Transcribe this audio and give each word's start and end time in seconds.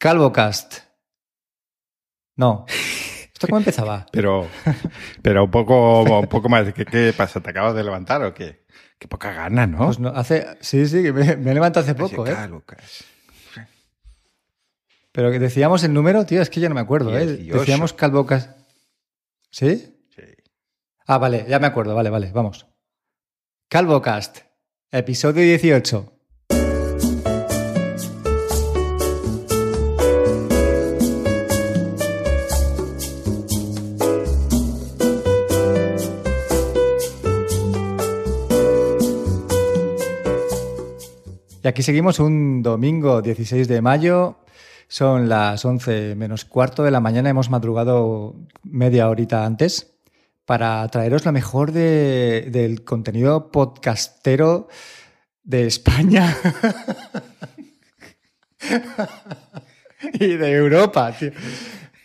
Calvocast. 0.00 0.78
No. 2.36 2.64
¿Esto 3.34 3.46
cómo 3.48 3.58
empezaba? 3.58 4.06
Pero, 4.12 4.48
pero 5.22 5.44
un 5.44 5.50
poco, 5.50 6.02
un 6.20 6.26
poco 6.26 6.48
más. 6.48 6.72
¿Qué, 6.72 6.86
¿Qué 6.86 7.12
pasa? 7.14 7.40
¿Te 7.40 7.50
acabas 7.50 7.74
de 7.74 7.84
levantar 7.84 8.22
o 8.24 8.32
qué? 8.32 8.64
Qué 8.98 9.08
poca 9.08 9.34
gana, 9.34 9.66
¿no? 9.66 9.84
Pues 9.84 9.98
no, 9.98 10.08
hace, 10.08 10.46
sí, 10.60 10.86
sí, 10.86 11.02
que 11.02 11.12
me, 11.12 11.36
me 11.36 11.50
he 11.50 11.54
levantado 11.54 11.84
hace 11.84 11.94
poco, 11.94 12.26
¿eh? 12.26 12.32
Calvocast. 12.32 13.02
Pero 15.12 15.30
que 15.30 15.38
decíamos 15.38 15.84
el 15.84 15.92
número, 15.92 16.24
tío, 16.24 16.40
es 16.40 16.48
que 16.48 16.60
ya 16.60 16.70
no 16.70 16.74
me 16.74 16.80
acuerdo, 16.80 17.16
¿eh? 17.18 17.26
18. 17.26 17.60
Decíamos 17.60 17.92
Calvocast. 17.92 18.56
¿Sí? 19.50 19.98
Sí. 20.16 20.22
Ah, 21.06 21.18
vale, 21.18 21.44
ya 21.46 21.58
me 21.58 21.66
acuerdo, 21.66 21.94
vale, 21.94 22.08
vale, 22.08 22.32
vamos. 22.32 22.66
Calvocast, 23.68 24.38
episodio 24.92 25.42
18. 25.42 26.19
Y 41.62 41.68
aquí 41.68 41.82
seguimos 41.82 42.18
un 42.18 42.62
domingo 42.62 43.20
16 43.22 43.68
de 43.68 43.82
mayo. 43.82 44.38
Son 44.88 45.28
las 45.28 45.64
11 45.64 46.14
menos 46.16 46.44
cuarto 46.44 46.82
de 46.82 46.90
la 46.90 47.00
mañana. 47.00 47.30
Hemos 47.30 47.50
madrugado 47.50 48.34
media 48.64 49.08
horita 49.08 49.44
antes 49.44 49.92
para 50.46 50.86
traeros 50.88 51.24
lo 51.24 51.32
mejor 51.32 51.72
de- 51.72 52.48
del 52.50 52.82
contenido 52.84 53.50
podcastero 53.52 54.68
de 55.44 55.66
España 55.66 56.36
y 60.14 60.36
de 60.36 60.52
Europa, 60.52 61.12
tío. 61.16 61.30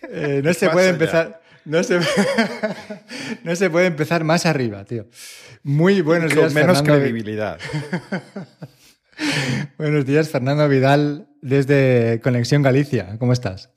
Eh, 0.10 0.42
no 0.44 0.54
se 0.54 0.70
puede 0.70 0.90
empezar. 0.90 1.42
No 1.64 1.82
se, 1.82 2.00
no 3.44 3.56
se 3.56 3.70
puede 3.72 3.88
empezar 3.88 4.24
más 4.24 4.46
arriba, 4.46 4.86
tío. 4.86 5.08
Muy 5.64 6.02
buenos 6.02 6.32
días, 6.32 6.46
Con 6.46 6.54
menos 6.54 6.84
credibilidad. 6.84 7.58
Buenos 9.78 10.06
días, 10.06 10.30
Fernando 10.30 10.68
Vidal, 10.68 11.28
desde 11.42 12.20
Conexión 12.24 12.62
Galicia. 12.62 13.18
¿Cómo 13.20 13.34
estás? 13.34 13.70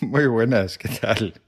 Muy 0.00 0.26
buenas, 0.26 0.78
¿qué 0.78 0.88
tal? 0.88 1.34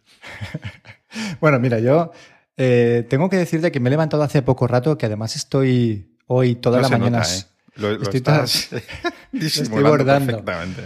Bueno, 1.43 1.61
mira, 1.61 1.79
yo 1.79 2.11
eh, 2.57 3.05
tengo 3.11 3.29
que 3.29 3.37
decirte 3.37 3.71
que 3.71 3.81
me 3.81 3.91
he 3.91 3.91
levantado 3.91 4.23
hace 4.23 4.41
poco 4.41 4.67
rato, 4.67 4.97
que 4.97 5.05
además 5.05 5.37
estoy 5.37 6.17
hoy 6.27 6.55
toda 6.55 6.79
No 6.79 6.89
la 6.89 6.89
mañana. 6.89 7.19
nota, 7.19 7.35
¿eh? 7.37 7.43
Lo, 7.75 7.91
lo 7.93 8.03
estoy 8.03 8.17
estás 8.17 8.71
disimulando 9.33 9.91
bordando. 9.91 10.27
perfectamente. 10.27 10.83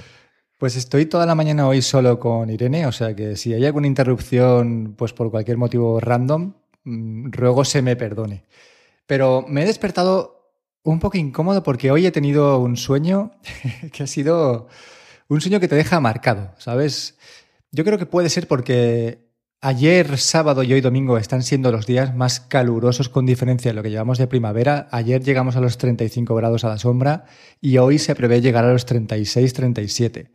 Pues 0.59 0.75
estoy 0.75 1.07
toda 1.07 1.27
la 1.27 1.37
mañana 1.37 1.69
hoy 1.69 1.81
solo 1.81 2.19
con 2.19 2.51
Irene, 2.51 2.87
o 2.87 2.93
sea 2.93 3.15
que 3.15 3.37
si 3.37 3.55
hay 3.55 3.65
alguna 3.67 3.87
interrupción, 3.87 4.95
pues 4.99 5.13
por 5.13 5.31
cualquier 5.31 5.59
motivo 5.59 6.01
random, 6.01 6.55
mm, 6.83 7.31
ruego 7.31 7.65
se 7.65 7.81
me 7.83 7.95
perdone. 7.95 8.43
Pero 9.07 9.45
me 9.47 9.63
he 9.63 9.67
despertado 9.67 10.36
un 10.87 11.01
poco 11.01 11.19
incómodo 11.19 11.63
porque 11.63 11.91
hoy 11.91 12.07
he 12.07 12.13
tenido 12.13 12.59
un 12.59 12.77
sueño 12.77 13.33
que 13.93 14.05
ha 14.05 14.07
sido 14.07 14.69
un 15.29 15.41
sueño 15.41 15.59
que 15.59 15.69
te 15.69 15.75
deja 15.75 16.01
marcado, 16.01 16.53
¿sabes? 16.59 17.19
Yo 17.73 17.85
creo 17.85 17.99
que 17.99 18.07
puede 18.07 18.31
ser 18.31 18.47
porque 18.47 19.27
ayer 19.61 20.17
sábado 20.19 20.63
y 20.63 20.73
hoy 20.73 20.81
domingo 20.81 21.19
están 21.19 21.43
siendo 21.43 21.73
los 21.73 21.87
días 21.87 22.15
más 22.15 22.39
calurosos 22.39 23.09
con 23.09 23.27
diferencia 23.27 23.71
de 23.71 23.75
lo 23.75 23.83
que 23.83 23.91
llevamos 23.91 24.19
de 24.19 24.29
primavera. 24.29 24.87
Ayer 24.93 25.23
llegamos 25.23 25.57
a 25.57 25.61
los 25.61 25.77
35 25.77 26.35
grados 26.37 26.65
a 26.65 26.69
la 26.69 26.79
sombra 26.79 27.25
y 27.61 27.79
hoy 27.79 27.99
se 27.99 28.15
prevé 28.15 28.41
llegar 28.41 28.65
a 28.65 28.73
los 28.73 28.87
36, 28.87 29.53
37. 29.53 30.31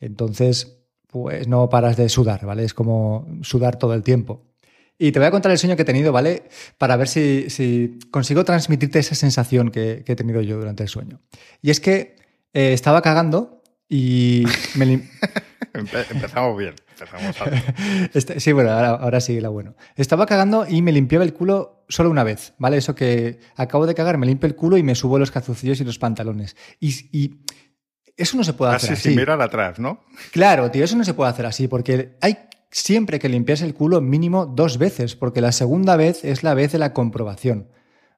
Entonces, 0.00 0.82
pues 1.06 1.46
no 1.46 1.68
paras 1.68 1.96
de 1.96 2.08
sudar, 2.08 2.44
¿vale? 2.44 2.64
Es 2.64 2.74
como 2.74 3.28
sudar 3.42 3.78
todo 3.78 3.94
el 3.94 4.02
tiempo. 4.02 4.51
Y 5.04 5.12
te 5.12 5.18
voy 5.18 5.26
a 5.26 5.30
contar 5.30 5.50
el 5.50 5.58
sueño 5.58 5.74
que 5.74 5.82
he 5.82 5.84
tenido, 5.84 6.12
¿vale? 6.12 6.44
Para 6.78 6.96
ver 6.96 7.08
si, 7.08 7.50
si 7.50 7.98
consigo 8.10 8.44
transmitirte 8.44 8.98
esa 9.00 9.14
sensación 9.14 9.70
que, 9.70 10.02
que 10.06 10.12
he 10.12 10.16
tenido 10.16 10.40
yo 10.42 10.56
durante 10.58 10.82
el 10.84 10.88
sueño. 10.88 11.20
Y 11.60 11.70
es 11.70 11.80
que 11.80 12.16
eh, 12.52 12.72
estaba 12.72 13.02
cagando 13.02 13.62
y 13.88 14.44
me, 14.76 14.86
lim- 14.86 15.10
Empe- 15.74 16.06
empezamos 16.10 16.56
bien. 16.56 16.74
Empezamos 16.92 17.40
alto. 17.40 17.56
Este- 18.14 18.38
sí, 18.40 18.52
bueno, 18.52 18.70
ahora, 18.70 18.90
ahora 18.90 19.20
sí, 19.20 19.40
la 19.40 19.48
bueno. 19.48 19.74
Estaba 19.96 20.24
cagando 20.26 20.66
y 20.68 20.82
me 20.82 20.92
limpiaba 20.92 21.24
el 21.24 21.32
culo 21.34 21.84
solo 21.88 22.08
una 22.10 22.22
vez, 22.22 22.54
¿vale? 22.58 22.76
Eso 22.76 22.94
que 22.94 23.40
acabo 23.56 23.86
de 23.86 23.94
cagar, 23.94 24.18
me 24.18 24.26
limpio 24.26 24.46
el 24.46 24.54
culo 24.54 24.76
y 24.76 24.82
me 24.82 24.94
subo 24.94 25.18
los 25.18 25.30
calzoncillos 25.32 25.80
y 25.80 25.84
los 25.84 25.98
pantalones. 25.98 26.56
Y, 26.78 26.90
y 27.10 27.40
eso 28.16 28.36
no 28.36 28.44
se 28.44 28.52
puede 28.52 28.72
hacer 28.74 28.92
Así 28.92 29.00
así. 29.00 29.08
sin 29.08 29.16
mirar 29.18 29.40
atrás, 29.42 29.78
¿no? 29.80 30.04
Claro, 30.30 30.70
tío, 30.70 30.84
eso 30.84 30.96
no 30.96 31.02
se 31.04 31.14
puede 31.14 31.30
hacer 31.30 31.46
así 31.46 31.66
porque 31.66 32.16
hay 32.20 32.36
siempre 32.72 33.18
que 33.18 33.28
limpiarse 33.28 33.64
el 33.64 33.74
culo 33.74 34.00
mínimo 34.00 34.46
dos 34.46 34.78
veces, 34.78 35.14
porque 35.14 35.40
la 35.40 35.52
segunda 35.52 35.94
vez 35.94 36.24
es 36.24 36.42
la 36.42 36.54
vez 36.54 36.72
de 36.72 36.78
la 36.78 36.94
comprobación, 36.94 37.68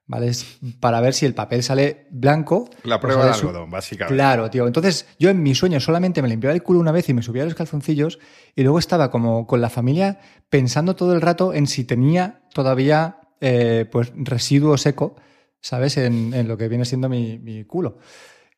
¿vale? 0.07 0.29
Es 0.29 0.59
para 0.79 1.01
ver 1.01 1.13
si 1.13 1.25
el 1.25 1.35
papel 1.35 1.61
sale 1.61 2.07
blanco. 2.09 2.69
La 2.83 2.99
prueba 2.99 3.25
de 3.25 3.31
algodón, 3.31 3.69
básicamente. 3.69 4.15
Claro, 4.15 4.49
tío. 4.49 4.65
Entonces, 4.65 5.07
yo 5.19 5.29
en 5.29 5.43
mi 5.43 5.53
sueño 5.53 5.79
solamente 5.79 6.21
me 6.21 6.29
limpiaba 6.29 6.55
el 6.55 6.63
culo 6.63 6.79
una 6.79 6.93
vez 6.93 7.09
y 7.09 7.13
me 7.13 7.21
subía 7.21 7.43
los 7.43 7.53
calzoncillos 7.53 8.17
y 8.55 8.63
luego 8.63 8.79
estaba 8.79 9.11
como 9.11 9.45
con 9.45 9.59
la 9.59 9.69
familia 9.69 10.19
pensando 10.49 10.95
todo 10.95 11.13
el 11.13 11.21
rato 11.21 11.53
en 11.53 11.67
si 11.67 11.83
tenía 11.83 12.41
todavía 12.53 13.19
eh, 13.41 13.85
pues 13.91 14.13
residuo 14.15 14.77
seco, 14.77 15.17
¿sabes? 15.59 15.97
En, 15.97 16.33
en 16.33 16.47
lo 16.47 16.57
que 16.57 16.69
viene 16.69 16.85
siendo 16.85 17.09
mi, 17.09 17.39
mi 17.39 17.65
culo. 17.65 17.97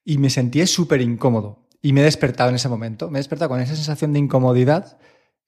Y 0.06 0.20
me 0.20 0.30
sentí 0.30 0.66
súper 0.68 1.02
incómodo. 1.02 1.66
Y 1.82 1.94
me 1.94 2.02
he 2.02 2.04
despertado 2.04 2.50
en 2.50 2.56
ese 2.56 2.70
momento. 2.70 3.10
Me 3.10 3.18
he 3.18 3.22
despertado 3.22 3.50
con 3.50 3.60
esa 3.60 3.76
sensación 3.76 4.14
de 4.14 4.20
incomodidad 4.20 4.98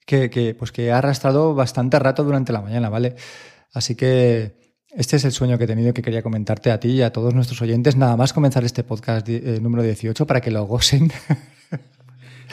que, 0.06 0.30
que, 0.30 0.56
pues 0.56 0.72
que 0.72 0.86
he 0.86 0.92
arrastrado 0.92 1.54
bastante 1.56 2.00
rato 2.00 2.24
durante 2.24 2.54
la 2.54 2.62
mañana, 2.62 2.90
¿vale? 2.90 3.16
Así 3.74 3.96
que 3.96 4.58
este 4.92 5.18
es 5.18 5.26
el 5.26 5.32
sueño 5.32 5.58
que 5.58 5.66
he 5.66 5.68
tenido 5.68 5.94
que 5.94 6.02
quería 6.02 6.24
comentarte 6.24 6.72
a 6.72 6.80
ti 6.80 6.90
y 6.90 7.02
a 7.04 7.14
todos 7.14 7.34
nuestros 7.34 7.62
oyentes. 7.62 7.96
Nada 7.96 8.18
más 8.18 8.34
comenzar 8.34 8.64
este 8.64 8.84
podcast 8.84 9.28
eh, 9.30 9.60
número 9.62 9.84
18 9.84 10.26
para 10.26 10.42
que 10.42 10.52
lo 10.52 10.66
gocen. 10.66 11.12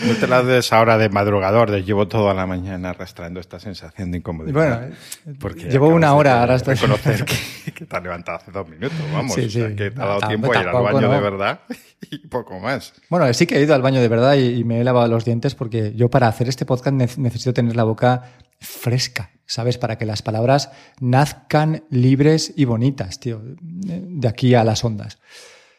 No 0.04 0.14
te 0.14 0.26
la 0.26 0.42
des 0.42 0.72
ahora 0.72 0.98
de 0.98 1.08
madrugador, 1.08 1.70
llevo 1.82 2.08
toda 2.08 2.34
la 2.34 2.46
mañana 2.46 2.90
arrastrando 2.90 3.40
esta 3.40 3.58
sensación 3.60 4.10
de 4.10 4.18
incomodidad. 4.18 4.54
bueno, 4.80 4.96
Porque 5.40 5.64
llevo 5.70 5.88
una 5.88 6.14
hora 6.14 6.42
arrastrando. 6.42 6.82
Reconocer 6.82 7.24
que, 7.24 7.72
que 7.74 7.86
te 7.86 7.96
has 7.96 8.02
levantado 8.02 8.38
hace 8.38 8.50
dos 8.50 8.68
minutos, 8.68 8.96
vamos. 9.12 9.34
Sí, 9.34 9.46
o 9.46 9.50
sea, 9.50 9.68
sí. 9.68 9.76
que 9.76 9.90
te 9.90 10.00
ha 10.02 10.04
dado 10.06 10.20
Tampoco- 10.20 10.28
tiempo 10.28 10.52
a 10.52 10.60
ir 10.62 10.68
al 10.68 10.82
baño 11.00 11.10
de 11.12 11.20
verdad 11.20 11.60
y 12.10 12.18
poco 12.28 12.58
más. 12.58 12.92
Bueno, 13.08 13.32
sí 13.32 13.46
que 13.46 13.56
he 13.56 13.62
ido 13.62 13.74
al 13.74 13.82
baño 13.82 14.00
de 14.00 14.08
verdad 14.08 14.34
y, 14.34 14.58
y 14.60 14.64
me 14.64 14.80
he 14.80 14.84
lavado 14.84 15.08
los 15.08 15.24
dientes 15.24 15.54
porque 15.54 15.92
yo 15.94 16.08
para 16.10 16.28
hacer 16.28 16.48
este 16.48 16.66
podcast 16.66 16.94
ne- 16.96 17.08
necesito 17.16 17.54
tener 17.54 17.76
la 17.76 17.84
boca 17.84 18.22
fresca, 18.60 19.30
¿sabes? 19.46 19.78
Para 19.78 19.96
que 19.98 20.06
las 20.06 20.22
palabras 20.22 20.70
nazcan 21.00 21.84
libres 21.90 22.52
y 22.56 22.64
bonitas, 22.64 23.20
tío, 23.20 23.40
de 23.42 24.28
aquí 24.28 24.54
a 24.54 24.64
las 24.64 24.84
ondas. 24.84 25.18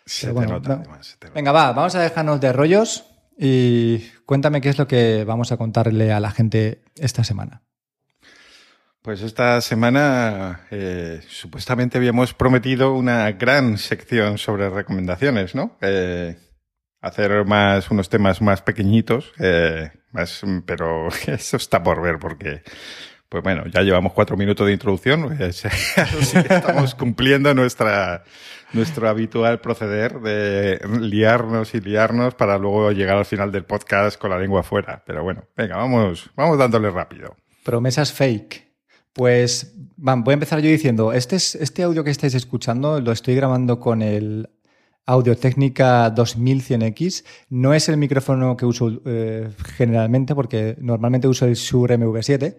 Se 0.06 0.28
Pero 0.28 0.34
te 0.34 0.34
bueno, 0.36 0.54
nota, 0.54 0.70
no. 0.70 0.76
además, 0.84 1.08
se 1.08 1.18
te 1.18 1.28
nota. 1.28 1.36
Venga, 1.36 1.52
va, 1.52 1.74
vamos 1.74 1.94
a 1.96 2.00
dejarnos 2.02 2.40
de 2.40 2.54
rollos 2.54 3.07
y 3.38 4.00
cuéntame 4.26 4.62
qué 4.62 4.70
es 4.70 4.78
lo 4.78 4.88
que 4.88 5.24
vamos 5.24 5.52
a 5.52 5.58
contarle 5.58 6.12
a 6.12 6.20
la 6.20 6.32
gente 6.32 6.82
esta 6.96 7.24
semana. 7.24 7.62
Pues 9.02 9.22
esta 9.22 9.62
semana 9.62 10.68
eh, 10.70 11.22
supuestamente 11.30 11.98
habíamos 11.98 12.34
prometido 12.34 12.94
una 12.94 13.32
gran 13.32 13.78
sección 13.78 14.38
sobre 14.38 14.70
recomendaciones, 14.70 15.56
¿no? 15.56 15.78
Eh, 15.80 16.36
hacer 17.00 17.46
más 17.46 17.90
unos 17.90 18.10
temas 18.10 18.42
más 18.42 18.62
pequeñitos, 18.62 19.32
eh, 19.40 19.92
pero 20.66 21.08
eso 21.28 21.58
está 21.58 21.82
por 21.84 22.02
ver 22.02 22.18
porque, 22.20 22.64
pues 23.30 23.44
bueno, 23.44 23.66
ya 23.68 23.82
llevamos 23.82 24.14
cuatro 24.14 24.38
minutos 24.38 24.66
de 24.68 24.74
introducción, 24.74 25.38
estamos 25.42 26.96
cumpliendo 26.96 27.54
nuestra 27.54 28.24
nuestro 28.74 29.08
habitual 29.08 29.62
proceder 29.62 30.20
de 30.20 30.80
liarnos 31.00 31.74
y 31.74 31.80
liarnos 31.80 32.36
para 32.36 32.58
luego 32.58 32.92
llegar 32.92 33.18
al 33.18 33.26
final 33.26 33.52
del 33.52 33.64
podcast 33.64 34.20
con 34.20 34.30
la 34.30 34.40
lengua 34.40 34.62
afuera. 34.62 35.04
Pero 35.06 35.24
bueno, 35.24 35.46
venga, 35.56 35.78
vamos, 35.78 36.30
vamos 36.36 36.58
dándole 36.58 36.90
rápido. 36.90 37.36
Promesas 37.64 38.12
fake. 38.12 38.68
Pues 39.14 39.74
voy 39.98 40.32
a 40.32 40.34
empezar 40.34 40.60
yo 40.60 40.70
diciendo, 40.70 41.12
este, 41.12 41.38
es, 41.38 41.56
este 41.56 41.84
audio 41.84 42.04
que 42.04 42.12
estáis 42.12 42.36
escuchando 42.36 43.02
lo 43.02 43.12
estoy 43.12 43.36
grabando 43.36 43.80
con 43.80 44.02
el 44.02 44.50
Audio 45.06 45.36
Técnica 45.38 46.14
2100X. 46.14 47.24
No 47.50 47.74
es 47.74 47.90
el 47.90 47.98
micrófono 47.98 48.58
que 48.58 48.66
uso 48.66 49.02
eh, 49.06 49.50
generalmente 49.76 50.36
porque 50.36 50.76
normalmente 50.80 51.28
uso 51.28 51.46
el 51.46 51.56
Shure 51.56 51.98
MV7, 51.98 52.58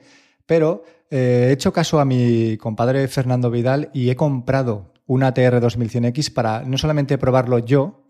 pero 0.49 0.83
eh, 1.11 1.49
he 1.49 1.53
hecho 1.53 1.75
caso 1.75 2.01
a 2.01 2.07
mi 2.07 2.57
compadre 2.57 3.07
Fernando 3.07 3.51
Vidal 3.51 3.91
y 3.93 4.09
he 4.09 4.17
comprado 4.17 4.95
una 5.07 5.35
TR 5.35 5.61
2100X 5.61 6.33
para 6.33 6.63
no 6.63 6.79
solamente 6.79 7.19
probarlo 7.19 7.59
yo, 7.59 8.07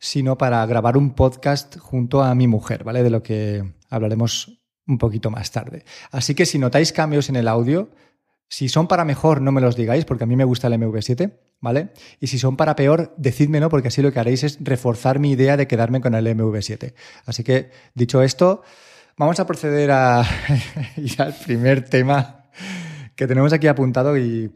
sino 0.00 0.36
para 0.36 0.66
grabar 0.66 0.96
un 0.96 1.14
podcast 1.14 1.78
junto 1.78 2.24
a 2.24 2.34
mi 2.34 2.48
mujer, 2.48 2.82
¿vale? 2.82 3.04
De 3.04 3.10
lo 3.10 3.22
que 3.22 3.64
hablaremos 3.88 4.60
un 4.88 4.98
poquito 4.98 5.30
más 5.30 5.52
tarde. 5.52 5.84
Así 6.10 6.34
que 6.34 6.44
si 6.44 6.58
notáis 6.58 6.92
cambios 6.92 7.28
en 7.28 7.36
el 7.36 7.46
audio, 7.46 7.88
si 8.48 8.68
son 8.68 8.88
para 8.88 9.04
mejor, 9.04 9.40
no 9.40 9.52
me 9.52 9.60
los 9.60 9.76
digáis, 9.76 10.04
porque 10.04 10.24
a 10.24 10.26
mí 10.26 10.34
me 10.34 10.44
gusta 10.44 10.66
el 10.66 10.74
MV7. 10.74 11.32
¿vale? 11.60 11.90
Y 12.20 12.26
si 12.26 12.38
son 12.38 12.56
para 12.56 12.76
peor, 12.76 13.14
decídmelo 13.16 13.68
porque 13.68 13.88
así 13.88 14.02
lo 14.02 14.12
que 14.12 14.20
haréis 14.20 14.44
es 14.44 14.58
reforzar 14.60 15.18
mi 15.18 15.32
idea 15.32 15.56
de 15.56 15.66
quedarme 15.66 16.00
con 16.00 16.14
el 16.14 16.26
MV7. 16.26 16.94
Así 17.24 17.44
que, 17.44 17.70
dicho 17.94 18.22
esto, 18.22 18.62
vamos 19.16 19.40
a 19.40 19.46
proceder 19.46 19.90
a 19.90 20.20
al 21.18 21.34
primer 21.44 21.88
tema 21.88 22.44
que 23.14 23.26
tenemos 23.26 23.52
aquí 23.52 23.66
apuntado 23.66 24.16
y 24.18 24.52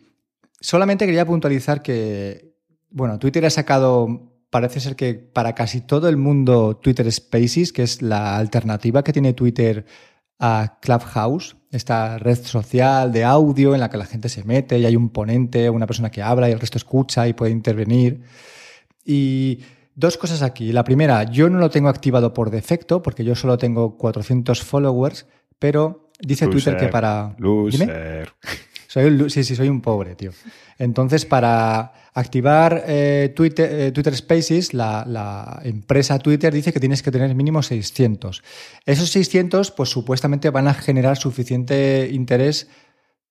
solamente 0.60 1.06
quería 1.06 1.26
puntualizar 1.26 1.82
que, 1.82 2.54
bueno, 2.90 3.18
Twitter 3.18 3.44
ha 3.46 3.50
sacado, 3.50 4.34
parece 4.50 4.80
ser 4.80 4.96
que 4.96 5.14
para 5.14 5.54
casi 5.54 5.80
todo 5.80 6.08
el 6.08 6.16
mundo 6.16 6.76
Twitter 6.76 7.10
Spaces, 7.10 7.72
que 7.72 7.82
es 7.82 8.02
la 8.02 8.36
alternativa 8.36 9.02
que 9.02 9.12
tiene 9.12 9.32
Twitter 9.32 9.86
a 10.38 10.78
Clubhouse, 10.80 11.56
esta 11.70 12.18
red 12.18 12.38
social 12.42 13.12
de 13.12 13.24
audio 13.24 13.74
en 13.74 13.80
la 13.80 13.88
que 13.88 13.96
la 13.96 14.06
gente 14.06 14.28
se 14.28 14.44
mete 14.44 14.78
y 14.78 14.86
hay 14.86 14.96
un 14.96 15.10
ponente, 15.10 15.70
una 15.70 15.86
persona 15.86 16.10
que 16.10 16.22
habla 16.22 16.48
y 16.48 16.52
el 16.52 16.60
resto 16.60 16.78
escucha 16.78 17.28
y 17.28 17.32
puede 17.32 17.52
intervenir. 17.52 18.22
Y 19.04 19.60
dos 19.94 20.16
cosas 20.16 20.42
aquí. 20.42 20.72
La 20.72 20.84
primera, 20.84 21.24
yo 21.24 21.48
no 21.48 21.58
lo 21.58 21.70
tengo 21.70 21.88
activado 21.88 22.32
por 22.32 22.50
defecto 22.50 23.02
porque 23.02 23.24
yo 23.24 23.34
solo 23.34 23.58
tengo 23.58 23.96
400 23.96 24.62
followers, 24.62 25.26
pero 25.58 26.10
dice 26.20 26.46
Twitter 26.48 26.76
que 26.76 26.88
para... 26.88 27.34
Soy 28.90 29.30
sí, 29.30 29.44
sí, 29.44 29.54
soy 29.54 29.68
un 29.68 29.82
pobre, 29.82 30.16
tío. 30.16 30.32
Entonces, 30.76 31.24
para 31.24 31.92
activar 32.12 32.82
eh, 32.88 33.32
Twitter, 33.36 33.70
eh, 33.72 33.92
Twitter, 33.92 34.16
Spaces, 34.16 34.74
la, 34.74 35.04
la, 35.06 35.60
empresa 35.62 36.18
Twitter 36.18 36.52
dice 36.52 36.72
que 36.72 36.80
tienes 36.80 37.00
que 37.00 37.12
tener 37.12 37.32
mínimo 37.36 37.62
600. 37.62 38.42
Esos 38.86 39.10
600, 39.10 39.70
pues 39.70 39.90
supuestamente 39.90 40.50
van 40.50 40.66
a 40.66 40.74
generar 40.74 41.16
suficiente 41.16 42.08
interés 42.10 42.66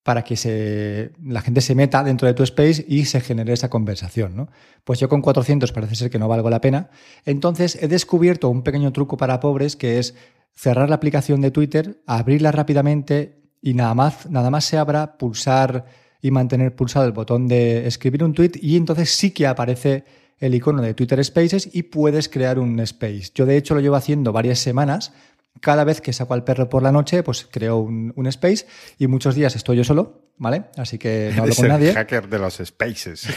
para 0.10 0.24
que 0.24 1.12
la 1.24 1.42
gente 1.42 1.62
se 1.62 1.76
meta 1.76 2.04
dentro 2.04 2.28
de 2.28 2.34
tu 2.34 2.42
space 2.42 2.84
y 2.88 3.06
se 3.06 3.22
genere 3.22 3.54
esa 3.54 3.70
conversación. 3.70 4.36
¿no? 4.36 4.50
Pues 4.84 5.00
yo 5.00 5.08
con 5.08 5.22
400 5.22 5.72
parece 5.72 5.94
ser 5.94 6.10
que 6.10 6.18
no 6.18 6.28
valgo 6.28 6.50
la 6.50 6.62
pena. 6.62 6.90
Entonces 7.28 7.78
he 7.80 7.88
descubierto 7.88 8.50
un 8.50 8.64
pequeño 8.64 8.92
truco 8.92 9.18
para 9.18 9.40
pobres 9.40 9.76
que 9.76 10.00
es 10.00 10.16
cerrar 10.56 10.90
la 10.90 10.96
aplicación 10.96 11.42
de 11.42 11.52
Twitter, 11.52 12.02
abrirla 12.08 12.52
rápidamente, 12.52 13.44
y 13.62 13.76
nada 13.76 13.94
más, 13.94 14.28
nada 14.32 14.50
más 14.50 14.66
se 14.66 14.80
abra, 14.80 15.16
pulsar 15.20 15.86
y 16.24 16.32
mantener 16.32 16.76
pulsado 16.76 17.06
el 17.06 17.12
botón 17.12 17.48
de 17.48 17.86
escribir 17.86 18.24
un 18.24 18.34
tweet 18.34 18.54
y 18.60 18.78
entonces 18.78 19.12
sí 19.12 19.30
que 19.30 19.46
aparece 19.46 20.06
el 20.40 20.56
icono 20.56 20.82
de 20.82 20.96
Twitter 20.96 21.24
Spaces 21.24 21.70
y 21.72 21.84
puedes 21.84 22.30
crear 22.30 22.58
un 22.58 22.80
space. 22.80 23.30
Yo 23.36 23.46
de 23.46 23.58
hecho 23.58 23.76
lo 23.76 23.82
llevo 23.82 23.96
haciendo 23.96 24.34
varias 24.34 24.58
semanas. 24.58 25.14
Cada 25.62 25.84
vez 25.84 26.02
que 26.02 26.14
saco 26.14 26.34
al 26.34 26.44
perro 26.44 26.70
por 26.70 26.84
la 26.84 26.92
noche, 26.92 27.24
pues 27.24 27.48
creo 27.50 27.78
un, 27.78 28.28
space 28.28 28.66
y 28.98 29.08
muchos 29.08 29.36
días 29.36 29.56
estoy 29.56 29.78
yo 29.78 29.84
solo, 29.84 30.30
¿vale? 30.38 30.66
Así 30.78 30.98
que 30.98 31.32
no 31.36 31.42
hablo 31.44 31.56
con 31.56 31.68
nadie. 31.68 31.90
El 31.90 31.96
hacker 31.96 32.28
de 32.28 32.40
los 32.40 32.62
spaces. 32.64 33.28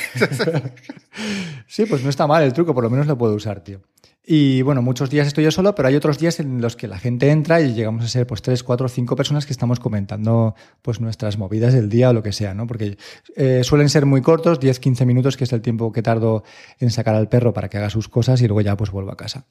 sí, 1.67 1.87
pues 1.87 2.03
no 2.03 2.11
está 2.11 2.27
mal 2.27 2.43
el 2.43 2.53
truco, 2.53 2.75
por 2.75 2.85
lo 2.85 2.91
menos 2.91 3.07
lo 3.07 3.17
puedo 3.17 3.35
usar, 3.35 3.61
tío. 3.63 3.81
Y 4.25 4.63
bueno, 4.63 4.83
muchos 4.83 5.11
días 5.11 5.27
estoy 5.27 5.43
yo 5.43 5.51
solo, 5.51 5.75
pero 5.75 5.89
hay 5.89 5.97
otros 5.97 6.17
días 6.17 6.39
en 6.39 6.61
los 6.61 6.77
que 6.77 6.87
la 6.87 6.97
gente 6.97 7.31
entra 7.31 7.61
y 7.61 7.75
llegamos 7.75 8.05
a 8.05 8.09
ser 8.09 8.25
pues 8.25 8.41
tres, 8.41 8.63
cuatro, 8.63 8.89
cinco 8.89 9.17
personas 9.17 9.47
que 9.47 9.53
estamos 9.53 9.81
comentando 9.81 10.55
pues 10.81 11.01
nuestras 11.01 11.39
movidas 11.39 11.75
del 11.75 11.89
día 11.89 12.11
o 12.11 12.13
lo 12.13 12.23
que 12.23 12.33
sea, 12.33 12.55
¿no? 12.55 12.69
Porque 12.69 12.99
eh, 13.35 13.65
suelen 13.65 13.89
ser 13.89 14.07
muy 14.07 14.23
cortos, 14.23 14.61
10, 14.61 14.79
15 14.79 15.07
minutos, 15.07 15.37
que 15.37 15.43
es 15.43 15.53
el 15.53 15.61
tiempo 15.61 15.91
que 15.91 16.03
tardo 16.03 16.45
en 16.79 16.91
sacar 16.91 17.17
al 17.17 17.29
perro 17.29 17.53
para 17.53 17.69
que 17.69 17.79
haga 17.79 17.91
sus 17.91 18.09
cosas 18.09 18.41
y 18.43 18.47
luego 18.47 18.61
ya 18.61 18.77
pues 18.77 18.93
vuelvo 18.93 19.11
a 19.11 19.17
casa. 19.17 19.47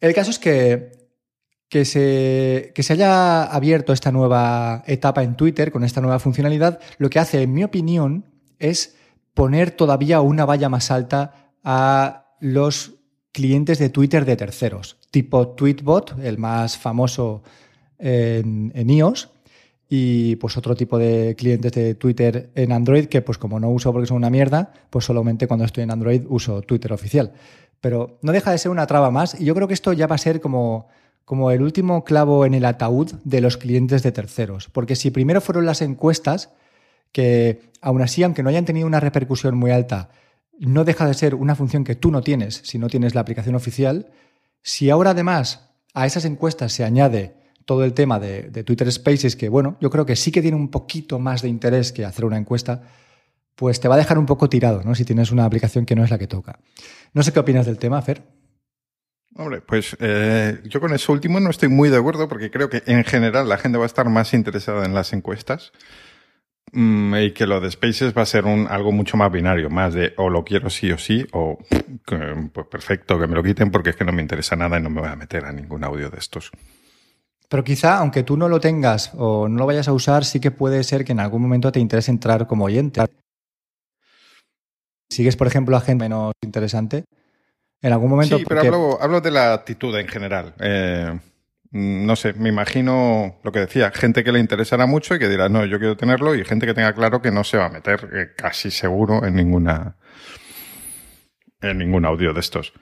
El 0.00 0.14
caso 0.14 0.30
es 0.30 0.38
que, 0.38 1.01
que, 1.72 1.86
se, 1.86 2.70
que 2.74 2.82
se 2.82 2.92
haya 2.92 3.44
abierto 3.44 3.94
esta 3.94 4.12
nueva 4.12 4.84
etapa 4.86 5.22
en 5.22 5.36
Twitter 5.36 5.72
con 5.72 5.84
esta 5.84 6.02
nueva 6.02 6.18
funcionalidad, 6.18 6.78
lo 6.98 7.08
que 7.08 7.18
hace, 7.18 7.40
en 7.40 7.54
mi 7.54 7.64
opinión, 7.64 8.26
es 8.58 8.94
poner 9.32 9.70
todavía 9.70 10.20
una 10.20 10.44
valla 10.44 10.68
más 10.68 10.90
alta 10.90 11.54
a 11.64 12.26
los 12.40 12.96
clientes 13.32 13.78
de 13.78 13.88
Twitter 13.88 14.26
de 14.26 14.36
terceros, 14.36 14.98
tipo 15.10 15.48
Tweetbot, 15.48 16.18
el 16.22 16.36
más 16.36 16.76
famoso 16.76 17.42
en, 17.98 18.90
iOS, 18.90 19.30
y 19.88 20.36
pues 20.36 20.58
otro 20.58 20.76
tipo 20.76 20.98
de 20.98 21.34
clientes 21.38 21.72
de 21.72 21.94
Twitter 21.94 22.50
en 22.54 22.72
Android 22.72 23.06
que 23.06 23.22
pues 23.22 23.38
como 23.38 23.58
no 23.58 23.70
uso 23.70 23.94
porque 23.94 24.08
son 24.08 24.18
una 24.18 24.28
mierda, 24.28 24.74
pues 24.90 25.06
solamente 25.06 25.46
cuando 25.46 25.64
estoy 25.64 25.84
en 25.84 25.90
Android 25.90 26.26
uso 26.28 26.60
Twitter 26.60 26.92
oficial. 26.92 27.32
Pero 27.80 28.18
no 28.20 28.32
deja 28.32 28.50
de 28.50 28.58
ser 28.58 28.70
una 28.70 28.86
traba 28.86 29.10
más 29.10 29.40
y 29.40 29.46
yo 29.46 29.54
creo 29.54 29.68
que 29.68 29.74
esto 29.74 29.94
ya 29.94 30.06
va 30.06 30.16
a 30.16 30.18
ser 30.18 30.42
como, 30.42 30.88
como 31.24 31.50
el 31.50 31.62
último 31.62 32.04
clavo 32.04 32.44
en 32.44 32.54
el 32.54 32.64
ataúd 32.64 33.12
de 33.24 33.40
los 33.40 33.56
clientes 33.56 34.02
de 34.02 34.12
terceros. 34.12 34.68
Porque 34.68 34.96
si 34.96 35.10
primero 35.10 35.40
fueron 35.40 35.66
las 35.66 35.82
encuestas, 35.82 36.50
que 37.12 37.70
aún 37.80 38.02
así, 38.02 38.22
aunque 38.22 38.42
no 38.42 38.48
hayan 38.48 38.64
tenido 38.64 38.86
una 38.86 39.00
repercusión 39.00 39.56
muy 39.56 39.70
alta, 39.70 40.10
no 40.58 40.84
deja 40.84 41.06
de 41.06 41.14
ser 41.14 41.34
una 41.34 41.54
función 41.54 41.84
que 41.84 41.94
tú 41.94 42.10
no 42.10 42.22
tienes 42.22 42.62
si 42.64 42.78
no 42.78 42.88
tienes 42.88 43.14
la 43.14 43.20
aplicación 43.20 43.54
oficial. 43.54 44.10
Si 44.62 44.90
ahora 44.90 45.10
además 45.10 45.70
a 45.94 46.06
esas 46.06 46.24
encuestas 46.24 46.72
se 46.72 46.84
añade 46.84 47.34
todo 47.64 47.84
el 47.84 47.94
tema 47.94 48.18
de, 48.18 48.64
Twitter 48.64 48.90
Spaces, 48.90 49.36
que 49.36 49.48
bueno, 49.48 49.76
yo 49.80 49.90
creo 49.90 50.06
que 50.06 50.16
sí 50.16 50.32
que 50.32 50.42
tiene 50.42 50.56
un 50.56 50.68
poquito 50.68 51.18
más 51.18 51.42
de 51.42 51.48
interés 51.48 51.92
que 51.92 52.04
hacer 52.04 52.24
una 52.24 52.38
encuesta, 52.38 52.82
pues 53.54 53.80
te 53.80 53.88
va 53.88 53.94
a 53.94 53.98
dejar 53.98 54.18
un 54.18 54.26
poco 54.26 54.48
tirado, 54.48 54.82
¿no? 54.82 54.94
Si 54.94 55.04
tienes 55.04 55.30
una 55.30 55.44
aplicación 55.44 55.86
que 55.86 55.94
no 55.94 56.02
es 56.02 56.10
la 56.10 56.18
que 56.18 56.26
toca. 56.26 56.58
No 57.12 57.22
sé 57.22 57.32
qué 57.32 57.40
opinas 57.40 57.66
del 57.66 57.78
tema, 57.78 58.00
Fer. 58.02 58.22
Hombre, 59.34 59.62
pues 59.62 59.96
eh, 59.98 60.60
yo 60.64 60.80
con 60.80 60.92
eso 60.92 61.12
último 61.12 61.40
no 61.40 61.50
estoy 61.50 61.68
muy 61.68 61.88
de 61.88 61.96
acuerdo 61.96 62.28
porque 62.28 62.50
creo 62.50 62.68
que 62.68 62.82
en 62.86 63.02
general 63.04 63.48
la 63.48 63.56
gente 63.56 63.78
va 63.78 63.84
a 63.84 63.86
estar 63.86 64.08
más 64.08 64.34
interesada 64.34 64.84
en 64.84 64.94
las 64.94 65.12
encuestas 65.12 65.72
Mm, 66.74 67.14
y 67.16 67.32
que 67.32 67.46
lo 67.46 67.60
de 67.60 67.70
Spaces 67.70 68.16
va 68.16 68.22
a 68.22 68.26
ser 68.26 68.46
un, 68.46 68.66
algo 68.66 68.92
mucho 68.92 69.18
más 69.18 69.30
binario, 69.30 69.68
más 69.68 69.92
de 69.92 70.14
o 70.16 70.30
lo 70.30 70.42
quiero 70.42 70.70
sí 70.70 70.90
o 70.90 70.96
sí, 70.96 71.26
o 71.32 71.58
pues 72.52 72.66
perfecto, 72.66 73.18
que 73.18 73.26
me 73.26 73.34
lo 73.34 73.42
quiten 73.42 73.70
porque 73.70 73.90
es 73.90 73.96
que 73.96 74.04
no 74.04 74.12
me 74.12 74.22
interesa 74.22 74.56
nada 74.56 74.78
y 74.78 74.82
no 74.82 74.88
me 74.88 75.02
voy 75.02 75.10
a 75.10 75.16
meter 75.16 75.44
a 75.44 75.52
ningún 75.52 75.84
audio 75.84 76.08
de 76.08 76.18
estos. 76.18 76.50
Pero 77.46 77.62
quizá, 77.62 77.98
aunque 77.98 78.22
tú 78.22 78.38
no 78.38 78.48
lo 78.48 78.58
tengas 78.58 79.12
o 79.14 79.48
no 79.48 79.58
lo 79.58 79.66
vayas 79.66 79.86
a 79.86 79.92
usar, 79.92 80.24
sí 80.24 80.40
que 80.40 80.50
puede 80.50 80.82
ser 80.84 81.04
que 81.04 81.12
en 81.12 81.20
algún 81.20 81.42
momento 81.42 81.70
te 81.70 81.80
interese 81.80 82.10
entrar 82.10 82.46
como 82.46 82.64
oyente. 82.64 83.04
Sigues, 85.10 85.36
por 85.36 85.46
ejemplo, 85.46 85.76
a 85.76 85.82
gente 85.82 86.04
menos 86.04 86.32
interesante. 86.42 87.04
En 87.82 87.92
algún 87.92 88.10
momento. 88.10 88.38
Sí, 88.38 88.44
pero 88.48 88.60
hablo, 88.60 88.98
hablo, 89.02 89.20
de 89.20 89.30
la 89.30 89.52
actitud 89.52 89.96
en 89.98 90.08
general. 90.08 90.54
Eh, 90.60 91.18
no 91.72 92.16
sé, 92.16 92.34
me 92.34 92.48
imagino 92.48 93.40
lo 93.42 93.50
que 93.50 93.60
decía, 93.60 93.90
gente 93.90 94.22
que 94.22 94.30
le 94.30 94.38
interesará 94.38 94.86
mucho 94.86 95.14
y 95.14 95.18
que 95.18 95.28
dirá, 95.28 95.48
no, 95.48 95.64
yo 95.64 95.78
quiero 95.78 95.96
tenerlo, 95.96 96.34
y 96.34 96.44
gente 96.44 96.66
que 96.66 96.74
tenga 96.74 96.92
claro 96.94 97.22
que 97.22 97.30
no 97.30 97.44
se 97.44 97.56
va 97.56 97.66
a 97.66 97.70
meter 97.70 98.08
eh, 98.14 98.26
casi 98.36 98.70
seguro 98.70 99.24
en 99.24 99.34
ninguna 99.34 99.96
en 101.62 101.78
ningún 101.78 102.04
audio 102.04 102.32
de 102.34 102.40
estos. 102.40 102.72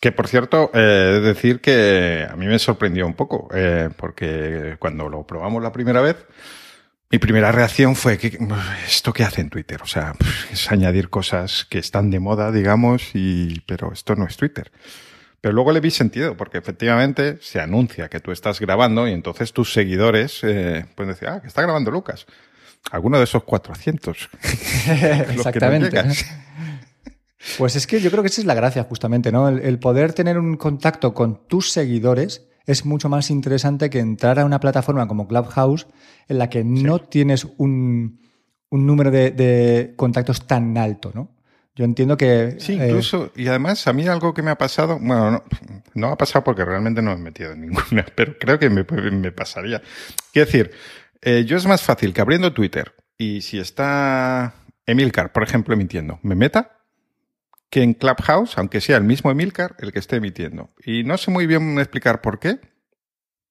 Que 0.00 0.10
por 0.10 0.26
cierto, 0.26 0.70
eh, 0.74 1.20
decir 1.22 1.60
que 1.60 2.26
a 2.28 2.34
mí 2.34 2.46
me 2.46 2.58
sorprendió 2.58 3.06
un 3.06 3.14
poco, 3.14 3.48
eh, 3.54 3.90
porque 3.96 4.76
cuando 4.80 5.08
lo 5.08 5.24
probamos 5.24 5.62
la 5.62 5.70
primera 5.70 6.00
vez, 6.00 6.16
mi 7.12 7.18
primera 7.18 7.52
reacción 7.52 7.94
fue 7.94 8.16
que 8.16 8.38
esto 8.86 9.12
qué 9.12 9.22
hace 9.22 9.42
en 9.42 9.50
Twitter, 9.50 9.82
o 9.82 9.86
sea, 9.86 10.14
es 10.50 10.72
añadir 10.72 11.10
cosas 11.10 11.66
que 11.68 11.78
están 11.78 12.10
de 12.10 12.18
moda, 12.20 12.50
digamos, 12.50 13.10
y 13.12 13.60
pero 13.66 13.92
esto 13.92 14.16
no 14.16 14.26
es 14.26 14.38
Twitter. 14.38 14.72
Pero 15.42 15.52
luego 15.52 15.72
le 15.72 15.80
vi 15.80 15.90
sentido, 15.90 16.36
porque 16.38 16.56
efectivamente 16.56 17.36
se 17.42 17.60
anuncia 17.60 18.08
que 18.08 18.20
tú 18.20 18.32
estás 18.32 18.60
grabando 18.60 19.06
y 19.06 19.12
entonces 19.12 19.52
tus 19.52 19.74
seguidores 19.74 20.40
eh, 20.42 20.86
pueden 20.94 21.12
decir, 21.12 21.28
ah, 21.28 21.42
que 21.42 21.48
está 21.48 21.60
grabando 21.60 21.90
Lucas. 21.90 22.26
Alguno 22.90 23.18
de 23.18 23.24
esos 23.24 23.44
400. 23.44 24.30
Exactamente. 25.30 26.02
pues 27.58 27.76
es 27.76 27.86
que 27.86 28.00
yo 28.00 28.10
creo 28.10 28.22
que 28.22 28.28
esa 28.28 28.40
es 28.40 28.46
la 28.46 28.54
gracia, 28.54 28.84
justamente, 28.84 29.30
¿no? 29.32 29.48
El, 29.48 29.78
poder 29.78 30.14
tener 30.14 30.38
un 30.38 30.56
contacto 30.56 31.12
con 31.12 31.46
tus 31.46 31.70
seguidores 31.70 32.46
es 32.66 32.84
mucho 32.84 33.08
más 33.08 33.30
interesante 33.30 33.90
que 33.90 33.98
entrar 33.98 34.38
a 34.38 34.44
una 34.44 34.60
plataforma 34.60 35.08
como 35.08 35.26
Clubhouse 35.28 35.86
en 36.28 36.38
la 36.38 36.48
que 36.48 36.64
no 36.64 37.00
tienes 37.00 37.46
un, 37.56 38.20
un 38.70 38.86
número 38.86 39.10
de, 39.10 39.30
de, 39.30 39.94
contactos 39.96 40.46
tan 40.46 40.76
alto, 40.78 41.12
¿no? 41.14 41.36
Yo 41.74 41.86
entiendo 41.86 42.18
que... 42.18 42.56
Sí, 42.58 42.78
eh, 42.78 42.88
incluso, 42.88 43.32
y 43.34 43.46
además 43.46 43.86
a 43.86 43.94
mí 43.94 44.06
algo 44.06 44.34
que 44.34 44.42
me 44.42 44.50
ha 44.50 44.58
pasado, 44.58 44.98
bueno, 45.00 45.30
no, 45.30 45.42
no 45.94 46.08
ha 46.08 46.18
pasado 46.18 46.44
porque 46.44 46.64
realmente 46.64 47.00
no 47.00 47.12
me 47.12 47.16
he 47.16 47.22
metido 47.24 47.52
en 47.52 47.62
ninguna, 47.62 48.04
pero 48.14 48.36
creo 48.38 48.58
que 48.58 48.68
me, 48.68 48.84
me 48.84 49.32
pasaría. 49.32 49.80
Quiero 50.32 50.46
decir, 50.46 50.70
eh, 51.22 51.44
yo 51.46 51.56
es 51.56 51.66
más 51.66 51.82
fácil 51.82 52.12
que 52.12 52.20
abriendo 52.20 52.52
Twitter 52.52 52.94
y 53.16 53.40
si 53.40 53.58
está 53.58 54.54
Emilcar, 54.86 55.32
por 55.32 55.42
ejemplo, 55.42 55.74
emitiendo, 55.74 56.18
me 56.22 56.34
meta 56.34 56.81
que 57.72 57.82
en 57.82 57.94
Clubhouse, 57.94 58.58
aunque 58.58 58.82
sea 58.82 58.98
el 58.98 59.04
mismo 59.04 59.30
Emilcar, 59.30 59.76
el 59.78 59.92
que 59.92 59.98
esté 59.98 60.16
emitiendo. 60.16 60.68
Y 60.84 61.04
no 61.04 61.16
sé 61.16 61.30
muy 61.30 61.46
bien 61.46 61.78
explicar 61.78 62.20
por 62.20 62.38
qué, 62.38 62.60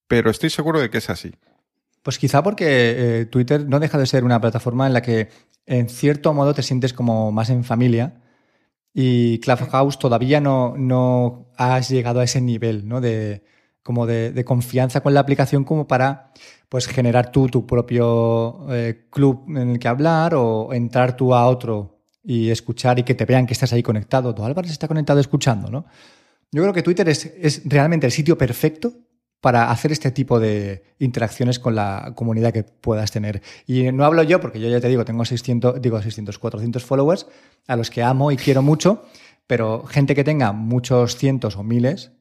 pero 0.07 0.29
estoy 0.29 0.51
seguro 0.51 0.79
de 0.79 0.91
que 0.91 0.99
es 0.99 1.09
así. 1.09 1.33
Pues 2.03 2.19
quizá 2.19 2.43
porque 2.43 2.65
eh, 3.21 3.25
Twitter 3.25 3.67
no 3.67 3.79
deja 3.79 3.97
de 3.97 4.05
ser 4.05 4.23
una 4.23 4.39
plataforma 4.39 4.85
en 4.85 4.93
la 4.93 5.01
que 5.01 5.29
en 5.65 5.89
cierto 5.89 6.35
modo 6.35 6.53
te 6.53 6.61
sientes 6.61 6.93
como 6.93 7.31
más 7.31 7.49
en 7.49 7.63
familia 7.63 8.21
y 8.93 9.39
Clubhouse 9.39 9.97
todavía 9.97 10.39
no, 10.39 10.75
no 10.77 11.47
has 11.57 11.89
llegado 11.89 12.19
a 12.19 12.23
ese 12.23 12.41
nivel 12.41 12.87
¿no? 12.87 13.01
de, 13.01 13.43
como 13.81 14.05
de, 14.05 14.45
confianza 14.45 15.01
con 15.01 15.15
la 15.15 15.21
aplicación 15.21 15.63
como 15.63 15.87
para 15.87 16.31
pues, 16.69 16.85
generar 16.85 17.31
tú 17.31 17.47
tu 17.47 17.65
propio 17.65 18.67
eh, 18.71 19.07
club 19.09 19.45
en 19.47 19.71
el 19.71 19.79
que 19.79 19.87
hablar 19.87 20.35
o 20.35 20.73
entrar 20.73 21.15
tú 21.17 21.33
a 21.33 21.47
otro 21.47 22.00
y 22.23 22.49
escuchar 22.49 22.99
y 22.99 23.03
que 23.03 23.15
te 23.15 23.25
vean 23.25 23.47
que 23.47 23.53
estás 23.53 23.73
ahí 23.73 23.83
conectado. 23.83 24.33
Tú, 24.33 24.43
Álvaro, 24.43 24.67
está 24.67 24.87
conectado 24.87 25.19
escuchando, 25.19 25.69
¿no? 25.69 25.85
Yo 26.51 26.61
creo 26.61 26.73
que 26.73 26.83
Twitter 26.83 27.07
es, 27.09 27.25
es 27.25 27.61
realmente 27.65 28.05
el 28.05 28.11
sitio 28.11 28.37
perfecto 28.37 28.93
para 29.41 29.71
hacer 29.71 29.91
este 29.91 30.11
tipo 30.11 30.39
de 30.39 30.83
interacciones 30.99 31.57
con 31.57 31.73
la 31.73 32.13
comunidad 32.15 32.53
que 32.53 32.63
puedas 32.63 33.11
tener. 33.11 33.41
Y 33.65 33.91
no 33.91 34.05
hablo 34.05 34.21
yo, 34.21 34.39
porque 34.39 34.59
yo 34.59 34.69
ya 34.69 34.79
te 34.79 34.87
digo, 34.87 35.03
tengo 35.03 35.25
600, 35.25 35.81
digo 35.81 35.99
600, 35.99 36.37
400 36.37 36.85
followers, 36.85 37.27
a 37.67 37.75
los 37.75 37.89
que 37.89 38.03
amo 38.03 38.31
y 38.31 38.37
quiero 38.37 38.61
mucho, 38.61 39.03
pero 39.47 39.83
gente 39.85 40.13
que 40.13 40.23
tenga 40.23 40.51
muchos 40.51 41.17
cientos 41.17 41.57
o 41.57 41.63
miles, 41.63 42.11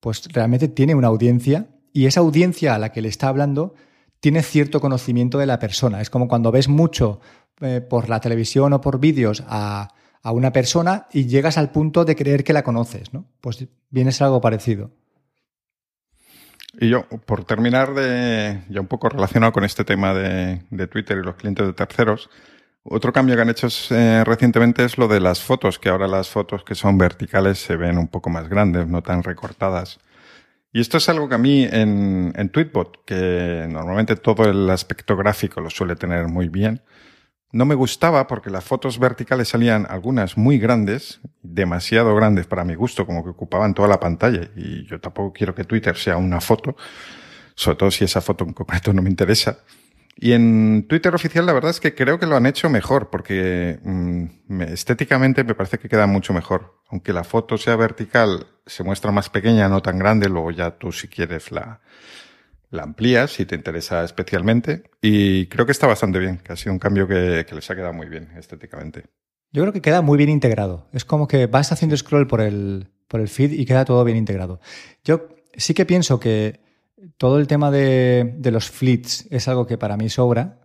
pues 0.00 0.24
realmente 0.32 0.68
tiene 0.68 0.94
una 0.94 1.08
audiencia 1.08 1.68
y 1.92 2.06
esa 2.06 2.20
audiencia 2.20 2.74
a 2.74 2.78
la 2.78 2.92
que 2.92 3.02
le 3.02 3.08
está 3.08 3.28
hablando 3.28 3.74
tiene 4.20 4.42
cierto 4.42 4.80
conocimiento 4.80 5.38
de 5.38 5.46
la 5.46 5.58
persona. 5.58 6.00
Es 6.00 6.08
como 6.08 6.28
cuando 6.28 6.50
ves 6.50 6.68
mucho 6.68 7.20
eh, 7.60 7.80
por 7.80 8.08
la 8.08 8.20
televisión 8.20 8.72
o 8.72 8.80
por 8.80 8.98
vídeos 8.98 9.42
a, 9.46 9.88
a 10.22 10.32
una 10.32 10.52
persona 10.52 11.06
y 11.12 11.26
llegas 11.26 11.58
al 11.58 11.70
punto 11.70 12.04
de 12.04 12.16
creer 12.16 12.44
que 12.44 12.52
la 12.52 12.62
conoces, 12.62 13.12
¿no? 13.12 13.24
Pues 13.40 13.66
viene 13.90 14.10
a 14.18 14.24
algo 14.24 14.40
parecido. 14.40 14.90
Y 16.78 16.88
yo, 16.88 17.04
por 17.26 17.44
terminar 17.44 17.94
de, 17.94 18.62
ya 18.68 18.80
un 18.80 18.86
poco 18.86 19.08
relacionado 19.08 19.52
con 19.52 19.64
este 19.64 19.84
tema 19.84 20.14
de, 20.14 20.86
Twitter 20.88 21.18
y 21.18 21.24
los 21.24 21.34
clientes 21.34 21.66
de 21.66 21.72
terceros, 21.72 22.30
otro 22.82 23.12
cambio 23.12 23.34
que 23.34 23.42
han 23.42 23.50
hecho 23.50 23.68
eh, 23.90 24.22
recientemente 24.24 24.84
es 24.84 24.96
lo 24.96 25.08
de 25.08 25.20
las 25.20 25.40
fotos, 25.40 25.78
que 25.78 25.88
ahora 25.88 26.06
las 26.06 26.28
fotos 26.28 26.64
que 26.64 26.74
son 26.74 26.96
verticales 26.96 27.58
se 27.58 27.76
ven 27.76 27.98
un 27.98 28.08
poco 28.08 28.30
más 28.30 28.48
grandes, 28.48 28.86
no 28.86 29.02
tan 29.02 29.22
recortadas. 29.22 29.98
Y 30.72 30.80
esto 30.80 30.98
es 30.98 31.08
algo 31.08 31.28
que 31.28 31.34
a 31.34 31.38
mí 31.38 31.64
en, 31.64 32.32
en 32.36 32.48
Tweetbot, 32.50 33.04
que 33.04 33.66
normalmente 33.68 34.14
todo 34.14 34.48
el 34.48 34.70
aspecto 34.70 35.16
gráfico 35.16 35.60
lo 35.60 35.70
suele 35.70 35.96
tener 35.96 36.28
muy 36.28 36.48
bien, 36.48 36.82
no 37.52 37.64
me 37.64 37.74
gustaba 37.74 38.26
porque 38.26 38.50
las 38.50 38.64
fotos 38.64 38.98
verticales 38.98 39.48
salían 39.48 39.86
algunas 39.88 40.36
muy 40.36 40.58
grandes, 40.58 41.20
demasiado 41.42 42.14
grandes 42.14 42.46
para 42.46 42.64
mi 42.64 42.74
gusto, 42.74 43.06
como 43.06 43.24
que 43.24 43.30
ocupaban 43.30 43.74
toda 43.74 43.88
la 43.88 43.98
pantalla. 43.98 44.50
Y 44.56 44.86
yo 44.86 45.00
tampoco 45.00 45.32
quiero 45.32 45.54
que 45.54 45.64
Twitter 45.64 45.96
sea 45.96 46.16
una 46.16 46.40
foto, 46.40 46.76
sobre 47.54 47.76
todo 47.76 47.90
si 47.90 48.04
esa 48.04 48.20
foto 48.20 48.44
en 48.44 48.52
concreto 48.52 48.92
no 48.92 49.02
me 49.02 49.10
interesa. 49.10 49.58
Y 50.16 50.32
en 50.32 50.86
Twitter 50.86 51.14
oficial 51.14 51.46
la 51.46 51.52
verdad 51.52 51.70
es 51.70 51.80
que 51.80 51.94
creo 51.94 52.18
que 52.18 52.26
lo 52.26 52.36
han 52.36 52.46
hecho 52.46 52.68
mejor, 52.68 53.10
porque 53.10 53.80
mm, 53.82 54.62
estéticamente 54.62 55.42
me 55.44 55.54
parece 55.54 55.78
que 55.78 55.88
queda 55.88 56.06
mucho 56.06 56.32
mejor. 56.32 56.78
Aunque 56.88 57.12
la 57.12 57.24
foto 57.24 57.56
sea 57.56 57.74
vertical, 57.76 58.46
se 58.66 58.84
muestra 58.84 59.12
más 59.12 59.30
pequeña, 59.30 59.68
no 59.68 59.82
tan 59.82 59.98
grande, 59.98 60.28
luego 60.28 60.50
ya 60.50 60.72
tú 60.72 60.92
si 60.92 61.08
quieres 61.08 61.50
la, 61.50 61.80
la 62.70 62.84
amplías 62.84 63.32
si 63.32 63.46
te 63.46 63.56
interesa 63.56 64.04
especialmente 64.04 64.84
y 65.02 65.46
creo 65.46 65.66
que 65.66 65.72
está 65.72 65.86
bastante 65.86 66.18
bien, 66.18 66.38
que 66.38 66.52
ha 66.52 66.56
sido 66.56 66.72
un 66.72 66.78
cambio 66.78 67.06
que, 67.06 67.44
les 67.50 67.70
ha 67.70 67.74
quedado 67.74 67.92
muy 67.92 68.08
bien 68.08 68.30
estéticamente. 68.36 69.04
Yo 69.52 69.62
creo 69.62 69.72
que 69.72 69.82
queda 69.82 70.00
muy 70.00 70.16
bien 70.16 70.30
integrado. 70.30 70.86
Es 70.92 71.04
como 71.04 71.26
que 71.26 71.46
vas 71.46 71.72
haciendo 71.72 71.96
scroll 71.96 72.28
por 72.28 72.40
el, 72.40 72.88
por 73.08 73.20
el 73.20 73.28
feed 73.28 73.52
y 73.52 73.64
queda 73.64 73.84
todo 73.84 74.04
bien 74.04 74.16
integrado. 74.16 74.60
Yo 75.04 75.28
sí 75.56 75.74
que 75.74 75.84
pienso 75.84 76.20
que 76.20 76.60
todo 77.16 77.38
el 77.38 77.48
tema 77.48 77.70
de, 77.70 78.38
los 78.52 78.70
fleets 78.70 79.26
es 79.30 79.48
algo 79.48 79.66
que 79.66 79.76
para 79.76 79.96
mí 79.96 80.08
sobra, 80.08 80.60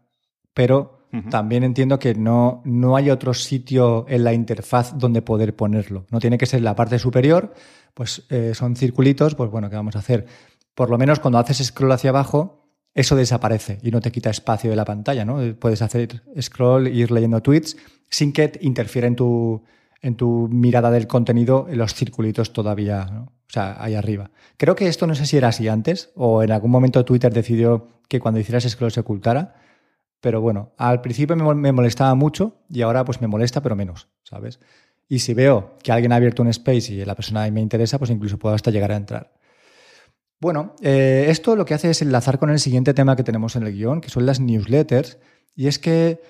pero 0.54 0.96
también 1.30 1.64
entiendo 1.64 1.98
que 1.98 2.14
no, 2.14 2.62
no 2.66 2.98
hay 2.98 3.10
otro 3.10 3.34
sitio 3.34 4.06
en 4.10 4.26
la 4.26 4.34
interfaz 4.34 4.98
donde 4.98 5.22
poder 5.22 5.56
ponerlo. 5.56 6.06
No 6.12 6.20
tiene 6.20 6.38
que 6.38 6.46
ser 6.46 6.62
la 6.62 6.76
parte 6.76 7.00
superior, 7.00 7.54
pues 7.94 8.26
eh, 8.30 8.52
son 8.54 8.76
circulitos, 8.76 9.34
pues 9.34 9.50
bueno, 9.50 9.70
¿qué 9.70 9.78
vamos 9.78 9.96
a 9.96 10.00
hacer? 10.00 10.26
Por 10.76 10.90
lo 10.90 10.98
menos 10.98 11.20
cuando 11.20 11.40
haces 11.40 11.66
scroll 11.66 11.92
hacia 11.92 12.12
abajo, 12.12 12.70
eso 12.94 13.16
desaparece 13.16 13.80
y 13.82 13.92
no 13.92 14.02
te 14.02 14.12
quita 14.12 14.30
espacio 14.30 14.70
de 14.70 14.76
la 14.76 14.86
pantalla, 14.86 15.26
¿no? 15.26 15.40
Puedes 15.58 15.82
hacer 15.82 16.24
scroll 16.40 16.88
e 16.88 16.92
ir 16.92 17.12
leyendo 17.12 17.42
tweets 17.42 17.78
sin 18.10 18.32
que 18.32 18.54
interfiera 18.62 19.08
en 19.08 19.16
tu, 19.16 19.64
en 20.02 20.16
tu 20.16 20.48
mirada 20.50 20.92
del 20.92 21.08
contenido 21.08 21.68
en 21.70 21.78
los 21.78 21.94
circulitos 21.94 22.54
todavía, 22.54 23.06
¿no? 23.06 23.24
o 23.24 23.52
sea, 23.52 23.78
ahí 23.80 23.96
arriba. 23.96 24.32
Creo 24.58 24.76
que 24.76 24.88
esto 24.88 25.08
no 25.08 25.16
sé 25.16 25.26
si 25.26 25.38
era 25.38 25.50
así 25.50 25.68
antes 25.68 26.12
o 26.16 26.44
en 26.44 26.52
algún 26.52 26.72
momento 26.72 27.06
Twitter 27.06 27.34
decidió 27.34 27.88
que 28.08 28.20
cuando 28.20 28.40
hicieras 28.40 28.64
scroll 28.64 28.92
se 28.92 29.02
ocultara, 29.02 29.56
pero 30.22 30.42
bueno, 30.42 30.74
al 30.78 31.02
principio 31.02 31.36
me 31.36 31.72
molestaba 31.72 32.16
mucho 32.16 32.62
y 32.70 32.82
ahora 32.82 33.06
pues 33.06 33.22
me 33.22 33.28
molesta, 33.28 33.62
pero 33.62 33.76
menos, 33.76 34.08
¿sabes? 34.24 34.60
Y 35.08 35.20
si 35.20 35.34
veo 35.34 35.78
que 35.84 35.92
alguien 35.92 36.12
ha 36.12 36.16
abierto 36.16 36.42
un 36.42 36.48
space 36.48 36.94
y 36.94 37.06
la 37.06 37.16
persona 37.16 37.50
me 37.52 37.62
interesa, 37.62 38.00
pues 38.00 38.10
incluso 38.10 38.40
puedo 38.40 38.56
hasta 38.56 38.72
llegar 38.72 38.92
a 38.92 38.96
entrar. 38.96 39.34
Bueno, 40.40 40.76
eh, 40.82 41.26
esto 41.30 41.56
lo 41.56 41.66
que 41.66 41.74
hace 41.74 41.90
es 41.90 42.02
enlazar 42.02 42.40
con 42.40 42.50
el 42.50 42.60
siguiente 42.60 42.94
tema 42.94 43.16
que 43.16 43.24
tenemos 43.24 43.56
en 43.56 43.64
el 43.64 43.74
guion, 43.74 44.02
que 44.02 44.10
son 44.10 44.26
las 44.26 44.40
newsletters. 44.40 45.18
Y 45.56 45.68
es 45.68 45.80
que, 45.80 46.22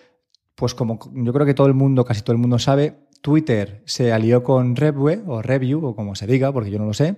pues 0.55 0.75
como 0.75 0.99
yo 1.13 1.33
creo 1.33 1.45
que 1.45 1.53
todo 1.53 1.67
el 1.67 1.73
mundo, 1.73 2.05
casi 2.05 2.21
todo 2.21 2.33
el 2.33 2.41
mundo 2.41 2.59
sabe, 2.59 2.95
Twitter 3.21 3.81
se 3.85 4.13
alió 4.13 4.43
con 4.43 4.75
Revue 4.75 5.23
o 5.25 5.41
Review, 5.41 5.83
o 5.83 5.95
como 5.95 6.15
se 6.15 6.27
diga, 6.27 6.53
porque 6.53 6.69
yo 6.69 6.77
no 6.77 6.85
lo 6.85 6.93
sé, 6.93 7.15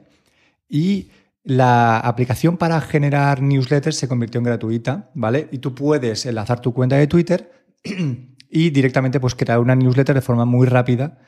y 0.69 1.09
la 1.43 1.99
aplicación 1.99 2.57
para 2.57 2.79
generar 2.81 3.41
newsletters 3.41 3.95
se 3.95 4.07
convirtió 4.07 4.39
en 4.39 4.45
gratuita, 4.45 5.11
¿vale? 5.13 5.47
Y 5.51 5.59
tú 5.59 5.73
puedes 5.73 6.25
enlazar 6.25 6.59
tu 6.61 6.73
cuenta 6.73 6.97
de 6.97 7.07
Twitter 7.07 7.51
y 8.49 8.69
directamente 8.69 9.19
pues 9.19 9.35
crear 9.35 9.59
una 9.59 9.75
newsletter 9.75 10.15
de 10.15 10.21
forma 10.21 10.45
muy 10.45 10.67
rápida 10.67 11.19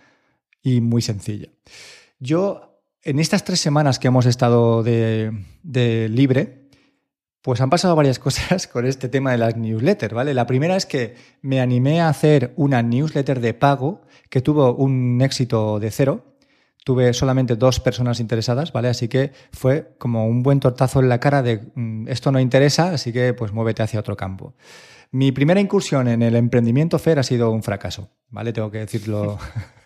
y 0.62 0.82
muy 0.82 1.02
sencilla. 1.02 1.50
Yo 2.20 2.69
en 3.04 3.20
estas 3.20 3.44
tres 3.44 3.60
semanas 3.60 4.00
que 4.00 4.08
hemos 4.08 4.26
estado 4.26 4.84
de, 4.84 6.08
libre, 6.10 6.70
pues 7.42 7.62
han 7.62 7.70
pasado 7.70 7.96
varias 7.96 8.20
cosas 8.20 8.68
con 8.68 8.86
este 8.86 9.10
tema 9.10 9.32
de 9.32 9.38
las 9.38 9.56
newsletters, 9.56 10.14
¿vale? 10.14 10.34
La 10.34 10.46
primera 10.46 10.76
es 10.76 10.86
que 10.86 11.16
me 11.42 11.62
animé 11.62 12.02
a 12.02 12.10
hacer 12.10 12.54
una 12.56 12.82
newsletter 12.82 13.40
de 13.40 13.54
pago 13.54 14.02
que 14.30 14.42
tuvo 14.42 14.74
un 14.76 15.22
éxito 15.22 15.80
de 15.80 15.92
cero. 15.92 16.26
Tuve 16.86 17.14
solamente 17.14 17.56
dos 17.56 17.80
personas 17.80 18.20
interesadas, 18.20 18.72
¿vale? 18.72 18.88
Así 18.88 19.08
que 19.08 19.32
fue 19.52 19.96
como 19.98 20.26
un 20.28 20.44
buen 20.44 20.60
tortazo 20.60 21.02
en 21.02 21.10
la 21.10 21.20
cara 21.20 21.44
de 21.44 21.72
mm, 21.76 22.08
esto 22.08 22.32
no 22.32 22.40
interesa, 22.40 22.92
así 22.92 23.14
que 23.14 23.34
pues 23.34 23.52
muévete 23.52 23.84
hacia 23.84 24.00
otro 24.00 24.16
campo. 24.16 24.56
Mi 25.12 25.32
primera 25.32 25.60
incursión 25.60 26.08
en 26.08 26.22
el 26.22 26.36
emprendimiento 26.36 27.00
FER 27.00 27.20
ha 27.20 27.24
sido 27.24 27.52
un 27.52 27.64
fracaso, 27.64 28.10
¿vale? 28.30 28.54
Tengo 28.54 28.72
que 28.72 28.80
decirlo 28.80 29.38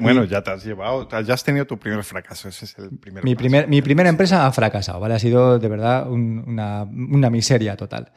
bueno, 0.00 0.24
ya 0.24 0.42
te 0.42 0.50
has 0.50 0.64
llevado, 0.64 1.08
ya 1.08 1.34
has 1.34 1.44
tenido 1.44 1.66
tu 1.66 1.78
primer 1.78 2.02
fracaso, 2.04 2.48
ese 2.48 2.64
es 2.64 2.78
el 2.78 2.98
primer 2.98 3.24
mi, 3.24 3.34
primer, 3.34 3.68
mi 3.68 3.82
primera 3.82 4.08
empresa 4.08 4.46
ha 4.46 4.52
fracasado, 4.52 5.00
¿vale? 5.00 5.14
Ha 5.14 5.18
sido 5.18 5.58
de 5.58 5.68
verdad 5.68 6.08
una, 6.10 6.84
miseria 7.30 7.76
total. 7.76 8.12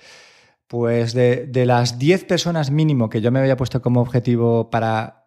Pues 0.67 1.13
de, 1.13 1.63
las 1.65 2.00
10 2.00 2.25
personas 2.25 2.71
mínimo 2.71 3.10
que 3.10 3.21
yo 3.21 3.31
me 3.31 3.39
había 3.39 3.57
puesto 3.57 3.81
como 3.81 4.01
objetivo 4.01 4.69
para 4.69 5.25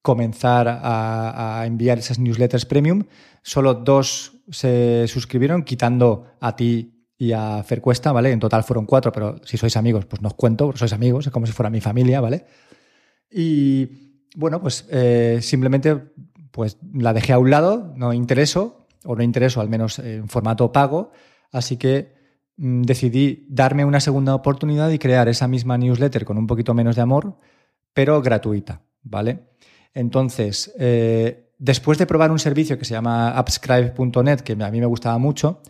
comenzar 0.00 0.66
a, 0.68 1.64
enviar 1.66 1.98
esas 1.98 2.18
newsletters 2.18 2.64
premium, 2.64 3.04
solo 3.42 3.74
dos 3.74 4.32
se 4.50 5.06
suscribieron, 5.08 5.64
quitando 5.64 6.26
a 6.40 6.56
ti 6.56 6.92
y 7.18 7.32
a 7.32 7.62
Fer 7.62 7.80
Cuesta, 7.80 8.12
¿vale? 8.12 8.30
En 8.30 8.40
total 8.40 8.62
fueron 8.62 8.86
cuatro, 8.86 9.10
pero 9.12 9.40
si 9.44 9.56
sois 9.56 9.76
amigos, 9.76 10.06
pues 10.06 10.22
no 10.22 10.28
os 10.28 10.34
cuento, 10.34 10.72
sois 10.76 10.92
amigos, 10.92 11.26
es 11.26 11.32
como 11.32 11.46
si 11.46 11.52
fuera 11.52 11.70
mi 11.70 11.80
familia, 11.80 12.20
¿vale? 12.20 12.46
Y 13.30 14.05
bueno, 14.34 14.60
pues 14.60 14.86
eh, 14.90 15.38
simplemente 15.42 15.96
pues 16.50 16.78
la 16.92 17.12
dejé 17.12 17.32
a 17.32 17.38
un 17.38 17.50
lado, 17.50 17.92
no 17.96 18.12
intereso, 18.12 18.86
o 19.04 19.14
no 19.14 19.22
intereso 19.22 19.60
al 19.60 19.68
menos 19.68 19.98
en 19.98 20.28
formato 20.28 20.72
pago, 20.72 21.12
así 21.52 21.76
que 21.76 22.14
mm, 22.56 22.82
decidí 22.82 23.46
darme 23.48 23.84
una 23.84 24.00
segunda 24.00 24.34
oportunidad 24.34 24.90
y 24.90 24.98
crear 24.98 25.28
esa 25.28 25.48
misma 25.48 25.78
newsletter 25.78 26.24
con 26.24 26.38
un 26.38 26.46
poquito 26.46 26.74
menos 26.74 26.96
de 26.96 27.02
amor, 27.02 27.38
pero 27.92 28.20
gratuita, 28.22 28.82
¿vale? 29.02 29.48
Entonces, 29.94 30.74
eh, 30.78 31.52
después 31.58 31.98
de 31.98 32.06
probar 32.06 32.30
un 32.30 32.38
servicio 32.38 32.78
que 32.78 32.84
se 32.84 32.94
llama 32.94 33.34
upscribe.net, 33.38 34.40
que 34.40 34.52
a 34.52 34.70
mí 34.70 34.80
me 34.80 34.86
gustaba 34.86 35.18
mucho 35.18 35.62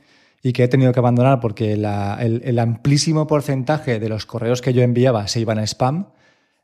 y 0.42 0.52
que 0.52 0.64
he 0.64 0.68
tenido 0.68 0.92
que 0.92 0.98
abandonar 0.98 1.40
porque 1.40 1.72
el, 1.72 2.58
amplísimo 2.58 3.26
porcentaje 3.26 3.98
de 3.98 4.08
los 4.08 4.26
correos 4.26 4.62
que 4.62 4.72
yo 4.72 4.82
enviaba 4.82 5.28
se 5.28 5.40
iban 5.40 5.58
a 5.58 5.62
spam, 5.66 6.08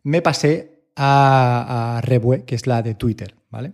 me 0.03 0.23
pasé 0.23 0.72
a, 0.97 1.99
a 1.99 2.45
que 2.47 2.55
es 2.55 2.67
la 2.67 2.83
de 2.83 2.95
Twitter, 2.95 3.35
¿vale? 3.51 3.73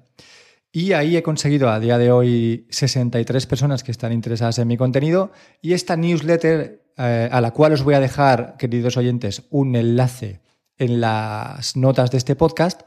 Y 0.70 0.92
ahí 0.92 1.16
he 1.16 1.22
conseguido 1.22 1.70
a 1.70 1.80
día 1.80 1.98
de 1.98 2.12
hoy 2.12 2.66
63 2.70 3.46
personas 3.46 3.82
que 3.82 3.90
están 3.90 4.12
interesadas 4.12 4.58
en 4.58 4.68
mi 4.68 4.76
contenido 4.76 5.32
y 5.62 5.72
esta 5.72 5.96
newsletter 5.96 6.82
eh, 6.98 7.28
a 7.30 7.40
la 7.40 7.52
cual 7.52 7.72
os 7.72 7.82
voy 7.82 7.94
a 7.94 8.00
dejar, 8.00 8.56
queridos 8.58 8.96
oyentes, 8.96 9.44
un 9.50 9.76
enlace 9.76 10.40
en 10.76 11.00
las 11.00 11.76
notas 11.76 12.10
de 12.10 12.18
este 12.18 12.36
podcast, 12.36 12.82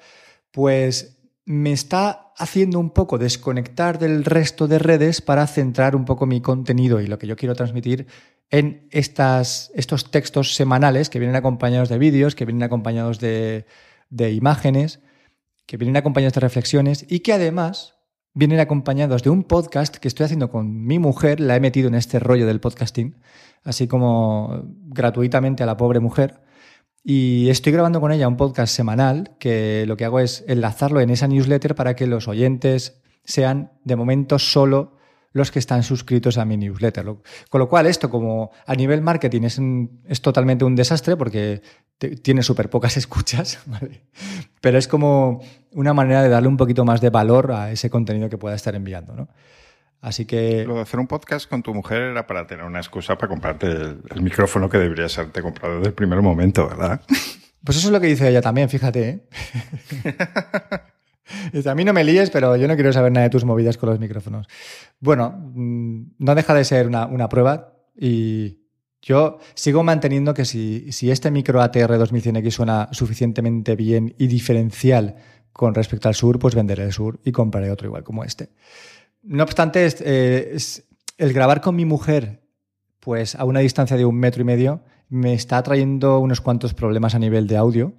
pues 0.52 1.18
me 1.46 1.72
está 1.72 2.34
haciendo 2.38 2.80
un 2.80 2.92
poco 2.92 3.18
desconectar 3.18 4.00
del 4.00 4.26
resto 4.26 4.68
de 4.68 4.80
redes 4.80 5.22
para 5.22 5.48
centrar 5.48 5.96
un 5.96 6.06
poco 6.06 6.26
mi 6.26 6.40
contenido 6.42 7.02
y 7.02 7.08
lo 7.08 7.18
que 7.18 7.28
yo 7.28 7.36
quiero 7.36 7.56
transmitir 7.56 8.08
en 8.50 8.88
estas, 8.92 9.72
estos 9.76 10.12
textos 10.12 10.56
semanales 10.56 11.10
que 11.10 11.20
vienen 11.20 11.36
acompañados 11.36 11.90
de 11.90 11.98
vídeos, 11.98 12.36
que 12.36 12.46
vienen 12.46 12.64
acompañados 12.64 13.20
de, 13.20 13.66
de 14.12 14.32
imágenes 14.34 15.00
que 15.65 15.77
vienen 15.77 15.98
acompañados 15.98 16.34
de 16.34 16.41
reflexiones 16.41 17.06
y 17.10 17.22
que 17.22 17.34
además 17.34 17.96
vienen 18.34 18.60
acompañados 18.60 19.24
de 19.24 19.30
un 19.30 19.44
podcast 19.44 19.98
que 19.98 20.08
estoy 20.08 20.25
haciendo 20.25 20.51
con 20.51 20.86
mi 20.86 21.00
mujer, 21.00 21.39
la 21.39 21.56
he 21.56 21.60
metido 21.60 21.88
en 21.88 21.96
este 21.96 22.20
rollo 22.20 22.46
del 22.46 22.60
podcasting, 22.60 23.18
así 23.63 23.88
como 23.88 24.63
gratuitamente 24.65 25.63
a 25.63 25.65
la 25.65 25.77
pobre 25.77 26.00
mujer. 26.00 26.41
Y 27.03 27.50
estoy 27.50 27.74
grabando 27.74 28.00
con 28.00 28.12
ella 28.12 28.27
un 28.27 28.38
podcast 28.38 28.75
semanal 28.75 29.36
que 29.39 29.86
lo 29.88 29.98
que 29.98 30.06
hago 30.06 30.20
es 30.20 30.46
enlazarlo 30.48 31.01
en 31.01 31.10
esa 31.10 31.27
newsletter 31.27 31.74
para 31.74 31.96
que 31.96 32.06
los 32.06 32.27
oyentes 32.27 33.01
sean 33.24 33.72
de 33.84 33.96
momento 33.96 34.38
solo 34.39 34.98
los 35.34 35.50
que 35.50 35.60
están 35.60 35.84
suscritos 35.84 36.38
a 36.38 36.46
mi 36.46 36.58
newsletter. 36.58 37.06
Con 37.50 37.60
lo 37.60 37.70
cual, 37.70 37.88
esto 37.88 38.10
como 38.10 38.51
a 38.65 38.75
nivel 38.75 39.01
marketing 39.01 39.44
es, 39.44 39.60
es 40.06 40.22
totalmente 40.22 40.65
un 40.65 40.75
desastre 40.75 41.15
porque 41.15 41.62
tiene 42.10 42.43
súper 42.43 42.70
pocas 42.70 42.98
escuchas, 42.98 43.60
¿vale? 43.65 44.01
pero 44.60 44.77
es 44.77 44.88
como 44.88 45.41
una 45.72 45.93
manera 45.93 46.22
de 46.24 46.29
darle 46.29 46.48
un 46.48 46.58
poquito 46.58 46.86
más 46.86 47.01
de 47.01 47.10
valor 47.10 47.51
a 47.51 47.72
ese 47.72 47.89
contenido 47.89 48.29
que 48.29 48.38
pueda 48.38 48.55
estar 48.55 48.75
enviando. 48.75 49.15
¿no? 49.15 49.27
Así 50.01 50.25
que... 50.25 50.65
Lo 50.65 50.75
de 50.75 50.81
hacer 50.81 51.00
un 51.00 51.08
podcast 51.08 51.50
con 51.50 51.62
tu 51.62 51.74
mujer 51.74 52.01
era 52.01 52.25
para 52.25 52.48
tener 52.48 52.65
una 52.65 52.79
excusa 52.79 53.15
para 53.17 53.27
comprarte 53.27 53.67
el, 53.67 54.22
micrófono 54.22 54.70
que 54.70 54.79
deberías 54.79 55.17
haberte 55.17 55.41
comprado 55.41 55.75
desde 55.75 55.89
el 55.89 55.93
primer 55.93 56.22
momento, 56.22 56.67
¿verdad? 56.67 57.01
Pues 57.63 57.77
eso 57.77 57.89
es 57.89 57.93
lo 57.93 58.01
que 58.01 58.08
dice 58.08 58.27
ella 58.27 58.41
también, 58.41 58.70
fíjate. 58.70 59.08
¿eh? 59.08 59.27
Dice, 61.53 61.70
a 61.70 61.75
mí 61.75 61.84
no 61.84 61.93
me 61.93 62.03
líes, 62.03 62.29
pero 62.29 62.55
yo 62.55 62.67
no 62.67 62.75
quiero 62.75 62.91
saber 62.91 63.12
nada 63.12 63.25
de 63.25 63.29
tus 63.29 63.46
movidas 63.46 63.77
con 63.77 63.89
los 63.89 64.00
micrófonos. 64.00 64.48
Bueno, 65.00 65.31
mm, 65.53 66.13
no 66.20 66.36
deja 66.36 66.53
de 66.53 66.65
ser 66.65 66.88
una, 66.88 67.29
prueba 67.29 67.74
y 67.96 68.61
yo 69.01 69.39
sigo 69.55 69.84
manteniendo 69.84 70.34
que 70.34 70.46
si, 70.46 70.89
este 71.01 71.31
micro 71.31 71.62
ATR 71.62 71.98
2100X 71.98 72.51
suena 72.51 72.89
suficientemente 72.91 73.75
bien 73.75 74.15
y 74.17 74.27
diferencial 74.27 75.15
con 75.51 75.74
respecto 75.74 76.08
al 76.08 76.15
sur, 76.15 76.39
pues 76.39 76.55
venderé 76.55 76.84
el 76.84 76.93
sur 76.93 77.20
y 77.25 77.31
compraré 77.31 77.72
otro 77.72 77.88
igual 77.88 78.03
como 78.03 78.24
este. 78.24 78.50
No 79.24 79.43
obstante, 79.43 79.88
eh, 80.01 80.58
el 81.17 81.34
grabar 81.34 81.62
con 81.62 81.75
mi 81.75 81.86
mujer, 81.86 82.41
pues 83.00 83.36
a 83.36 83.46
una 83.46 83.60
distancia 83.60 83.98
de 83.98 84.05
un 84.05 84.15
metro 84.15 84.41
y 84.41 84.46
medio, 84.46 84.84
me 85.10 85.34
está 85.34 85.62
trayendo 85.62 86.20
unos 86.20 86.39
cuantos 86.39 86.74
problemas 86.74 87.15
a 87.15 87.20
nivel 87.20 87.48
de 87.48 87.58
audio 87.58 87.93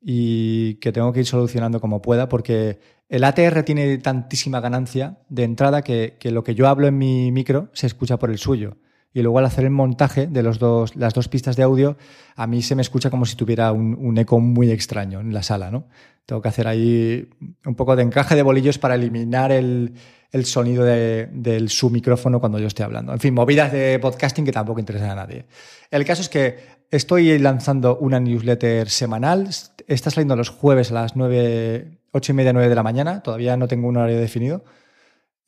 y 0.00 0.74
que 0.76 0.92
tengo 0.92 1.12
que 1.12 1.20
ir 1.20 1.26
solucionando 1.26 1.80
como 1.80 2.02
pueda, 2.02 2.28
porque 2.28 2.80
el 3.08 3.24
ATR 3.24 3.62
tiene 3.62 3.98
tantísima 3.98 4.60
ganancia 4.60 5.18
de 5.28 5.44
entrada 5.44 5.82
que, 5.82 6.16
lo 6.24 6.42
que 6.42 6.54
yo 6.54 6.66
hablo 6.68 6.86
en 6.86 6.98
mi 6.98 7.30
micro 7.30 7.68
se 7.74 7.86
escucha 7.86 8.18
por 8.18 8.30
el 8.30 8.38
suyo. 8.38 8.78
Y 9.14 9.22
luego 9.22 9.38
al 9.38 9.44
hacer 9.44 9.64
el 9.64 9.70
montaje 9.70 10.26
de 10.26 10.42
los 10.42 10.58
dos, 10.58 10.96
las 10.96 11.14
dos 11.14 11.28
pistas 11.28 11.56
de 11.56 11.62
audio, 11.62 11.96
a 12.34 12.46
mí 12.46 12.62
se 12.62 12.74
me 12.74 12.82
escucha 12.82 13.10
como 13.10 13.26
si 13.26 13.36
tuviera 13.36 13.72
un, 13.72 13.94
un 14.00 14.16
eco 14.18 14.40
muy 14.40 14.70
extraño 14.70 15.20
en 15.20 15.34
la 15.34 15.42
sala, 15.42 15.70
¿no? 15.70 15.84
Tengo 16.24 16.40
que 16.40 16.48
hacer 16.48 16.68
ahí 16.68 17.28
un 17.66 17.74
poco 17.74 17.96
de 17.96 18.02
encaje 18.02 18.36
de 18.36 18.42
bolillos 18.42 18.78
para 18.78 18.94
eliminar 18.94 19.52
el, 19.52 19.94
el 20.32 20.46
sonido 20.46 20.84
de, 20.84 21.64
su 21.68 21.90
micrófono 21.90 22.40
cuando 22.40 22.58
yo 22.58 22.66
esté 22.66 22.82
hablando. 22.82 23.12
En 23.12 23.20
fin, 23.20 23.34
movidas 23.34 23.70
de 23.70 23.98
podcasting 23.98 24.46
que 24.46 24.52
tampoco 24.52 24.80
interesan 24.80 25.10
a 25.10 25.14
nadie. 25.14 25.44
El 25.90 26.04
caso 26.06 26.22
es 26.22 26.30
que 26.30 26.56
estoy 26.90 27.38
lanzando 27.38 27.98
una 27.98 28.18
newsletter 28.18 28.88
semanal. 28.88 29.50
Está 29.86 30.10
saliendo 30.10 30.34
los 30.34 30.48
jueves 30.48 30.90
a 30.90 30.94
las 30.94 31.16
9, 31.16 31.98
8 32.12 32.32
y 32.32 32.34
media, 32.34 32.52
9 32.54 32.68
de 32.70 32.74
la 32.74 32.82
mañana. 32.82 33.22
Todavía 33.22 33.58
no 33.58 33.68
tengo 33.68 33.88
un 33.88 33.98
horario 33.98 34.18
definido. 34.18 34.64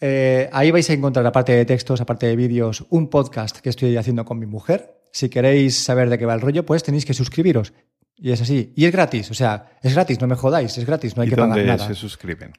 Eh, 0.01 0.49
ahí 0.53 0.71
vais 0.71 0.89
a 0.91 0.93
encontrar, 0.93 1.27
aparte 1.27 1.53
de 1.53 1.65
textos, 1.65 2.01
aparte 2.01 2.27
de 2.27 2.37
vídeos, 2.37 2.85
un 2.91 3.09
podcast 3.09 3.59
que 3.59 3.71
estoy 3.71 3.97
haciendo 3.97 4.25
con 4.25 4.39
mi 4.39 4.47
mujer. 4.47 5.01
Si 5.13 5.29
queréis 5.29 5.77
saber 5.77 6.11
de 6.11 6.19
qué 6.19 6.27
va 6.27 6.35
el 6.35 6.41
rollo, 6.41 6.67
pues 6.67 6.83
tenéis 6.83 7.05
que 7.05 7.15
suscribiros. 7.15 7.73
Y 8.17 8.33
es 8.33 8.41
así. 8.41 8.73
Y 8.77 8.85
es 8.85 8.93
gratis, 8.93 9.31
o 9.31 9.35
sea, 9.35 9.79
es 9.83 9.95
gratis, 9.95 10.21
no 10.21 10.27
me 10.27 10.37
jodáis, 10.37 10.77
es 10.77 10.85
gratis, 10.85 11.17
no 11.17 11.23
hay 11.23 11.31
que 11.31 11.37
pagar 11.37 11.59
nada. 11.59 11.77
¿Dónde 11.77 11.95
se 11.95 12.01
suscriben? 12.01 12.53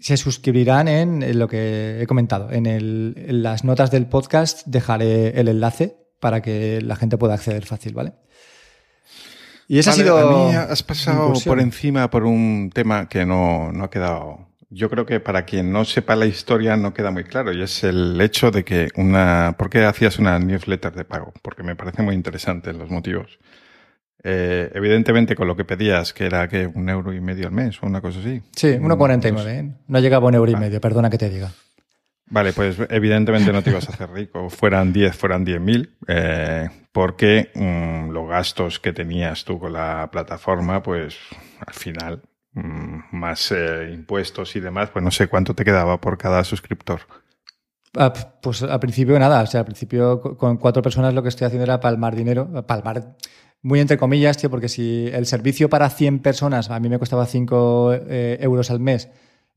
se 0.00 0.16
suscribirán 0.16 0.88
en, 0.88 1.38
lo 1.38 1.48
que 1.48 2.00
he 2.00 2.06
comentado. 2.06 2.50
En, 2.52 3.42
las 3.42 3.64
notas 3.64 3.90
del 3.90 4.06
podcast 4.06 4.66
dejaré 4.66 5.40
el 5.40 5.48
enlace 5.48 5.96
para 6.20 6.42
que 6.42 6.80
la 6.80 6.96
gente 6.96 7.18
pueda 7.18 7.34
acceder 7.34 7.66
fácil, 7.66 7.94
¿vale? 7.94 8.12
Y 9.68 9.78
ese 9.78 9.90
ha 9.90 9.92
sido. 9.94 10.16
A 10.16 10.48
mí 10.48 10.54
has 10.54 10.82
pasado 10.82 11.32
por 11.44 11.60
encima 11.60 12.08
por 12.08 12.24
un 12.24 12.70
tema 12.72 13.08
que 13.08 13.26
no, 13.26 13.72
no 13.72 13.84
ha 13.84 13.90
quedado. 13.90 14.48
Yo 14.68 14.90
creo 14.90 15.06
que 15.06 15.20
para 15.20 15.44
quien 15.44 15.70
no 15.72 15.84
sepa 15.84 16.16
la 16.16 16.26
historia 16.26 16.76
no 16.76 16.92
queda 16.92 17.10
muy 17.10 17.24
claro 17.24 17.52
y 17.52 17.62
es 17.62 17.84
el 17.84 18.20
hecho 18.20 18.50
de 18.50 18.64
que 18.64 18.88
una. 18.96 19.54
¿Por 19.56 19.70
qué 19.70 19.84
hacías 19.84 20.18
una 20.18 20.38
newsletter 20.38 20.92
de 20.92 21.04
pago? 21.04 21.32
Porque 21.42 21.62
me 21.62 21.76
parece 21.76 22.02
muy 22.02 22.14
interesante 22.14 22.72
los 22.72 22.90
motivos. 22.90 23.38
Eh, 24.24 24.72
evidentemente 24.74 25.36
con 25.36 25.46
lo 25.46 25.54
que 25.54 25.64
pedías, 25.64 26.12
que 26.12 26.26
era 26.26 26.48
que 26.48 26.66
un 26.66 26.88
euro 26.88 27.12
y 27.12 27.20
medio 27.20 27.46
al 27.46 27.52
mes 27.52 27.80
o 27.80 27.86
una 27.86 28.00
cosa 28.00 28.18
así. 28.18 28.42
Sí, 28.56 28.68
1,49. 28.68 29.46
¿eh? 29.46 29.72
No 29.86 30.00
llegaba 30.00 30.24
a 30.26 30.28
un 30.28 30.34
euro 30.34 30.50
y 30.50 30.56
medio, 30.56 30.80
perdona 30.80 31.10
que 31.10 31.18
te 31.18 31.30
diga. 31.30 31.52
Vale, 32.28 32.52
pues 32.52 32.76
evidentemente 32.90 33.52
no 33.52 33.62
te 33.62 33.70
ibas 33.70 33.88
a 33.88 33.92
hacer 33.92 34.10
rico, 34.10 34.50
fueran 34.50 34.92
10, 34.92 35.14
fueran 35.14 35.44
10 35.44 35.60
mil, 35.60 35.96
eh, 36.08 36.68
porque 36.90 37.52
mm, 37.54 38.10
los 38.10 38.28
gastos 38.28 38.80
que 38.80 38.92
tenías 38.92 39.44
tú 39.44 39.60
con 39.60 39.74
la 39.74 40.08
plataforma, 40.10 40.82
pues 40.82 41.16
al 41.64 41.74
final, 41.74 42.22
mm, 42.56 43.16
más 43.16 43.54
impuestos 43.92 44.56
y 44.56 44.60
demás, 44.60 44.90
pues 44.90 45.04
no 45.04 45.10
sé 45.10 45.28
cuánto 45.28 45.54
te 45.54 45.64
quedaba 45.64 46.00
por 46.00 46.18
cada 46.18 46.42
suscriptor. 46.44 47.02
Ah, 47.96 48.12
pues 48.42 48.62
al 48.62 48.80
principio 48.80 49.18
nada, 49.18 49.42
o 49.42 49.46
sea, 49.46 49.60
al 49.60 49.66
principio 49.66 50.20
con 50.20 50.58
cuatro 50.58 50.82
personas 50.82 51.14
lo 51.14 51.22
que 51.22 51.30
estoy 51.30 51.46
haciendo 51.46 51.64
era 51.64 51.80
palmar 51.80 52.14
dinero, 52.14 52.66
palmar 52.66 53.16
muy 53.62 53.80
entre 53.80 53.96
comillas, 53.96 54.36
tío, 54.36 54.50
porque 54.50 54.68
si 54.68 55.08
el 55.12 55.26
servicio 55.26 55.68
para 55.68 55.90
100 55.90 56.20
personas 56.20 56.70
a 56.70 56.78
mí 56.78 56.88
me 56.88 56.98
costaba 56.98 57.26
5 57.26 57.94
eh, 57.94 58.38
euros 58.40 58.70
al 58.70 58.80
mes 58.80 59.08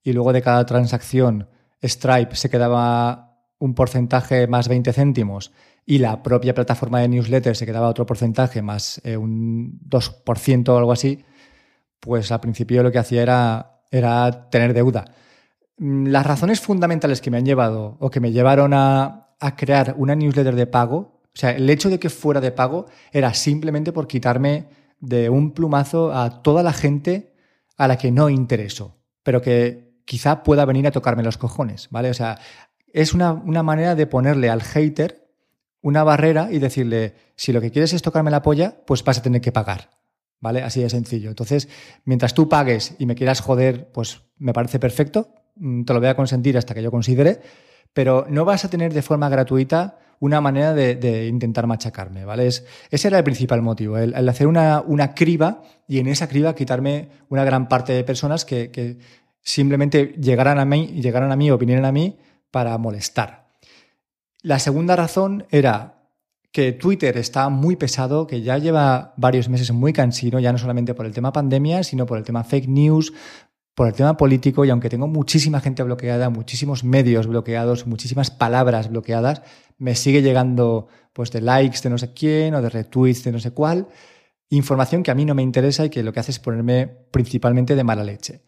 y 0.03 0.13
luego 0.13 0.33
de 0.33 0.41
cada 0.41 0.65
transacción 0.65 1.47
Stripe 1.83 2.35
se 2.35 2.49
quedaba 2.49 3.37
un 3.59 3.75
porcentaje 3.75 4.47
más 4.47 4.67
20 4.67 4.93
céntimos 4.93 5.51
y 5.85 5.99
la 5.99 6.23
propia 6.23 6.53
plataforma 6.53 7.01
de 7.01 7.09
newsletter 7.09 7.55
se 7.55 7.65
quedaba 7.65 7.89
otro 7.89 8.05
porcentaje 8.05 8.61
más 8.61 9.01
eh, 9.03 9.17
un 9.17 9.79
2% 9.87 10.69
o 10.69 10.77
algo 10.77 10.91
así, 10.91 11.23
pues 11.99 12.31
al 12.31 12.39
principio 12.39 12.83
lo 12.83 12.91
que 12.91 12.99
hacía 12.99 13.23
era, 13.91 14.49
tener 14.49 14.73
deuda. 14.73 15.05
Mm, 15.77 16.07
las 16.07 16.25
razones 16.25 16.59
fundamentales 16.59 17.21
que 17.21 17.31
me 17.31 17.37
han 17.37 17.45
llevado 17.45 17.97
o 17.99 18.09
que 18.09 18.19
me 18.19 18.31
llevaron 18.31 18.73
a, 18.73 19.25
crear 19.55 19.95
una 19.97 20.15
newsletter 20.15 20.53
de 20.53 20.67
pago 20.67 21.19
o 21.33 21.39
sea, 21.39 21.51
el 21.51 21.69
hecho 21.69 21.89
de 21.89 21.99
que 21.99 22.09
fuera 22.09 22.41
de 22.41 22.51
pago 22.51 22.87
era 23.11 23.33
simplemente 23.33 23.93
por 23.93 24.07
quitarme 24.07 24.67
de 24.99 25.29
un 25.29 25.51
plumazo 25.51 26.13
a 26.13 26.41
toda 26.41 26.63
la 26.63 26.73
gente 26.73 27.33
a 27.77 27.87
la 27.87 27.97
que 27.97 28.11
no 28.11 28.29
intereso, 28.29 28.97
pero 29.23 29.41
que 29.41 30.01
quizá 30.05 30.43
pueda 30.43 30.65
venir 30.65 30.87
a 30.87 30.91
tocarme 30.91 31.23
los 31.23 31.37
cojones, 31.37 31.87
¿vale? 31.91 32.09
O 32.09 32.13
sea, 32.13 32.39
es 32.91 33.13
una, 33.13 33.33
manera 33.35 33.95
de 33.95 34.07
ponerle 34.07 34.49
al 34.49 34.61
hater 34.61 35.29
una 35.81 36.03
barrera 36.03 36.49
y 36.51 36.59
decirle, 36.59 37.15
si 37.35 37.53
lo 37.53 37.61
que 37.61 37.71
quieres 37.71 37.93
es 37.93 38.01
tocarme 38.01 38.31
la 38.31 38.41
polla, 38.41 38.75
pues 38.85 39.03
vas 39.03 39.19
a 39.19 39.21
tener 39.21 39.39
que 39.39 39.53
pagar, 39.53 39.91
¿vale? 40.41 40.61
Así 40.61 40.81
de 40.81 40.89
sencillo. 40.89 41.29
Entonces, 41.29 41.67
mientras 42.05 42.33
tú 42.33 42.49
pagues 42.49 42.95
y 42.99 43.05
me 43.05 43.15
quieras 43.15 43.41
joder, 43.41 43.89
pues 43.91 44.21
me 44.37 44.53
parece 44.53 44.79
perfecto, 44.79 45.33
mm, 45.55 45.83
te 45.83 45.93
lo 45.93 45.99
voy 45.99 46.09
a 46.09 46.15
consentir 46.15 46.57
hasta 46.57 46.73
que 46.73 46.81
yo 46.81 46.91
considere, 46.91 47.41
pero 47.93 48.25
no 48.29 48.45
vas 48.45 48.65
a 48.65 48.69
tener 48.69 48.93
de 48.93 49.01
forma 49.01 49.29
gratuita 49.29 49.97
una 50.19 50.41
manera 50.41 50.73
de, 50.73 51.27
intentar 51.27 51.65
machacarme, 51.65 52.25
¿vale? 52.25 52.47
ese 52.47 52.67
era 52.91 53.17
el 53.17 53.23
principal 53.23 53.61
motivo, 53.61 53.97
el, 53.97 54.27
hacer 54.27 54.47
una, 54.47 55.13
criba 55.15 55.63
y 55.87 55.99
en 55.99 56.07
esa 56.07 56.27
criba 56.27 56.53
quitarme 56.55 57.07
una 57.29 57.45
gran 57.45 57.69
parte 57.69 57.93
de 57.93 58.03
personas 58.03 58.43
que, 58.43 58.97
simplemente 59.41 60.15
llegaran 60.19 60.59
a 60.59 60.65
mí, 60.65 60.87
llegaran 60.87 61.31
a 61.31 61.37
mí 61.37 61.49
o 61.49 61.57
vinieran 61.57 61.85
a 61.85 61.93
mí 61.93 62.17
para 62.51 62.77
molestar. 62.77 63.47
La 64.41 64.59
segunda 64.59 64.97
razón 64.97 65.45
era 65.49 65.98
que 66.51 66.71
Twitter 66.71 67.17
está 67.17 67.49
muy 67.49 67.75
pesado, 67.75 68.25
que 68.25 68.41
ya 68.41 68.57
lleva 68.57 69.13
varios 69.17 69.49
meses 69.49 69.71
muy 69.71 69.93
cansino, 69.93 70.39
ya 70.39 70.51
no 70.51 70.57
solamente 70.57 70.93
por 70.93 71.05
el 71.05 71.13
tema 71.13 71.31
pandemia, 71.31 71.83
sino 71.83 72.05
por 72.05 72.17
el 72.17 72.23
tema 72.23 72.43
fake 72.43 72.67
news, 72.67 73.13
por 73.75 73.87
el 73.87 73.93
tema 73.93 74.17
político 74.17 74.65
y 74.65 74.69
aunque 74.69 74.89
tengo 74.89 75.07
muchísima 75.07 75.61
gente 75.61 75.83
bloqueada, 75.83 76.29
muchísimos 76.29 76.83
medios 76.83 77.27
bloqueados, 77.27 77.87
muchísimas 77.87 78.31
palabras 78.31 78.89
bloqueadas, 78.89 79.41
me 79.77 79.95
sigue 79.95 80.21
llegando 80.21 80.87
pues 81.13 81.31
de 81.31 81.41
likes 81.41 81.79
de 81.83 81.89
no 81.89 81.97
sé 81.97 82.13
quién 82.13 82.55
o 82.55 82.61
de 82.61 82.69
retweets 82.69 83.23
de 83.23 83.31
no 83.31 83.39
sé 83.39 83.51
cuál, 83.51 83.87
información 84.49 85.03
que 85.03 85.11
a 85.11 85.15
mí 85.15 85.25
no 85.25 85.35
me 85.35 85.43
interesa 85.43 85.85
y 85.85 85.89
que 85.89 86.03
lo 86.03 86.11
que 86.11 86.19
hace 86.19 86.31
es 86.31 86.39
ponerme 86.39 86.87
principalmente 86.87 87.75
de 87.75 87.83
mala 87.83 88.03
leche. 88.03 88.43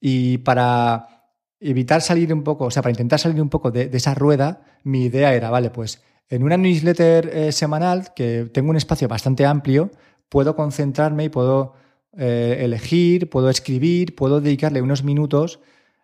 Y 0.00 0.38
para 0.38 1.28
evitar 1.60 2.00
salir 2.00 2.32
un 2.32 2.42
poco, 2.42 2.64
o 2.64 2.70
sea, 2.70 2.82
para 2.82 2.92
intentar 2.92 3.18
salir 3.18 3.40
un 3.42 3.50
poco 3.50 3.70
de, 3.70 3.90
esa 3.92 4.14
rueda, 4.14 4.62
mi 4.82 5.04
idea 5.04 5.34
era, 5.34 5.50
vale, 5.50 5.70
pues 5.70 6.02
en 6.30 6.44
una 6.44 6.56
newsletter 6.56 7.28
eh, 7.32 7.52
semanal, 7.52 8.14
que 8.14 8.48
tengo 8.52 8.70
un 8.70 8.76
espacio 8.76 9.08
bastante 9.08 9.44
amplio, 9.44 9.90
puedo 10.28 10.54
concentrarme 10.54 11.24
y 11.24 11.28
puedo 11.28 11.74
eh, 12.16 12.58
elegir, 12.60 13.28
puedo 13.28 13.50
escribir, 13.50 14.14
puedo 14.14 14.40
dedicarle 14.40 14.80
unos 14.80 15.02
minutos 15.02 15.60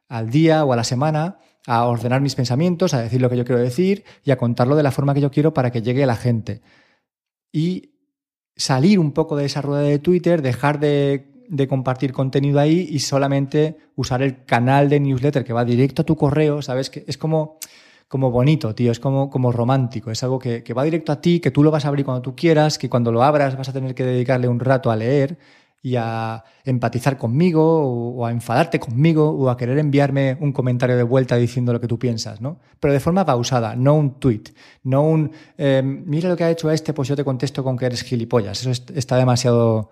al 0.09 0.31
día 0.31 0.65
o 0.65 0.73
a 0.73 0.77
la 0.77 0.85
semana 0.85 1.39
a 1.67 1.85
ordenar 1.87 2.21
mis 2.21 2.35
pensamientos, 2.35 2.93
a 2.93 3.01
decir 3.01 3.21
lo 3.21 3.31
que 3.31 3.37
yo 3.37 3.45
quiero 3.45 3.61
decir 3.61 4.05
y 4.25 4.33
a 4.33 4.37
contarlo 4.37 4.77
de 4.77 4.83
la 4.83 4.93
forma 4.93 5.15
que 5.15 5.21
yo 5.21 5.31
quiero 5.31 5.55
para 5.55 5.71
que 5.71 5.83
llegue 5.83 6.05
a 6.05 6.07
la 6.07 6.17
gente. 6.17 6.61
Y 7.53 7.95
salir 8.57 8.99
un 8.99 9.12
poco 9.12 9.37
de 9.37 9.45
esa 9.45 9.62
rueda 9.62 9.83
de 9.83 9.99
Twitter, 9.99 10.43
dejar 10.43 10.81
de, 10.81 11.27
compartir 11.69 12.12
contenido 12.12 12.59
ahí 12.59 12.89
y 12.91 12.99
solamente 12.99 13.77
usar 13.95 14.23
el 14.23 14.45
canal 14.45 14.89
de 14.89 15.01
newsletter 15.01 15.45
que 15.45 15.53
va 15.53 15.65
directo 15.65 16.03
a 16.03 16.05
tu 16.05 16.17
correo, 16.17 16.62
¿sabes? 16.62 16.91
Que 16.91 17.05
es 17.07 17.19
como, 17.19 17.59
como 18.09 18.31
bonito, 18.31 18.75
tío, 18.75 18.92
es 18.92 19.01
como, 19.01 19.31
como 19.31 19.53
romántico, 19.53 20.11
es 20.11 20.23
algo 20.23 20.38
que, 20.38 20.62
que 20.62 20.75
va 20.75 20.85
directo 20.85 21.12
a 21.12 21.21
ti, 21.21 21.40
que 21.40 21.51
tú 21.51 21.62
lo 21.62 21.71
vas 21.71 21.85
a 21.85 21.88
abrir 21.88 22.05
cuando 22.05 22.23
tú 22.23 22.37
quieras, 22.37 22.79
que 22.79 22.88
cuando 22.88 23.11
lo 23.11 23.23
abras 23.23 23.57
vas 23.57 23.69
a 23.69 23.73
tener 23.73 23.95
que 23.95 24.05
dedicarle 24.05 24.49
un 24.49 24.61
rato 24.61 24.90
a 24.90 24.97
leer 24.97 25.38
y 25.87 25.95
a 25.95 26.42
empatizar 26.64 27.16
conmigo 27.16 28.16
o, 28.16 28.27
a 28.27 28.33
enfadarte 28.33 28.81
conmigo 28.81 29.31
o 29.31 29.49
a 29.49 29.57
querer 29.57 29.79
enviarme 29.79 30.37
un 30.40 30.53
comentario 30.53 30.97
de 30.97 31.05
vuelta 31.05 31.37
diciendo 31.37 31.73
lo 31.73 31.81
que 31.81 31.87
tú 31.87 31.97
piensas, 31.97 32.40
¿no? 32.40 32.59
Pero 32.81 32.92
de 32.92 32.99
forma 32.99 33.25
pausada, 33.25 33.77
no 33.77 33.95
un 33.95 34.19
tweet, 34.19 34.42
no 34.83 35.03
un 35.03 35.31
eh, 35.57 35.83
mira 35.85 36.29
lo 36.29 36.37
que 36.37 36.42
ha 36.42 36.51
hecho 36.51 36.73
este, 36.73 36.92
pues 36.92 37.07
yo 37.07 37.14
te 37.14 37.23
contesto 37.23 37.62
con 37.62 37.77
que 37.77 37.87
eres 37.87 38.03
gilipollas. 38.03 38.66
Eso 38.66 38.71
está 38.95 39.16
demasiado, 39.16 39.90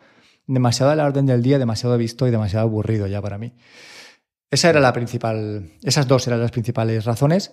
demasiado 0.48 0.90
a 0.90 0.96
la 0.96 1.05
orden 1.05 1.27
del 1.27 1.42
día, 1.42 1.61
demasiado 1.61 1.96
visto 1.96 2.27
y 2.27 2.33
demasiado 2.33 2.66
aburrido 2.66 3.07
ya 3.07 3.22
para 3.22 3.38
mí. 3.38 3.53
Esa 4.50 4.70
era 4.70 4.81
la 4.81 4.92
principal, 4.92 5.70
esas 5.85 6.09
dos 6.09 6.27
eran 6.27 6.40
las 6.40 6.50
principales 6.50 7.05
razones. 7.05 7.53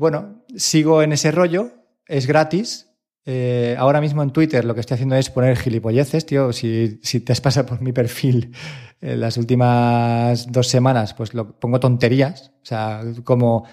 Bueno, 0.00 0.46
sigo 0.56 1.02
en 1.02 1.12
ese 1.12 1.30
rollo, 1.30 1.72
es 2.06 2.26
gratis, 2.26 2.88
eh, 3.26 3.76
ahora 3.78 4.00
mismo 4.00 4.22
en 4.22 4.30
Twitter 4.30 4.64
lo 4.64 4.72
que 4.72 4.80
estoy 4.80 4.94
haciendo 4.94 5.14
es 5.14 5.28
poner 5.28 5.58
gilipolleces, 5.58 6.24
tío. 6.24 6.54
Si, 6.54 6.98
te 6.98 7.32
has 7.32 7.42
pasado 7.42 7.66
por 7.66 7.82
mi 7.82 7.92
perfil 7.92 8.56
en 9.02 9.20
las 9.20 9.36
últimas 9.36 10.50
dos 10.50 10.68
semanas, 10.68 11.12
pues 11.12 11.34
lo, 11.34 11.60
pongo 11.60 11.80
tonterías. 11.80 12.50
O 12.62 12.64
sea, 12.64 13.02
como 13.24 13.66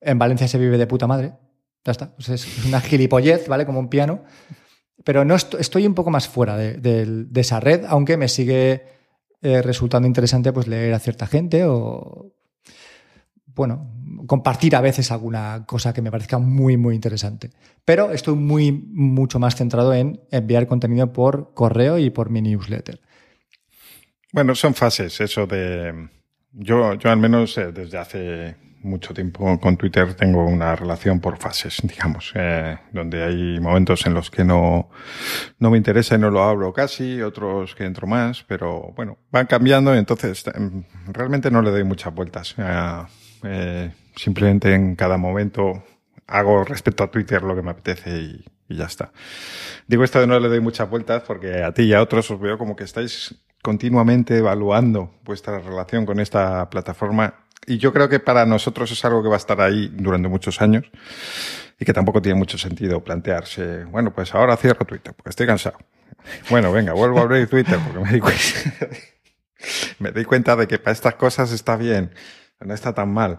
en 0.00 0.20
Valencia 0.20 0.46
se 0.46 0.56
vive 0.56 0.78
de 0.78 0.86
puta 0.86 1.08
madre. 1.08 1.32
Ya 1.84 1.90
está. 1.90 2.14
Es 2.16 2.64
una 2.64 2.80
gilipollez, 2.80 3.48
¿vale? 3.48 3.66
Como 3.66 3.80
un 3.80 3.88
piano. 3.88 4.22
Pero 5.02 5.24
no 5.24 5.34
estoy, 5.34 5.84
un 5.84 5.94
poco 5.94 6.10
más 6.10 6.28
fuera 6.28 6.56
de, 6.56 7.26
esa 7.34 7.58
red, 7.58 7.86
aunque 7.88 8.16
me 8.16 8.28
sigue 8.28 8.84
eh, 9.40 9.60
resultando 9.62 10.06
interesante 10.06 10.52
pues 10.52 10.68
leer 10.68 10.94
a 10.94 11.00
cierta 11.00 11.26
gente 11.26 11.64
o 11.66 12.36
bueno, 13.54 13.91
compartir 14.26 14.76
a 14.76 14.80
veces 14.80 15.10
alguna 15.10 15.64
cosa 15.66 15.92
que 15.92 16.02
me 16.02 16.10
parezca 16.10 16.38
muy, 16.38 16.76
muy 16.76 16.94
interesante. 16.94 17.50
Pero 17.84 18.12
estoy 18.12 18.34
muy, 18.34 18.72
mucho 18.72 19.38
más 19.38 19.56
centrado 19.56 19.92
en 19.94 20.20
enviar 20.30 20.66
contenido 20.66 21.12
por 21.12 21.54
correo 21.54 21.98
y 21.98 22.10
por 22.10 22.30
mi 22.30 22.42
newsletter. 22.42 23.00
Bueno, 24.32 24.54
son 24.54 24.74
fases, 24.74 25.20
eso 25.20 25.46
de... 25.46 26.08
Yo, 26.54 26.94
yo 26.94 27.10
al 27.10 27.16
menos 27.16 27.56
eh, 27.56 27.72
desde 27.72 27.98
hace 27.98 28.56
mucho 28.82 29.14
tiempo 29.14 29.58
con 29.60 29.76
Twitter 29.76 30.14
tengo 30.14 30.44
una 30.44 30.74
relación 30.76 31.20
por 31.20 31.38
fases, 31.38 31.78
digamos, 31.82 32.32
eh, 32.34 32.78
donde 32.92 33.22
hay 33.22 33.60
momentos 33.60 34.06
en 34.06 34.14
los 34.14 34.30
que 34.30 34.44
no, 34.44 34.90
no 35.58 35.70
me 35.70 35.78
interesa 35.78 36.16
y 36.16 36.18
no 36.18 36.30
lo 36.30 36.42
abro 36.42 36.72
casi, 36.72 37.22
otros 37.22 37.74
que 37.74 37.84
entro 37.84 38.06
más, 38.06 38.42
pero 38.42 38.92
bueno, 38.96 39.18
van 39.30 39.46
cambiando, 39.46 39.94
entonces 39.94 40.44
em, 40.54 40.84
realmente 41.06 41.50
no 41.50 41.62
le 41.62 41.70
doy 41.70 41.84
muchas 41.84 42.14
vueltas. 42.14 42.54
Eh, 43.44 43.90
simplemente 44.16 44.74
en 44.74 44.96
cada 44.96 45.16
momento 45.16 45.84
hago 46.26 46.64
respecto 46.64 47.04
a 47.04 47.10
Twitter 47.10 47.42
lo 47.42 47.54
que 47.54 47.62
me 47.62 47.70
apetece 47.70 48.10
y, 48.10 48.44
ya 48.68 48.86
está. 48.86 49.12
Digo 49.86 50.02
esto 50.02 50.18
de 50.18 50.26
no 50.26 50.40
le 50.40 50.48
doy 50.48 50.60
muchas 50.60 50.88
vueltas 50.88 51.22
porque 51.26 51.62
a 51.62 51.72
ti 51.72 51.82
y 51.82 51.92
a 51.92 52.00
otros 52.00 52.30
os 52.30 52.40
veo 52.40 52.56
como 52.56 52.74
que 52.74 52.84
estáis 52.84 53.34
continuamente 53.60 54.38
evaluando 54.38 55.14
vuestra 55.24 55.58
relación 55.58 56.06
con 56.06 56.18
esta 56.20 56.70
plataforma 56.70 57.34
y 57.66 57.76
yo 57.76 57.92
creo 57.92 58.08
que 58.08 58.18
para 58.18 58.46
nosotros 58.46 58.90
es 58.90 59.04
algo 59.04 59.22
que 59.22 59.28
va 59.28 59.34
a 59.34 59.38
estar 59.38 59.60
ahí 59.60 59.90
durante 59.92 60.28
muchos 60.28 60.62
años 60.62 60.84
y 61.78 61.84
que 61.84 61.92
tampoco 61.92 62.22
tiene 62.22 62.38
mucho 62.38 62.56
sentido 62.56 63.04
plantearse, 63.04 63.84
bueno, 63.84 64.14
pues 64.14 64.34
ahora 64.34 64.56
cierro 64.56 64.86
Twitter 64.86 65.12
porque 65.14 65.30
estoy 65.30 65.46
cansado. 65.46 65.76
Bueno, 66.48 66.72
venga, 66.72 66.94
vuelvo 66.94 67.18
a 67.18 67.22
abrir 67.22 67.48
Twitter 67.48 67.78
porque 67.84 68.00
me 68.00 68.10
di 68.10 68.20
cuenta, 68.20 68.88
me 69.98 70.12
di 70.12 70.24
cuenta 70.24 70.56
de 70.56 70.66
que 70.66 70.78
para 70.78 70.92
estas 70.92 71.16
cosas 71.16 71.52
está 71.52 71.76
bien 71.76 72.10
no 72.64 72.74
está 72.74 72.92
tan 72.92 73.12
mal. 73.12 73.38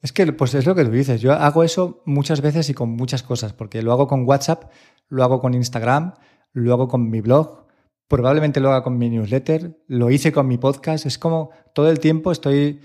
Es 0.00 0.12
que 0.12 0.32
pues 0.32 0.54
es 0.54 0.66
lo 0.66 0.74
que 0.74 0.84
tú 0.84 0.90
dices. 0.90 1.20
Yo 1.20 1.32
hago 1.32 1.64
eso 1.64 2.02
muchas 2.04 2.40
veces 2.40 2.70
y 2.70 2.74
con 2.74 2.90
muchas 2.90 3.22
cosas, 3.22 3.52
porque 3.52 3.82
lo 3.82 3.92
hago 3.92 4.06
con 4.06 4.24
WhatsApp, 4.26 4.70
lo 5.08 5.24
hago 5.24 5.40
con 5.40 5.54
Instagram, 5.54 6.14
lo 6.52 6.72
hago 6.72 6.88
con 6.88 7.10
mi 7.10 7.20
blog, 7.20 7.66
probablemente 8.06 8.60
lo 8.60 8.70
haga 8.70 8.82
con 8.82 8.96
mi 8.96 9.10
newsletter, 9.10 9.76
lo 9.88 10.10
hice 10.10 10.32
con 10.32 10.46
mi 10.46 10.56
podcast. 10.56 11.06
Es 11.06 11.18
como 11.18 11.50
todo 11.74 11.90
el 11.90 11.98
tiempo 11.98 12.30
estoy 12.30 12.80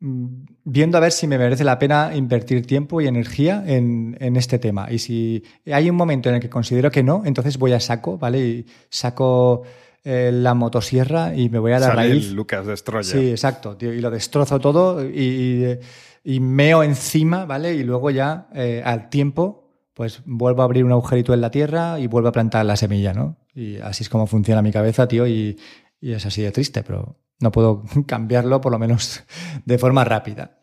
mm, 0.00 0.26
viendo 0.64 0.98
a 0.98 1.00
ver 1.00 1.12
si 1.12 1.28
me 1.28 1.38
merece 1.38 1.62
la 1.62 1.78
pena 1.78 2.16
invertir 2.16 2.66
tiempo 2.66 3.00
y 3.00 3.06
energía 3.06 3.62
en, 3.64 4.16
en, 4.20 4.36
este 4.36 4.58
tema. 4.58 4.90
Y 4.90 4.98
si 4.98 5.44
hay 5.72 5.88
un 5.88 5.96
momento 5.96 6.28
en 6.28 6.36
el 6.36 6.40
que 6.40 6.50
considero 6.50 6.90
que 6.90 7.04
no, 7.04 7.22
entonces 7.24 7.58
voy 7.58 7.74
a 7.74 7.80
saco, 7.80 8.18
¿vale? 8.18 8.40
Y 8.40 8.66
saco 8.90 9.62
eh, 10.08 10.30
la 10.32 10.54
motosierra 10.54 11.34
y 11.34 11.48
me 11.48 11.58
voy 11.58 11.72
a 11.72 11.80
la 11.80 11.88
Sale 11.88 11.96
raíz. 11.96 12.30
Lucas 12.30 12.64
Destroyer. 12.64 13.04
Sí, 13.04 13.30
exacto, 13.32 13.76
y 13.80 14.00
lo 14.00 14.08
destrozo 14.08 14.60
todo 14.60 15.04
y, 15.04 15.80
meo 16.40 16.82
encima, 16.82 17.44
¿vale? 17.44 17.74
Y 17.74 17.84
luego 17.84 18.10
ya 18.10 18.48
eh, 18.52 18.82
al 18.84 19.08
tiempo, 19.10 19.70
pues 19.94 20.22
vuelvo 20.24 20.62
a 20.62 20.64
abrir 20.64 20.84
un 20.84 20.90
agujerito 20.90 21.32
en 21.32 21.40
la 21.40 21.52
tierra 21.52 22.00
y 22.00 22.08
vuelvo 22.08 22.28
a 22.28 22.32
plantar 22.32 22.66
la 22.66 22.76
semilla, 22.76 23.12
¿no? 23.12 23.36
Y 23.54 23.78
así 23.78 24.02
es 24.02 24.08
como 24.08 24.26
funciona 24.26 24.60
mi 24.60 24.72
cabeza, 24.72 25.06
tío, 25.06 25.26
y, 25.26 25.56
es 26.00 26.26
así 26.26 26.42
de 26.42 26.52
triste, 26.52 26.82
pero 26.82 27.16
no 27.40 27.52
puedo 27.52 27.84
cambiarlo, 28.06 28.60
por 28.60 28.72
lo 28.72 28.78
menos 28.78 29.22
de 29.64 29.78
forma 29.78 30.04
rápida. 30.04 30.58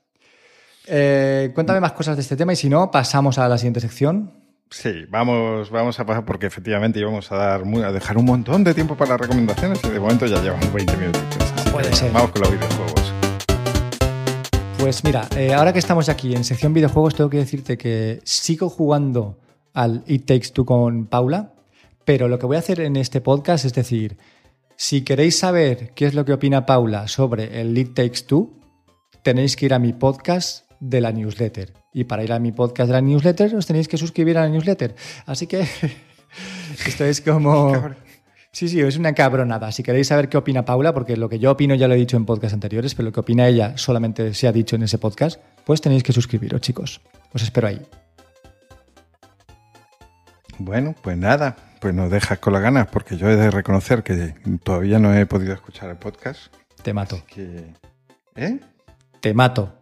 Eh, 0.86 1.52
cuéntame 1.56 1.80
más 1.80 1.94
cosas 1.94 2.18
de 2.18 2.24
este 2.24 2.36
tema 2.36 2.52
y 2.52 2.58
si 2.58 2.68
no, 2.68 2.92
pasamos 2.92 3.38
a 3.38 3.48
la 3.48 3.58
siguiente 3.58 3.80
sección. 3.80 4.34
Sí, 4.70 5.06
vamos, 5.10 5.70
vamos 5.70 6.00
a 6.00 6.06
pasar 6.06 6.26
porque 6.26 6.48
efectivamente 6.48 7.00
íbamos 7.00 7.32
a 7.32 7.38
dar 7.38 7.64
a 7.64 7.92
dejar 7.92 8.18
un 8.18 8.26
montón 8.26 8.66
de 8.66 8.74
tiempo 8.74 8.98
para 8.98 9.12
las 9.12 9.22
recomendaciones 9.22 9.80
y 9.84 9.90
de 9.90 10.00
momento 10.00 10.26
ya 10.26 10.42
llevamos 10.42 10.74
20 10.74 10.98
minutos. 10.98 11.24
Puede 11.72 11.94
ser. 11.94 12.12
Vamos 12.12 12.32
con 12.32 12.42
los 12.42 12.52
videojuegos. 12.52 13.03
Pues 14.84 15.06
mira, 15.06 15.30
eh, 15.38 15.54
ahora 15.54 15.72
que 15.72 15.80
estamos 15.80 16.10
aquí 16.10 16.36
en 16.36 16.44
sección 16.44 16.74
videojuegos, 16.74 17.16
tengo 17.16 17.30
que 17.30 17.38
decirte 17.38 17.78
que 17.78 18.20
sigo 18.26 18.70
jugando 18.70 19.40
al 19.74 20.04
It 20.08 20.26
Takes 20.26 20.50
Two 20.50 20.66
con 20.66 21.06
Paula, 21.06 21.54
pero 22.04 22.28
lo 22.28 22.38
que 22.38 22.46
voy 22.48 22.58
a 22.58 22.60
hacer 22.60 22.82
en 22.82 22.98
este 22.98 23.22
podcast 23.22 23.64
es 23.64 23.74
decir, 23.74 24.18
si 24.76 25.06
queréis 25.06 25.40
saber 25.40 25.94
qué 25.94 26.06
es 26.06 26.14
lo 26.14 26.26
que 26.26 26.34
opina 26.34 26.66
Paula 26.66 27.08
sobre 27.08 27.62
el 27.62 27.78
It 27.78 27.94
Takes 27.94 28.24
Two, 28.28 28.60
tenéis 29.24 29.56
que 29.56 29.68
ir 29.68 29.74
a 29.74 29.80
mi 29.80 29.94
podcast 29.94 30.70
de 30.82 31.00
la 31.00 31.14
newsletter. 31.14 31.72
Y 31.94 32.04
para 32.04 32.26
ir 32.26 32.34
a 32.34 32.40
mi 32.40 32.52
podcast 32.52 32.88
de 32.88 32.94
la 32.94 33.02
newsletter 33.02 33.56
os 33.56 33.66
tenéis 33.66 33.88
que 33.88 33.96
suscribir 33.96 34.38
a 34.38 34.42
la 34.42 34.50
newsletter. 34.50 34.98
Así 35.26 35.48
que 35.48 35.66
esto 36.86 37.06
es 37.06 37.22
como... 37.22 37.72
Sí, 38.54 38.70
sí, 38.70 38.80
es 38.82 38.98
una 38.98 39.14
cabronada. 39.14 39.72
Si 39.72 39.82
queréis 39.82 40.10
saber 40.10 40.30
qué 40.30 40.38
opina 40.38 40.64
Paula, 40.64 40.94
porque 40.94 41.18
lo 41.18 41.28
que 41.28 41.40
yo 41.40 41.50
opino 41.50 41.74
ya 41.74 41.88
lo 41.88 41.96
he 41.96 41.98
dicho 41.98 42.18
en 42.18 42.26
podcasts 42.28 42.54
anteriores, 42.54 42.94
pero 42.94 43.08
lo 43.08 43.12
que 43.12 43.20
opina 43.20 43.48
ella 43.48 43.76
solamente 43.80 44.32
se 44.36 44.48
ha 44.48 44.52
dicho 44.52 44.76
en 44.76 44.84
ese 44.84 45.00
podcast, 45.00 45.42
pues 45.66 45.82
tenéis 45.82 46.04
que 46.04 46.14
suscribiros, 46.14 46.62
chicos. 46.62 47.02
Os 47.34 47.42
espero 47.42 47.68
ahí. 47.68 47.82
Bueno, 50.60 50.94
pues 51.02 51.18
nada, 51.18 51.56
pues 51.82 51.96
nos 51.96 52.12
dejas 52.12 52.38
con 52.38 52.54
las 52.54 52.62
ganas, 52.62 52.88
porque 52.90 53.18
yo 53.18 53.28
he 53.28 53.36
de 53.36 53.50
reconocer 53.50 54.04
que 54.04 54.36
todavía 54.64 55.00
no 55.00 55.16
he 55.16 55.26
podido 55.26 55.56
escuchar 55.56 55.90
el 55.90 55.98
podcast. 55.98 56.54
Te 56.84 56.94
mato. 56.94 57.24
¿Eh? 58.36 58.60
Te 59.20 59.34
mato. 59.34 59.80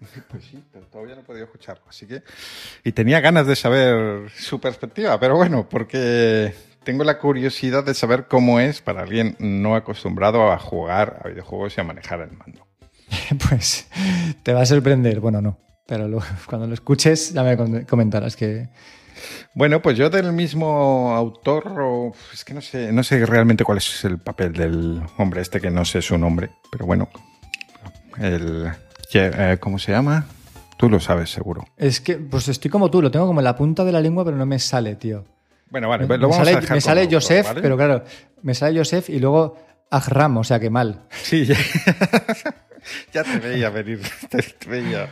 Pues 0.28 0.44
sí, 0.44 0.62
todavía 0.90 1.14
no 1.14 1.20
he 1.20 1.24
podido 1.24 1.44
escucharlo. 1.44 1.84
Así 1.88 2.06
que. 2.06 2.22
Y 2.84 2.92
tenía 2.92 3.20
ganas 3.20 3.46
de 3.46 3.56
saber 3.56 4.30
su 4.30 4.60
perspectiva, 4.60 5.18
pero 5.18 5.36
bueno, 5.36 5.68
porque 5.68 6.52
tengo 6.86 7.02
la 7.02 7.18
curiosidad 7.18 7.84
de 7.84 7.94
saber 7.94 8.28
cómo 8.28 8.60
es 8.60 8.80
para 8.80 9.02
alguien 9.02 9.34
no 9.40 9.74
acostumbrado 9.74 10.52
a 10.52 10.58
jugar 10.58 11.20
a 11.24 11.28
videojuegos 11.28 11.76
y 11.76 11.80
a 11.80 11.84
manejar 11.84 12.20
el 12.20 12.30
mando. 12.32 12.66
Pues 13.48 13.88
te 14.44 14.52
va 14.52 14.62
a 14.62 14.66
sorprender. 14.66 15.18
Bueno, 15.18 15.42
no. 15.42 15.58
Pero 15.86 16.08
cuando 16.46 16.68
lo 16.68 16.74
escuches 16.74 17.34
ya 17.34 17.42
me 17.42 17.84
comentarás 17.84 18.36
que. 18.36 18.68
Bueno, 19.52 19.82
pues 19.82 19.96
yo 19.96 20.10
del 20.10 20.32
mismo 20.32 21.12
autor, 21.16 21.74
o, 21.80 22.12
es 22.32 22.44
que 22.44 22.54
no 22.54 22.60
sé, 22.60 22.92
no 22.92 23.02
sé 23.02 23.24
realmente 23.26 23.64
cuál 23.64 23.78
es 23.78 24.04
el 24.04 24.18
papel 24.18 24.52
del 24.52 25.02
hombre 25.16 25.40
este, 25.40 25.60
que 25.60 25.70
no 25.70 25.84
sé 25.84 26.02
su 26.02 26.18
nombre, 26.18 26.50
pero 26.70 26.86
bueno, 26.86 27.08
el 28.18 28.70
eh, 29.14 29.56
¿Cómo 29.58 29.78
se 29.78 29.92
llama? 29.92 30.26
Tú 30.76 30.90
lo 30.90 31.00
sabes, 31.00 31.30
seguro. 31.30 31.64
Es 31.78 32.00
que, 32.00 32.16
pues 32.16 32.48
estoy 32.48 32.70
como 32.70 32.90
tú, 32.90 33.00
lo 33.00 33.10
tengo 33.10 33.26
como 33.26 33.40
en 33.40 33.44
la 33.44 33.56
punta 33.56 33.84
de 33.84 33.92
la 33.92 34.00
lengua, 34.00 34.24
pero 34.24 34.36
no 34.36 34.44
me 34.44 34.58
sale, 34.58 34.94
tío. 34.94 35.24
Bueno, 35.68 35.88
vale, 35.88 36.06
lo 36.06 36.28
vamos 36.28 36.36
sale, 36.36 36.52
a 36.52 36.60
dejar 36.60 36.76
Me 36.76 36.80
sale 36.80 37.08
Joseph, 37.10 37.48
pero 37.60 37.76
claro, 37.76 38.04
me 38.42 38.54
sale 38.54 38.78
Joseph 38.78 39.08
y 39.10 39.18
luego 39.18 39.56
Ahram, 39.90 40.36
o 40.38 40.44
sea 40.44 40.60
que 40.60 40.70
mal. 40.70 41.06
Sí, 41.10 41.44
ya, 41.46 41.56
te 43.24 43.38
veía 43.38 43.70
venir, 43.70 44.00
te, 44.30 44.68
veía. 44.68 45.10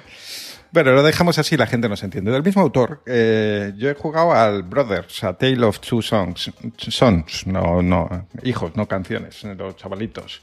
Bueno, 0.71 0.93
lo 0.93 1.03
dejamos 1.03 1.39
así, 1.39 1.57
la 1.57 1.67
gente 1.67 1.89
no 1.89 1.97
se 1.97 2.07
entiende. 2.07 2.33
Del 2.33 2.43
mismo 2.43 2.63
autor, 2.63 3.03
eh, 3.07 3.73
yo 3.77 3.91
he 3.91 3.95
jugado 3.95 4.33
al 4.33 4.65
Brothers, 4.65 5.23
a 5.25 5.35
Tale 5.35 5.65
of 5.65 5.81
Two 5.81 6.03
Songs, 6.03 6.51
Sons, 6.77 7.47
no, 7.47 7.83
no, 7.83 8.29
hijos, 8.43 8.75
no 8.75 8.87
canciones, 8.89 9.43
los 9.45 9.77
chavalitos. 9.77 10.41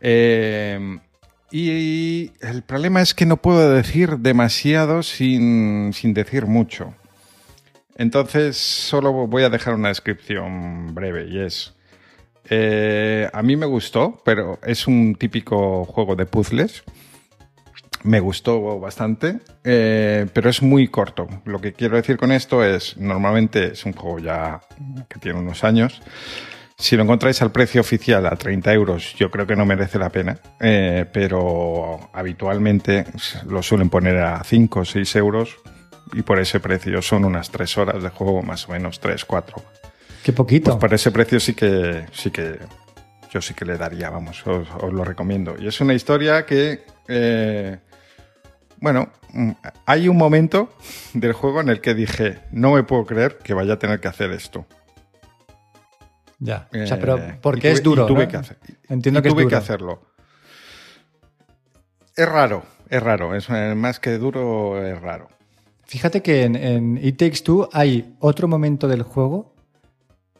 Eh, 0.00 0.98
y 1.50 2.30
el 2.40 2.62
problema 2.62 3.02
es 3.02 3.14
que 3.14 3.26
no 3.26 3.38
puedo 3.38 3.70
decir 3.70 4.18
demasiado 4.18 5.02
sin, 5.02 5.90
decir 6.14 6.46
mucho. 6.46 6.94
Entonces 8.00 8.56
solo 8.56 9.12
voy 9.12 9.42
a 9.42 9.50
dejar 9.50 9.74
una 9.74 9.88
descripción 9.88 10.94
breve 10.94 11.26
y 11.28 11.40
es... 11.40 11.74
Eh, 12.48 13.28
a 13.30 13.42
mí 13.42 13.56
me 13.56 13.66
gustó, 13.66 14.22
pero 14.24 14.58
es 14.64 14.86
un 14.86 15.14
típico 15.16 15.84
juego 15.84 16.16
de 16.16 16.24
puzzles 16.24 16.82
me 18.02 18.18
gustó 18.20 18.80
bastante, 18.80 19.40
eh, 19.62 20.26
pero 20.32 20.48
es 20.48 20.62
muy 20.62 20.88
corto. 20.88 21.28
Lo 21.44 21.60
que 21.60 21.74
quiero 21.74 21.96
decir 21.96 22.16
con 22.16 22.32
esto 22.32 22.64
es, 22.64 22.96
normalmente 22.96 23.72
es 23.72 23.84
un 23.84 23.92
juego 23.92 24.18
ya 24.18 24.62
que 25.06 25.18
tiene 25.18 25.38
unos 25.38 25.62
años. 25.64 26.00
Si 26.78 26.96
lo 26.96 27.02
encontráis 27.02 27.42
al 27.42 27.52
precio 27.52 27.82
oficial 27.82 28.24
a 28.24 28.36
30 28.36 28.72
euros, 28.72 29.14
yo 29.16 29.30
creo 29.30 29.46
que 29.46 29.56
no 29.56 29.66
merece 29.66 29.98
la 29.98 30.08
pena, 30.08 30.38
eh, 30.58 31.04
pero 31.12 32.08
habitualmente 32.14 33.04
lo 33.46 33.62
suelen 33.62 33.90
poner 33.90 34.16
a 34.16 34.42
5 34.42 34.80
o 34.80 34.84
6 34.86 35.16
euros 35.16 35.58
y 36.12 36.22
por 36.22 36.38
ese 36.38 36.60
precio 36.60 37.02
son 37.02 37.24
unas 37.24 37.50
3 37.50 37.78
horas 37.78 38.02
de 38.02 38.08
juego, 38.08 38.42
más 38.42 38.68
o 38.68 38.72
menos 38.72 39.00
3, 39.00 39.24
4. 39.24 39.62
Qué 40.22 40.32
poquito. 40.32 40.72
Pues 40.72 40.80
por 40.80 40.94
ese 40.94 41.10
precio 41.10 41.40
sí 41.40 41.54
que, 41.54 42.06
sí 42.12 42.30
que 42.30 42.58
yo 43.30 43.40
sí 43.40 43.54
que 43.54 43.64
le 43.64 43.78
daría, 43.78 44.10
vamos, 44.10 44.46
os, 44.46 44.68
os 44.80 44.92
lo 44.92 45.04
recomiendo. 45.04 45.56
Y 45.58 45.66
es 45.68 45.80
una 45.80 45.94
historia 45.94 46.44
que 46.44 46.84
eh, 47.08 47.78
bueno, 48.80 49.12
mm, 49.32 49.50
hay 49.86 50.08
un 50.08 50.16
momento 50.16 50.72
del 51.12 51.32
juego 51.34 51.60
en 51.60 51.68
el 51.68 51.80
que 51.80 51.94
dije, 51.94 52.40
no 52.50 52.72
me 52.74 52.82
puedo 52.82 53.04
creer 53.04 53.38
que 53.38 53.52
vaya 53.54 53.74
a 53.74 53.78
tener 53.78 54.00
que 54.00 54.08
hacer 54.08 54.32
esto. 54.32 54.66
Ya, 56.38 56.68
o 56.72 56.86
sea, 56.86 56.98
pero 56.98 57.18
eh, 57.18 57.38
porque 57.42 57.70
es 57.70 57.82
duro. 57.82 58.06
tuve 58.06 58.26
que 58.26 58.38
hacer, 58.38 58.56
Entiendo 58.88 59.20
que 59.20 59.28
tuve 59.28 59.42
es 59.42 59.44
duro. 59.44 59.48
que 59.50 59.56
hacerlo. 59.56 60.02
Es 62.16 62.26
raro, 62.26 62.64
es 62.88 63.02
raro. 63.02 63.34
Es 63.34 63.48
más 63.76 64.00
que 64.00 64.16
duro, 64.16 64.82
es 64.84 64.98
raro. 65.00 65.28
Fíjate 65.90 66.22
que 66.22 66.44
en, 66.44 66.54
en 66.54 67.04
It 67.04 67.16
Takes 67.16 67.40
Two 67.42 67.68
hay 67.72 68.14
otro 68.20 68.46
momento 68.46 68.86
del 68.86 69.02
juego 69.02 69.56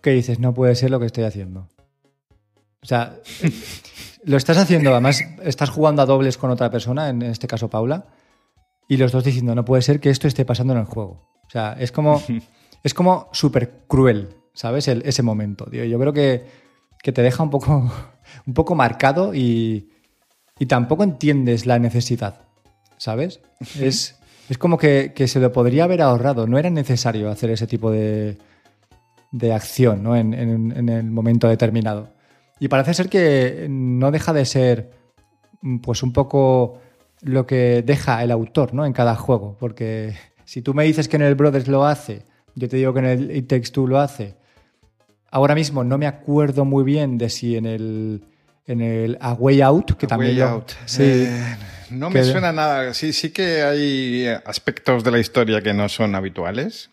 que 0.01 0.11
dices, 0.11 0.39
no 0.39 0.55
puede 0.55 0.77
ser 0.77 0.93
lo 0.93 1.01
que 1.01 1.07
estoy 1.07 1.25
haciendo. 1.25 1.67
O 2.81 2.87
sea, 2.87 3.17
lo 4.25 4.37
estás 4.37 4.59
haciendo, 4.59 4.93
además 4.93 5.21
estás 5.43 5.71
jugando 5.71 6.03
a 6.03 6.07
dobles 6.07 6.39
con 6.39 6.53
otra 6.53 6.71
persona, 6.71 7.09
en 7.09 7.23
este 7.23 7.49
caso 7.49 7.69
Paula, 7.69 8.07
y 8.87 8.97
los 8.97 9.11
dos 9.11 9.25
diciendo, 9.25 9.57
no 9.57 9.65
puede 9.65 9.83
ser 9.83 9.99
que 9.99 10.11
esto 10.11 10.29
esté 10.29 10.45
pasando 10.45 10.73
en 10.73 10.79
el 10.79 10.85
juego. 10.87 11.29
O 11.45 11.51
sea, 11.51 11.73
es 11.81 11.91
como, 11.91 12.23
es 12.85 12.95
como 12.95 13.29
súper 13.33 13.81
cruel, 13.89 14.29
¿sabes? 14.55 14.87
El- 14.87 15.03
ese 15.05 15.25
momento, 15.25 15.65
tío. 15.65 15.85
Yo 15.85 15.99
creo 15.99 16.13
que, 16.13 16.47
que 17.03 17.11
te 17.11 17.23
deja 17.23 17.43
un 17.43 17.51
poco, 17.51 17.91
un 18.47 18.55
poco 18.55 18.77
marcado 18.77 19.35
y, 19.35 19.91
y 20.61 20.67
tampoco 20.67 21.03
entiendes 21.03 21.67
la 21.67 21.81
necesidad, 21.81 22.43
¿sabes? 22.99 23.41
Es, 23.81 24.20
es 24.51 24.59
como 24.59 24.77
que, 24.77 25.13
que 25.15 25.27
se 25.29 25.41
lo 25.41 25.51
podría 25.53 25.85
haber 25.85 26.03
ahorrado. 26.03 26.47
No 26.47 26.59
era 26.59 26.69
necesario 26.69 27.31
hacer 27.31 27.51
ese 27.51 27.67
tipo 27.67 27.91
de, 27.91 28.37
de 29.33 29.53
acción 29.55 30.03
¿no? 30.03 30.15
en, 30.17 30.35
en- 30.35 30.73
en 30.77 30.89
el 30.89 31.05
momento 31.11 31.49
determinado. 31.49 32.11
Y 32.59 32.69
parece 32.69 32.93
ser 32.93 33.09
que 33.09 33.67
no 33.71 34.11
deja 34.11 34.33
de 34.35 34.45
ser 34.45 34.91
pues 35.83 36.03
un 36.03 36.13
poco 36.13 36.79
lo 37.23 37.47
que 37.47 37.83
deja 37.87 38.23
el 38.23 38.31
autor 38.31 38.75
¿no? 38.75 38.85
en 38.85 38.93
cada 38.93 39.15
juego. 39.17 39.57
Porque 39.59 40.15
si 40.45 40.61
tú 40.63 40.75
me 40.75 40.85
dices 40.85 41.09
que 41.09 41.17
en 41.17 41.23
el 41.23 41.35
Brothers 41.37 41.69
lo 41.69 41.87
hace, 41.87 42.25
yo 42.55 42.69
te 42.69 42.77
digo 42.77 42.93
que 42.93 42.99
en 43.01 43.07
el 43.07 43.37
It 43.37 43.47
Takes 43.49 43.71
Two 43.71 43.87
lo 43.87 43.99
hace. 44.01 44.35
Ahora 45.31 45.55
mismo 45.55 45.85
no 45.85 45.97
me 45.97 46.07
acuerdo 46.09 46.65
muy 46.65 46.83
bien 46.83 47.17
de 47.17 47.31
si 47.31 47.57
en 47.57 47.65
el, 47.67 48.25
en 48.67 48.81
el 48.81 49.17
A 49.21 49.33
Way 49.35 49.61
Out, 49.63 49.93
que 49.93 50.07
A 50.07 50.09
también 50.09 50.33
Way 50.33 50.39
lo- 50.41 50.49
Out. 50.49 50.71
sí, 50.87 51.03
Eh, 51.05 51.57
no 51.91 52.11
me 52.11 52.21
que- 52.21 52.25
suena 52.25 52.53
nada. 52.53 52.95
Sí, 52.95 53.13
sí 53.13 53.31
que 53.31 53.63
hay 53.63 54.27
aspectos 54.45 55.05
de 55.05 55.11
la 55.11 55.19
historia 55.19 55.61
que 55.63 55.73
no 55.75 55.89
son 55.89 56.15
habituales. 56.15 56.91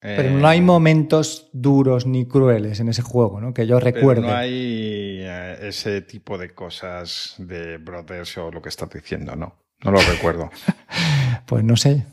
pero 0.00 0.28
Eh, 0.28 0.32
no 0.32 0.46
hay 0.48 0.60
momentos 0.60 1.48
duros 1.52 2.06
ni 2.06 2.26
crueles 2.26 2.78
en 2.80 2.88
ese 2.88 3.02
juego, 3.02 3.40
¿no? 3.40 3.52
Que 3.52 3.66
yo 3.66 3.78
pero 3.80 3.92
recuerde. 3.92 4.22
no 4.28 4.34
hay 4.36 5.18
eh, 5.22 5.58
ese 5.62 6.02
tipo 6.02 6.38
de 6.38 6.50
cosas 6.54 7.34
de 7.38 7.78
Brothers 7.78 8.38
o 8.38 8.50
lo 8.52 8.62
que 8.62 8.68
estás 8.68 8.88
diciendo, 8.90 9.34
no. 9.36 9.56
No 9.84 9.90
lo 9.92 10.00
recuerdo. 10.00 10.50
Pues 11.46 11.64
no 11.64 11.76
sé. 11.76 12.04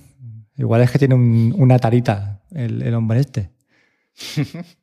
Igual 0.58 0.82
es 0.82 0.92
que 0.92 1.00
tiene 1.00 1.16
un- 1.16 1.54
una 1.58 1.78
tarita 1.78 2.42
el, 2.52 2.82
el 2.82 2.94
hombre 2.94 3.20
este. 3.20 3.50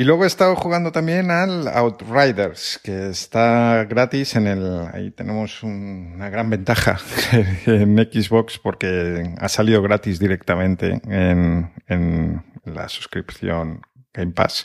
Y 0.00 0.04
luego 0.04 0.24
he 0.24 0.26
estado 0.28 0.56
jugando 0.56 0.92
también 0.92 1.30
al 1.30 1.68
Outriders, 1.68 2.80
que 2.82 3.10
está 3.10 3.84
gratis 3.84 4.34
en 4.34 4.46
el... 4.46 4.86
Ahí 4.94 5.10
tenemos 5.10 5.62
un- 5.62 6.12
una 6.14 6.30
gran 6.30 6.48
ventaja 6.48 6.98
en 7.66 7.96
Xbox 7.98 8.58
porque 8.58 9.34
ha 9.38 9.48
salido 9.48 9.82
gratis 9.82 10.18
directamente 10.18 11.02
en, 11.04 11.70
en 11.86 12.42
la 12.64 12.88
suscripción 12.88 13.82
Game 14.14 14.32
Pass. 14.32 14.64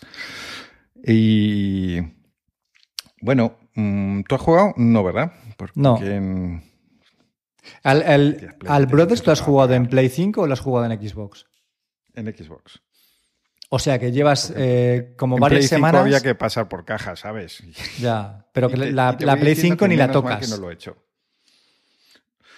Y... 1.03 1.99
Bueno, 3.21 3.57
mm, 3.75 4.21
¿tú 4.29 4.35
has 4.35 4.41
jugado? 4.41 4.73
No, 4.77 5.03
¿verdad? 5.03 5.33
Porque 5.57 5.73
No. 5.75 6.01
en- 6.01 6.63
¿Al, 7.83 8.03
al- 8.03 8.55
al 8.67 8.85
Brothers 8.85 9.25
lo 9.25 9.33
has 9.33 9.41
jugado 9.41 9.73
en. 9.73 9.87
Play 9.87 10.07
5 10.07 10.41
o 10.41 10.47
lo 10.47 10.53
has 10.53 10.59
jugado 10.61 10.89
en 10.91 10.97
Xbox? 11.09 11.45
en 12.13 12.27
Xbox. 12.27 12.79
O 13.75 13.79
sea 13.79 13.99
que 13.99 14.13
llevas 14.13 14.53
eh, 14.55 15.13
como 15.17 15.35
en 15.35 15.41
varias 15.41 15.59
Play 15.59 15.67
5 15.67 15.75
semanas. 15.75 16.01
había 16.01 16.21
que 16.21 16.33
pasar 16.33 16.69
por 16.69 16.85
caja, 16.85 17.15
¿sabes? 17.17 17.61
Ya, 17.99 18.45
pero 18.53 18.69
que 18.69 18.77
te- 18.77 18.91
la, 18.93 19.17
te 19.17 19.25
Play 19.25 19.53
diciendo 19.53 19.75
5 19.75 19.85
que 19.85 19.89
ni 19.89 19.97
la 19.97 20.11
tocas. 20.11 20.39
que 20.39 20.47
no 20.47 20.57
lo 20.57 20.69
he 20.71 20.73
hecho. 20.75 20.95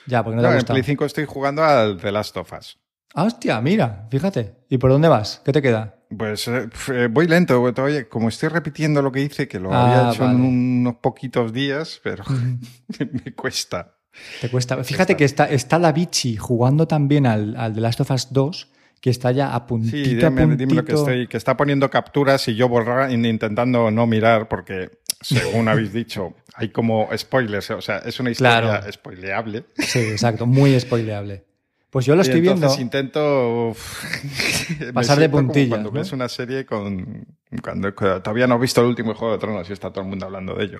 Ya, 0.05 0.23
porque 0.23 0.35
no 0.35 0.41
te 0.41 0.47
No, 0.47 0.49
ha 0.49 0.51
en 0.53 0.57
gustado. 0.59 0.75
Play 0.75 0.83
5 0.83 1.05
estoy 1.05 1.25
jugando 1.25 1.63
al 1.63 1.97
The 1.97 2.11
Last 2.11 2.37
of 2.37 2.53
Us. 2.53 2.77
Ah, 3.15 3.23
hostia, 3.23 3.59
mira, 3.61 4.07
fíjate. 4.11 4.55
¿Y 4.69 4.77
por 4.77 4.91
dónde 4.91 5.07
vas? 5.07 5.41
¿Qué 5.43 5.51
te 5.51 5.61
queda? 5.61 5.95
Pues 6.15 6.47
eh, 6.47 6.69
eh, 6.93 7.07
voy 7.11 7.27
lento, 7.27 7.73
todavía, 7.73 8.07
como 8.07 8.29
estoy 8.29 8.49
repitiendo 8.49 9.01
lo 9.01 9.11
que 9.11 9.21
hice, 9.21 9.47
que 9.47 9.59
lo 9.59 9.73
Ah, 9.73 9.81
había 9.85 10.11
hecho 10.13 10.23
en 10.25 10.39
unos 10.41 10.95
poquitos 10.97 11.51
días, 11.51 11.99
pero 12.03 12.23
me 13.25 13.33
cuesta. 13.33 13.95
Te 14.39 14.49
cuesta. 14.49 14.83
Fíjate 14.83 15.15
que 15.17 15.25
está, 15.25 15.45
está 15.49 15.79
la 15.79 15.91
Vichy 15.91 16.37
jugando 16.37 16.87
también 16.87 17.25
al, 17.25 17.55
al 17.57 17.73
The 17.73 17.81
Last 17.81 18.01
of 18.01 18.11
Us 18.11 18.27
2, 18.31 18.69
que 19.01 19.09
está 19.09 19.31
ya 19.31 19.53
a 19.55 19.65
puntito, 19.67 19.95
Sí, 19.97 20.13
a 20.25 20.29
dime, 20.29 20.55
dime 20.55 20.73
lo 20.75 20.83
que 20.85 20.93
puntito. 20.93 20.97
estoy, 20.99 21.27
que 21.27 21.37
está 21.37 21.55
poniendo 21.57 21.89
capturas 21.89 22.47
y 22.47 22.55
yo 22.55 22.67
borrar, 22.67 23.11
in- 23.11 23.25
intentando 23.25 23.91
no 23.91 24.07
mirar, 24.07 24.47
porque 24.47 24.99
según 25.21 25.67
habéis 25.69 25.93
dicho, 25.93 26.33
hay 26.55 26.69
como 26.69 27.07
spoilers, 27.15 27.69
o 27.71 27.81
sea, 27.81 27.99
es 27.99 28.19
una 28.19 28.31
historia 28.31 28.59
Claro. 28.61 28.91
spoileable. 28.91 29.63
Sí, 29.77 29.99
exacto, 29.99 30.45
muy 30.45 30.79
spoileable. 30.79 31.43
Pues 31.89 32.05
yo 32.05 32.15
lo 32.15 32.21
Y 32.21 32.25
estoy 32.25 32.41
viendo. 32.41 32.57
entonces 32.65 32.81
intento 32.81 33.69
uf, 33.69 34.03
Pasar 34.93 35.19
de 35.19 35.29
puntillas, 35.29 35.69
Cuando 35.69 35.89
¿no? 35.89 35.93
ves 35.99 36.11
una 36.11 36.27
serie 36.27 36.65
con 36.65 37.25
cuando 37.63 37.93
todavía 37.93 38.45
no 38.45 38.55
has 38.55 38.61
visto 38.61 38.81
el 38.81 38.87
último 38.87 39.13
Juego 39.15 39.33
de 39.35 39.39
Tronos 39.39 39.69
y 39.69 39.73
está 39.73 39.89
todo 39.91 40.03
el 40.03 40.09
mundo 40.09 40.25
hablando 40.25 40.53
de 40.55 40.65
ello. 40.65 40.79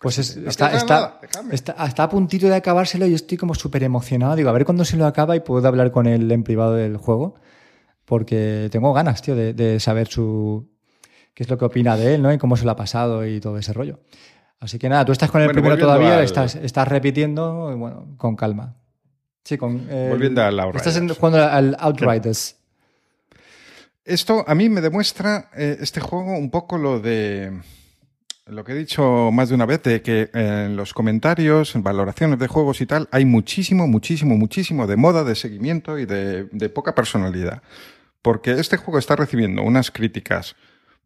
Pues 0.00 0.18
es- 0.18 0.36
No 0.36 0.48
está, 0.50 0.76
está, 0.76 0.94
nada, 0.94 1.20
está, 1.52 1.86
está 1.86 2.02
a 2.04 2.08
puntito 2.08 2.46
de 2.48 2.54
acabárselo 2.56 3.06
y 3.06 3.10
yo 3.10 3.16
estoy 3.16 3.38
como 3.38 3.54
súper 3.54 3.82
emocionado. 3.82 4.36
Digo, 4.36 4.50
a 4.50 4.52
ver 4.52 4.64
cuándo 4.64 4.84
se 4.84 4.96
lo 4.96 5.06
acaba 5.06 5.36
y 5.36 5.40
puedo 5.40 5.66
hablar 5.66 5.90
con 5.90 6.06
él 6.06 6.30
en 6.30 6.42
privado 6.42 6.74
del 6.74 6.96
juego. 6.96 7.34
Porque 8.04 8.68
tengo 8.70 8.92
ganas, 8.92 9.20
tío, 9.22 9.34
de, 9.34 9.52
de 9.52 9.80
saber 9.80 10.06
su 10.08 10.68
qué 11.34 11.42
es 11.42 11.50
lo 11.50 11.58
que 11.58 11.64
opina 11.64 11.96
de 11.96 12.14
él, 12.14 12.22
¿no? 12.22 12.32
Y 12.32 12.38
cómo 12.38 12.56
se 12.56 12.64
lo 12.64 12.70
ha 12.70 12.76
pasado 12.76 13.26
y 13.26 13.40
todo 13.40 13.58
ese 13.58 13.72
rollo. 13.72 13.98
Así 14.60 14.78
que 14.78 14.88
nada, 14.88 15.04
tú 15.04 15.12
estás 15.12 15.30
con 15.30 15.40
el 15.42 15.48
Bueno, 15.48 15.60
primero 15.60 15.78
todavía, 15.78 16.18
al- 16.18 16.24
estás, 16.24 16.54
estás 16.54 16.86
repitiendo, 16.88 17.70
y 17.72 17.74
bueno, 17.76 18.14
con 18.16 18.36
calma. 18.36 18.76
Sí, 19.44 19.56
con. 19.58 19.86
eh, 19.90 20.06
Volviendo 20.10 20.42
al 20.42 20.58
Outriders. 20.60 20.86
Estás 20.86 21.02
en- 21.02 21.08
jugando 21.14 21.42
al 21.44 21.76
Outriders. 21.80 22.56
Esto 24.04 24.44
a 24.46 24.54
mí 24.54 24.68
me 24.68 24.80
demuestra 24.80 25.50
eh, 25.56 25.76
este 25.80 26.00
juego 26.00 26.32
un 26.38 26.50
poco 26.50 26.78
lo 26.78 27.00
de 27.00 27.60
lo 28.46 28.64
que 28.64 28.72
he 28.72 28.76
dicho 28.76 29.30
más 29.32 29.48
de 29.48 29.56
una 29.56 29.66
vez, 29.66 29.82
de 29.82 30.02
que 30.02 30.30
en 30.32 30.76
los 30.76 30.94
comentarios, 30.94 31.74
en 31.74 31.82
valoraciones 31.82 32.38
de 32.38 32.46
juegos 32.46 32.80
y 32.80 32.86
tal, 32.86 33.08
hay 33.10 33.24
muchísimo, 33.24 33.88
muchísimo, 33.88 34.36
muchísimo 34.36 34.86
de 34.86 34.96
moda, 34.96 35.24
de 35.24 35.34
seguimiento 35.34 35.98
y 35.98 36.06
de, 36.06 36.70
poca 36.72 36.94
personalidad. 36.94 37.62
Porque 38.22 38.52
este 38.52 38.76
juego 38.76 38.98
está 38.98 39.16
recibiendo 39.16 39.62
unas 39.62 39.90
críticas, 39.90 40.54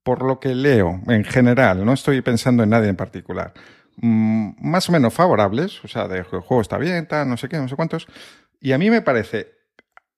por 0.02 0.22
lo 0.22 0.38
que 0.38 0.54
leo 0.54 1.00
en 1.08 1.24
general, 1.24 1.84
no 1.84 1.92
estoy 1.94 2.20
pensando 2.20 2.62
en 2.62 2.70
nadie 2.70 2.88
en 2.88 2.96
particular, 2.96 3.54
mm, 3.96 4.52
más 4.60 4.88
o 4.88 4.92
menos 4.92 5.14
favorables, 5.14 5.82
o 5.84 5.88
sea, 5.88 6.08
de 6.08 6.18
el 6.18 6.24
juego 6.24 6.60
está 6.60 6.78
bien, 6.78 7.06
tal, 7.06 7.28
no 7.28 7.36
sé 7.36 7.48
qué, 7.48 7.56
no 7.56 7.68
sé 7.68 7.76
cuántos. 7.76 8.06
Y 8.60 8.72
a 8.72 8.78
mí 8.78 8.90
me 8.90 9.02
parece 9.02 9.52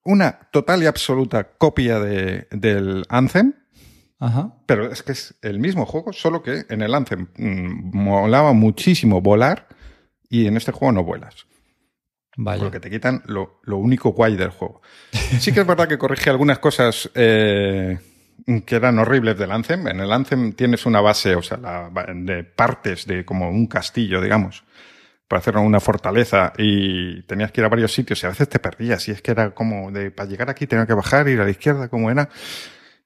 una 0.04 0.40
total 0.50 0.82
y 0.82 0.86
absoluta 0.86 1.44
copia 1.44 2.00
de, 2.00 2.48
del 2.50 3.04
Anthem, 3.08 3.54
Ajá. 4.24 4.52
pero 4.66 4.90
es 4.92 5.02
que 5.02 5.12
es 5.12 5.34
el 5.42 5.58
mismo 5.58 5.84
juego, 5.84 6.12
solo 6.12 6.42
que 6.42 6.64
en 6.68 6.80
el 6.82 6.94
Anthem 6.94 7.26
mm, 7.36 7.96
molaba 7.96 8.52
muchísimo 8.52 9.20
volar 9.20 9.66
y 10.30 10.46
en 10.46 10.56
este 10.56 10.70
juego 10.72 10.92
no 10.92 11.02
vuelas. 11.04 11.46
Vaya. 12.36 12.62
Porque 12.62 12.80
te 12.80 12.88
quitan 12.88 13.22
lo, 13.26 13.60
lo 13.64 13.76
único 13.78 14.12
guay 14.12 14.36
del 14.36 14.50
juego. 14.50 14.80
Sí 15.38 15.52
que 15.52 15.60
es 15.60 15.66
verdad 15.66 15.88
que 15.88 15.98
corrige 15.98 16.30
algunas 16.30 16.60
cosas 16.60 17.10
eh, 17.14 17.98
que 18.64 18.74
eran 18.76 18.98
horribles 18.98 19.36
del 19.36 19.50
Anthem. 19.52 19.86
En 19.88 20.00
el 20.00 20.10
Anthem 20.12 20.52
tienes 20.54 20.86
una 20.86 21.00
base, 21.00 21.34
o 21.34 21.42
sea, 21.42 21.58
la- 21.58 21.90
de 22.14 22.44
partes 22.44 23.06
de 23.06 23.24
como 23.24 23.50
un 23.50 23.66
castillo, 23.66 24.20
digamos, 24.22 24.64
para 25.28 25.40
hacer 25.40 25.56
una 25.58 25.80
fortaleza 25.80 26.52
y 26.56 27.22
tenías 27.24 27.52
que 27.52 27.60
ir 27.60 27.64
a 27.66 27.68
varios 27.68 27.92
sitios 27.92 28.22
y 28.22 28.26
a 28.26 28.30
veces 28.30 28.48
te 28.48 28.58
perdías. 28.60 29.06
Y 29.08 29.10
es 29.10 29.20
que 29.20 29.32
era 29.32 29.50
como 29.50 29.90
de, 29.90 30.10
para 30.10 30.28
llegar 30.28 30.48
aquí 30.48 30.66
tenía 30.66 30.86
que 30.86 30.94
bajar, 30.94 31.28
ir 31.28 31.40
a 31.40 31.44
la 31.44 31.50
izquierda, 31.50 31.88
como 31.88 32.10
era. 32.10 32.28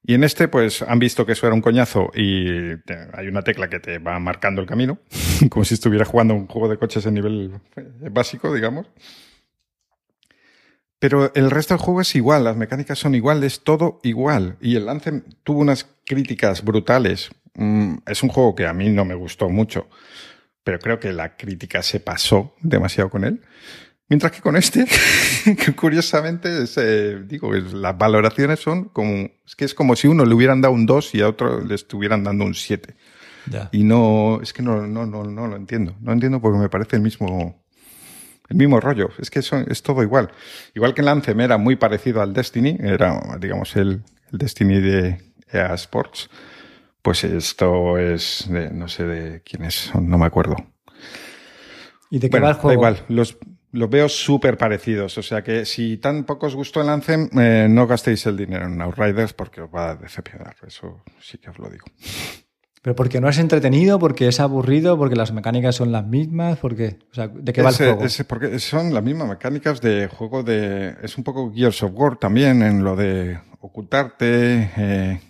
Y 0.08 0.14
en 0.14 0.22
este, 0.22 0.46
pues 0.46 0.82
han 0.82 1.00
visto 1.00 1.26
que 1.26 1.32
eso 1.32 1.46
era 1.46 1.54
un 1.54 1.60
coñazo 1.60 2.12
y 2.14 2.46
hay 3.12 3.26
una 3.26 3.42
tecla 3.42 3.68
que 3.68 3.80
te 3.80 3.98
va 3.98 4.20
marcando 4.20 4.60
el 4.60 4.68
camino, 4.68 5.00
como 5.50 5.64
si 5.64 5.74
estuviera 5.74 6.04
jugando 6.04 6.32
un 6.32 6.46
juego 6.46 6.68
de 6.68 6.78
coches 6.78 7.04
en 7.06 7.14
nivel 7.14 7.60
eh, 7.74 8.08
básico, 8.08 8.54
digamos. 8.54 8.86
Pero 11.00 11.34
el 11.34 11.50
resto 11.50 11.74
del 11.74 11.82
juego 11.82 12.00
es 12.02 12.14
igual, 12.14 12.44
las 12.44 12.56
mecánicas 12.56 13.00
son 13.00 13.16
iguales, 13.16 13.62
todo 13.64 13.98
igual. 14.04 14.56
Y 14.60 14.76
el 14.76 14.88
Anthem 14.88 15.24
tuvo 15.42 15.58
unas 15.58 15.88
críticas 16.06 16.62
brutales. 16.62 17.30
Mm, 17.54 17.96
es 18.06 18.22
un 18.22 18.28
juego 18.28 18.54
que 18.54 18.66
a 18.66 18.72
mí 18.72 18.88
no 18.88 19.04
me 19.04 19.16
gustó 19.16 19.48
mucho, 19.48 19.88
pero 20.62 20.78
creo 20.78 21.00
que 21.00 21.12
la 21.12 21.36
crítica 21.36 21.82
se 21.82 21.98
pasó 21.98 22.54
demasiado 22.60 23.10
con 23.10 23.24
él. 23.24 23.42
Mientras 24.08 24.30
que 24.32 24.40
con 24.40 24.56
este, 24.56 24.86
que 25.64 25.74
curiosamente, 25.74 26.64
eh, 26.76 27.22
digo, 27.26 27.52
las 27.52 27.98
valoraciones 27.98 28.60
son 28.60 28.84
como, 28.90 29.28
es 29.44 29.56
que 29.56 29.64
es 29.64 29.74
como 29.74 29.96
si 29.96 30.06
uno 30.06 30.24
le 30.24 30.34
hubieran 30.34 30.60
dado 30.60 30.74
un 30.74 30.86
2 30.86 31.14
y 31.16 31.22
a 31.22 31.28
otro 31.28 31.60
le 31.60 31.74
estuvieran 31.74 32.22
dando 32.22 32.44
un 32.44 32.54
7. 32.54 32.94
Y 33.72 33.84
no, 33.84 34.40
es 34.42 34.52
que 34.52 34.62
no, 34.62 34.86
no, 34.86 35.06
no, 35.06 35.24
no 35.24 35.46
lo 35.46 35.56
entiendo. 35.56 35.96
No 36.00 36.12
entiendo 36.12 36.40
porque 36.40 36.58
me 36.58 36.68
parece 36.68 36.96
el 36.96 37.02
mismo, 37.02 37.62
el 38.48 38.56
mismo 38.56 38.80
rollo. 38.80 39.10
Es 39.18 39.30
que 39.30 39.38
eso, 39.38 39.58
es 39.58 39.82
todo 39.82 40.02
igual. 40.02 40.30
Igual 40.74 40.94
que 40.94 41.02
el 41.02 41.08
Anthem 41.08 41.40
era 41.40 41.56
muy 41.56 41.76
parecido 41.76 42.22
al 42.22 42.32
Destiny, 42.32 42.76
era, 42.80 43.20
digamos, 43.38 43.76
el, 43.76 44.02
el 44.32 44.38
Destiny 44.38 44.80
de 44.80 45.22
EA 45.52 45.74
Sports. 45.74 46.28
Pues 47.02 47.22
esto 47.22 47.98
es 47.98 48.46
de, 48.48 48.70
no 48.70 48.88
sé 48.88 49.04
de 49.04 49.42
quiénes 49.42 49.74
son, 49.74 50.08
no 50.08 50.18
me 50.18 50.26
acuerdo. 50.26 50.56
¿Y 52.10 52.18
de 52.18 52.30
qué 52.30 52.40
va 52.40 52.50
el 52.50 52.54
juego? 52.54 52.68
Da 52.68 52.74
igual, 52.74 53.04
los, 53.08 53.38
los 53.76 53.90
veo 53.90 54.08
súper 54.08 54.56
parecidos. 54.56 55.16
O 55.18 55.22
sea 55.22 55.42
que 55.42 55.64
si 55.64 55.98
tan 55.98 56.24
poco 56.24 56.46
os 56.46 56.54
gustó 56.54 56.80
el 56.80 56.88
Anthem, 56.88 57.28
eh, 57.38 57.66
no 57.68 57.86
gastéis 57.86 58.26
el 58.26 58.36
dinero 58.36 58.66
en 58.66 58.80
Outriders 58.80 59.32
porque 59.32 59.60
os 59.60 59.70
va 59.70 59.90
a 59.90 59.94
decepcionar. 59.94 60.56
Eso 60.66 61.02
sí 61.20 61.38
que 61.38 61.50
os 61.50 61.58
lo 61.58 61.68
digo. 61.68 61.84
¿Pero 62.82 62.94
porque 62.94 63.20
no 63.20 63.28
es 63.28 63.38
entretenido? 63.38 63.98
¿Porque 63.98 64.28
es 64.28 64.40
aburrido? 64.40 64.96
¿Porque 64.96 65.16
las 65.16 65.32
mecánicas 65.32 65.74
son 65.74 65.92
las 65.92 66.06
mismas? 66.06 66.58
porque 66.58 66.98
O 67.10 67.14
sea, 67.14 67.28
¿de 67.28 67.52
qué 67.52 67.62
va 67.62 67.70
el 67.70 67.76
juego? 67.76 67.98
porque 68.28 68.58
son 68.58 68.94
las 68.94 69.02
mismas 69.02 69.28
mecánicas 69.28 69.80
de 69.80 70.08
juego 70.08 70.42
de... 70.42 70.94
Es 71.02 71.18
un 71.18 71.24
poco 71.24 71.52
Gears 71.52 71.82
of 71.82 71.92
War 71.94 72.16
también 72.16 72.62
en 72.62 72.84
lo 72.84 72.96
de 72.96 73.40
ocultarte. 73.60 74.70
Eh, 74.76 75.20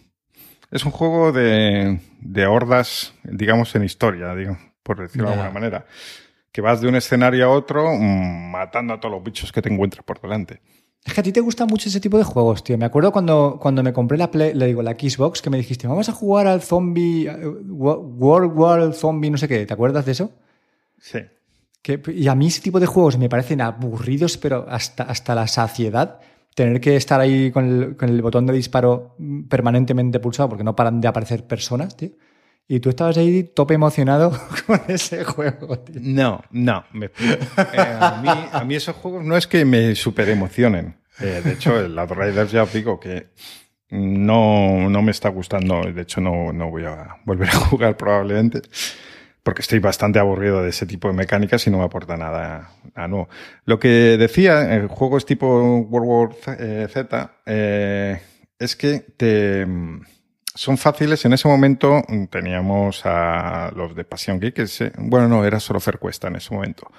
es 0.71 0.85
un 0.85 0.93
juego 0.93 1.33
de, 1.33 2.01
de 2.21 2.47
hordas, 2.47 3.15
digamos, 3.25 3.75
en 3.75 3.85
historia, 3.85 4.35
digo, 4.35 4.59
por 4.83 5.01
decirlo 5.01 5.29
de 5.29 5.35
alguna 5.35 5.51
manera 5.51 5.87
que 6.57 6.63
vas 6.63 6.81
de 6.81 6.89
un 6.89 6.95
escenario 6.95 7.45
a 7.45 7.51
otro 7.51 7.93
mm, 7.93 8.51
matando 8.51 8.95
a 8.95 8.99
todos 8.99 9.15
los 9.15 9.23
bichos 9.23 9.53
que 9.53 9.61
te 9.61 9.71
encuentras 9.71 10.03
por 10.07 10.23
delante. 10.23 10.63
Es 11.05 11.13
que 11.13 11.21
a 11.21 11.23
ti 11.23 11.31
te 11.31 11.43
gusta 11.43 11.67
mucho 11.67 11.91
ese 11.91 12.01
tipo 12.01 12.17
de 12.17 12.25
juegos, 12.25 12.65
tío. 12.65 12.79
Me 12.79 12.87
acuerdo 12.87 13.13
cuando, 13.13 13.59
cuando 13.61 13.83
me 13.83 13.93
compré 13.93 14.17
la 14.17 14.31
Play, 14.31 14.55
le 14.55 14.65
digo, 14.65 14.83
la 14.83 14.93
Xbox, 14.93 15.43
que 15.43 15.51
me 15.51 15.59
dijiste, 15.59 15.87
vamos 15.87 16.09
a 16.09 16.13
jugar 16.13 16.47
al 16.47 16.63
zombie, 16.63 17.29
eh, 17.29 17.47
World 17.47 18.53
War 18.57 18.95
Zombie, 18.95 19.29
no 19.29 19.37
sé 19.37 19.49
qué. 19.49 19.67
¿Te 19.67 19.75
acuerdas 19.75 20.07
de 20.07 20.13
eso? 20.13 20.31
Sí. 20.99 21.19
Que, 21.83 22.01
y 22.15 22.27
a 22.27 22.35
mí 22.35 22.47
ese 22.47 22.63
tipo 22.63 22.81
de 22.81 22.87
juegos 22.87 23.19
me 23.19 23.29
parecen 23.29 23.61
aburridos, 23.61 24.39
pero 24.39 24.65
hasta, 24.67 25.03
hasta 25.03 25.35
la 25.35 25.49
saciedad. 25.49 26.21
Tener 26.55 26.81
que 26.81 26.97
estar 26.97 27.21
ahí 27.21 27.51
con 27.51 27.67
el, 27.67 27.97
con 27.97 28.09
el 28.09 28.23
botón 28.23 28.47
de 28.47 28.55
disparo 28.55 29.15
permanentemente 29.51 30.21
pulsado 30.21 30.49
porque 30.49 30.65
no 30.65 30.75
paran 30.75 31.03
de 31.03 31.09
aparecer 31.09 31.47
personas, 31.47 31.99
tío. 31.99 32.13
Y 32.69 32.81
tú 32.81 32.89
estabas 32.89 33.17
ahí 33.17 33.45
tope 33.45 33.75
emocionado 33.75 34.33
con 34.67 34.81
ese 34.89 35.25
juego, 35.25 35.79
tío. 35.79 36.01
No, 36.01 36.43
no. 36.51 36.85
Me, 36.93 37.07
eh, 37.07 37.99
a, 38.01 38.65
mí, 38.65 38.75
esos 38.75 38.97
juegos 38.97 39.25
no 39.25 39.37
es 39.37 39.47
que 39.47 39.65
me 39.65 39.95
super 39.95 40.29
emocionen. 40.29 40.97
Eh, 41.21 41.43
de 41.45 41.53
hecho, 41.53 41.79
el 41.79 41.97
Outriders 41.99 42.51
ya 42.51 42.65
os 42.65 42.73
digo 42.73 42.99
que 42.99 43.29
no, 43.91 44.91
no 44.91 45.01
me 45.03 45.13
está 45.13 45.29
gustando. 45.29 45.83
De 45.83 46.03
hecho, 46.03 46.21
no, 46.21 46.53
no 46.53 46.71
voy 46.71 46.85
a 46.85 47.19
volver 47.25 47.49
a 47.51 47.57
jugar 47.57 47.97
probablemente. 47.97 48.63
Porque 49.45 49.63
estoy 49.63 49.79
bastante 49.79 50.19
aburrido 50.19 50.61
de 50.65 50.71
ese 50.71 50.87
tipo 50.87 51.07
de 51.07 51.15
mecánicas 51.15 51.65
y 51.69 51.71
no 51.71 51.79
me 51.79 51.85
aporta 51.85 52.17
nada, 52.17 52.73
a 52.97 53.07
nuevo. 53.07 53.29
Lo 53.65 53.79
que 53.79 54.17
decía, 54.19 54.75
el 54.75 54.89
juego 54.89 55.19
es 55.19 55.25
tipo 55.25 55.47
World 55.89 56.37
War 56.45 56.57
eh, 56.59 56.89
Z, 56.91 57.33
es 58.59 58.75
que 58.75 58.99
te 59.17 59.65
son 60.57 60.79
fáciles. 60.79 61.25
En 61.25 61.33
ese 61.33 61.47
momento 61.47 62.03
mm, 62.09 62.25
teníamos 62.25 63.03
a 63.05 63.71
los 63.77 63.95
de 63.95 64.05
Pasión 64.05 64.41
Geek, 64.41 64.55
que 64.55 64.93
bueno, 64.99 65.29
no, 65.29 65.45
era 65.45 65.61
solo 65.61 65.79
Fercuesta 65.79 66.29
en 66.29 66.37
ese 66.37 66.53
momento, 66.53 66.91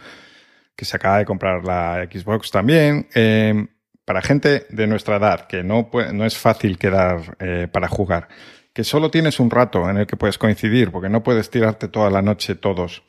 que 0.75 0.85
se 0.85 0.95
acaba 0.95 1.17
de 1.17 1.25
comprar 1.25 1.63
la 1.65 2.07
Xbox 2.09 2.51
también. 2.51 3.07
Eh, 3.13 3.67
para 4.05 4.21
gente 4.21 4.67
de 4.69 4.87
nuestra 4.87 5.17
edad, 5.17 5.47
que 5.47 5.63
no, 5.63 5.89
no 6.13 6.25
es 6.25 6.37
fácil 6.37 6.77
quedar 6.77 7.35
eh, 7.39 7.67
para 7.69 7.89
jugar, 7.89 8.29
que 8.71 8.85
solo 8.85 9.11
tienes 9.11 9.37
un 9.41 9.49
rato 9.51 9.89
en 9.89 9.97
el 9.97 10.07
que 10.07 10.15
puedes 10.15 10.37
coincidir, 10.37 10.91
porque 10.91 11.09
no 11.09 11.23
puedes 11.23 11.49
tirarte 11.49 11.89
toda 11.89 12.09
la 12.09 12.21
noche 12.21 12.55
todos 12.55 13.03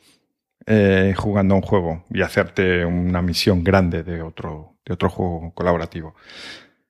eh, 0.65 1.13
jugando 1.15 1.55
un 1.55 1.61
juego 1.61 2.03
y 2.09 2.21
hacerte 2.21 2.83
una 2.83 3.21
misión 3.21 3.63
grande 3.63 4.03
de 4.03 4.21
otro, 4.21 4.77
de 4.85 4.93
otro 4.93 5.09
juego 5.09 5.53
colaborativo. 5.53 6.15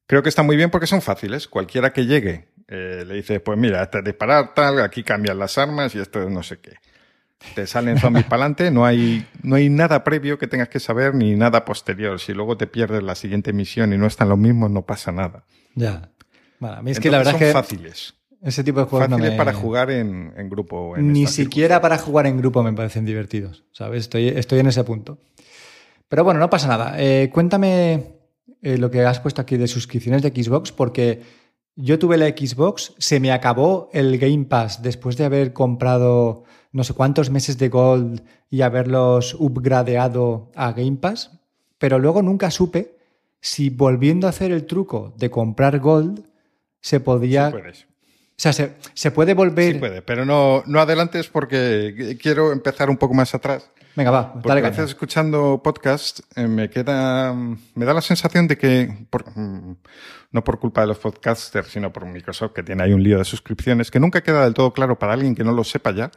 Creo 0.08 0.24
que 0.24 0.30
está 0.30 0.42
muy 0.42 0.56
bien 0.56 0.72
porque 0.72 0.88
son 0.88 1.04
fáciles. 1.04 1.48
Cualquiera 1.48 1.94
que 1.94 2.08
llegue 2.08 2.49
eh, 2.72 3.04
le 3.06 3.16
dice, 3.16 3.40
pues 3.40 3.58
mira, 3.58 3.82
este 3.82 3.98
es 3.98 4.04
disparar 4.04 4.54
tal, 4.54 4.80
aquí 4.82 5.02
cambian 5.02 5.40
las 5.40 5.58
armas 5.58 5.96
y 5.96 6.00
esto 6.00 6.22
es 6.22 6.30
no 6.30 6.44
sé 6.44 6.60
qué. 6.60 6.74
Te 7.56 7.66
salen 7.66 7.98
zombies 7.98 8.26
para 8.30 8.44
adelante, 8.44 8.70
no 8.70 8.86
hay, 8.86 9.26
no 9.42 9.56
hay 9.56 9.70
nada 9.70 10.04
previo 10.04 10.38
que 10.38 10.46
tengas 10.46 10.70
que 10.70 10.80
saber 10.80 11.16
ni 11.16 11.36
nada 11.36 11.66
posterior. 11.66 12.20
Si 12.20 12.32
luego 12.34 12.58
te 12.58 12.68
pierdes 12.68 13.02
la 13.02 13.16
siguiente 13.16 13.54
misión 13.54 13.92
y 13.92 13.98
no 13.98 14.06
están 14.06 14.30
los 14.30 14.38
mismos, 14.38 14.70
no 14.70 14.84
pasa 14.84 15.12
nada. 15.12 15.46
Ya. 15.74 16.12
Bueno, 16.60 16.76
a 16.76 16.82
mí 16.84 16.92
es 16.92 17.00
que 17.00 17.10
la 17.10 17.18
verdad 17.18 17.32
son 17.32 17.40
que 17.40 17.52
fáciles. 17.52 18.14
Ese 18.42 18.64
tipo 18.64 18.80
de 18.80 18.86
juegos 18.86 19.10
Fáciles 19.10 19.34
para 19.34 19.54
jugar 19.54 19.90
en, 19.90 20.32
en 20.38 20.50
grupo. 20.50 20.96
Ni 20.98 21.26
siquiera 21.26 21.82
para 21.82 21.98
jugar 21.98 22.28
en 22.28 22.38
grupo 22.38 22.62
me 22.62 22.72
parecen 22.72 23.04
divertidos, 23.04 23.66
¿sabes? 23.72 24.02
Estoy, 24.02 24.28
estoy 24.30 24.60
en 24.60 24.68
ese 24.68 24.84
punto. 24.84 25.18
Pero 26.08 26.24
bueno, 26.24 26.40
no 26.40 26.50
pasa 26.50 26.68
nada. 26.68 26.96
Eh, 26.98 27.30
cuéntame 27.34 28.20
eh, 28.62 28.78
lo 28.78 28.92
que 28.92 29.04
has 29.04 29.20
puesto 29.20 29.42
aquí 29.42 29.58
de 29.58 29.68
suscripciones 29.68 30.22
de 30.22 30.30
Xbox, 30.30 30.72
porque 30.72 31.22
yo 31.76 32.00
tuve 32.00 32.18
la 32.18 32.28
Xbox, 32.28 32.94
se 32.98 33.20
me 33.20 33.32
acabó 33.32 33.90
el 33.94 34.18
Game 34.18 34.46
Pass 34.46 34.82
después 34.82 35.18
de 35.18 35.26
haber 35.26 35.54
comprado 35.54 36.44
no 36.72 36.84
sé 36.84 36.94
cuántos 36.94 37.30
meses 37.30 37.58
de 37.58 37.70
Gold 37.70 38.22
y 38.50 38.62
haberlos 38.62 39.36
upgradeado 39.40 40.52
a 40.56 40.72
Game 40.74 40.98
Pass, 40.98 41.32
pero 41.78 42.00
luego 42.00 42.22
nunca 42.22 42.52
supe 42.52 42.98
si 43.42 43.70
volviendo 43.70 44.28
a 44.28 44.32
hacer 44.32 44.52
el 44.52 44.66
truco 44.66 45.14
de 45.18 45.30
comprar 45.30 45.80
Gold 45.80 46.26
se 46.82 47.00
podía... 47.00 47.52
puedes. 47.52 47.84
O 47.84 48.42
sea, 48.42 48.54
se, 48.54 49.12
puede 49.12 49.34
volver... 49.34 49.74
Sí 49.74 49.80
puede, 49.80 50.02
pero 50.02 50.26
no, 50.26 50.64
no 50.66 50.80
adelantes 50.80 51.28
porque 51.28 52.18
quiero 52.22 52.54
empezar 52.54 52.90
un 52.90 52.96
poco 52.96 53.14
más 53.14 53.36
atrás. 53.36 53.70
Venga, 54.00 54.12
va, 54.12 54.34
dale 54.46 54.62
Porque 54.62 54.82
escuchando 54.82 55.62
podcast 55.62 56.22
eh, 56.38 56.48
me 56.48 56.70
queda, 56.70 57.34
me 57.34 57.86
da 57.86 57.94
la 57.94 58.00
sensación 58.00 58.48
de 58.48 58.58
que, 58.58 58.88
mm, 58.88 59.72
no 60.32 60.42
por 60.42 60.58
culpa 60.58 60.80
de 60.80 60.88
los 60.88 61.00
podcasters, 61.00 61.68
sino 61.68 61.92
por 61.92 62.06
Microsoft, 62.06 62.54
que 62.54 62.64
tiene 62.64 62.82
ahí 62.82 62.94
un 62.94 63.04
lío 63.04 63.18
de 63.18 63.26
suscripciones, 63.26 63.92
que 63.92 64.00
nunca 64.00 64.24
queda 64.24 64.46
del 64.46 64.54
todo 64.54 64.72
claro 64.72 64.98
para 64.98 65.12
alguien 65.12 65.36
que 65.36 65.44
no 65.44 65.52
lo 65.52 65.66
sepa 65.66 65.92
ya, 65.92 66.12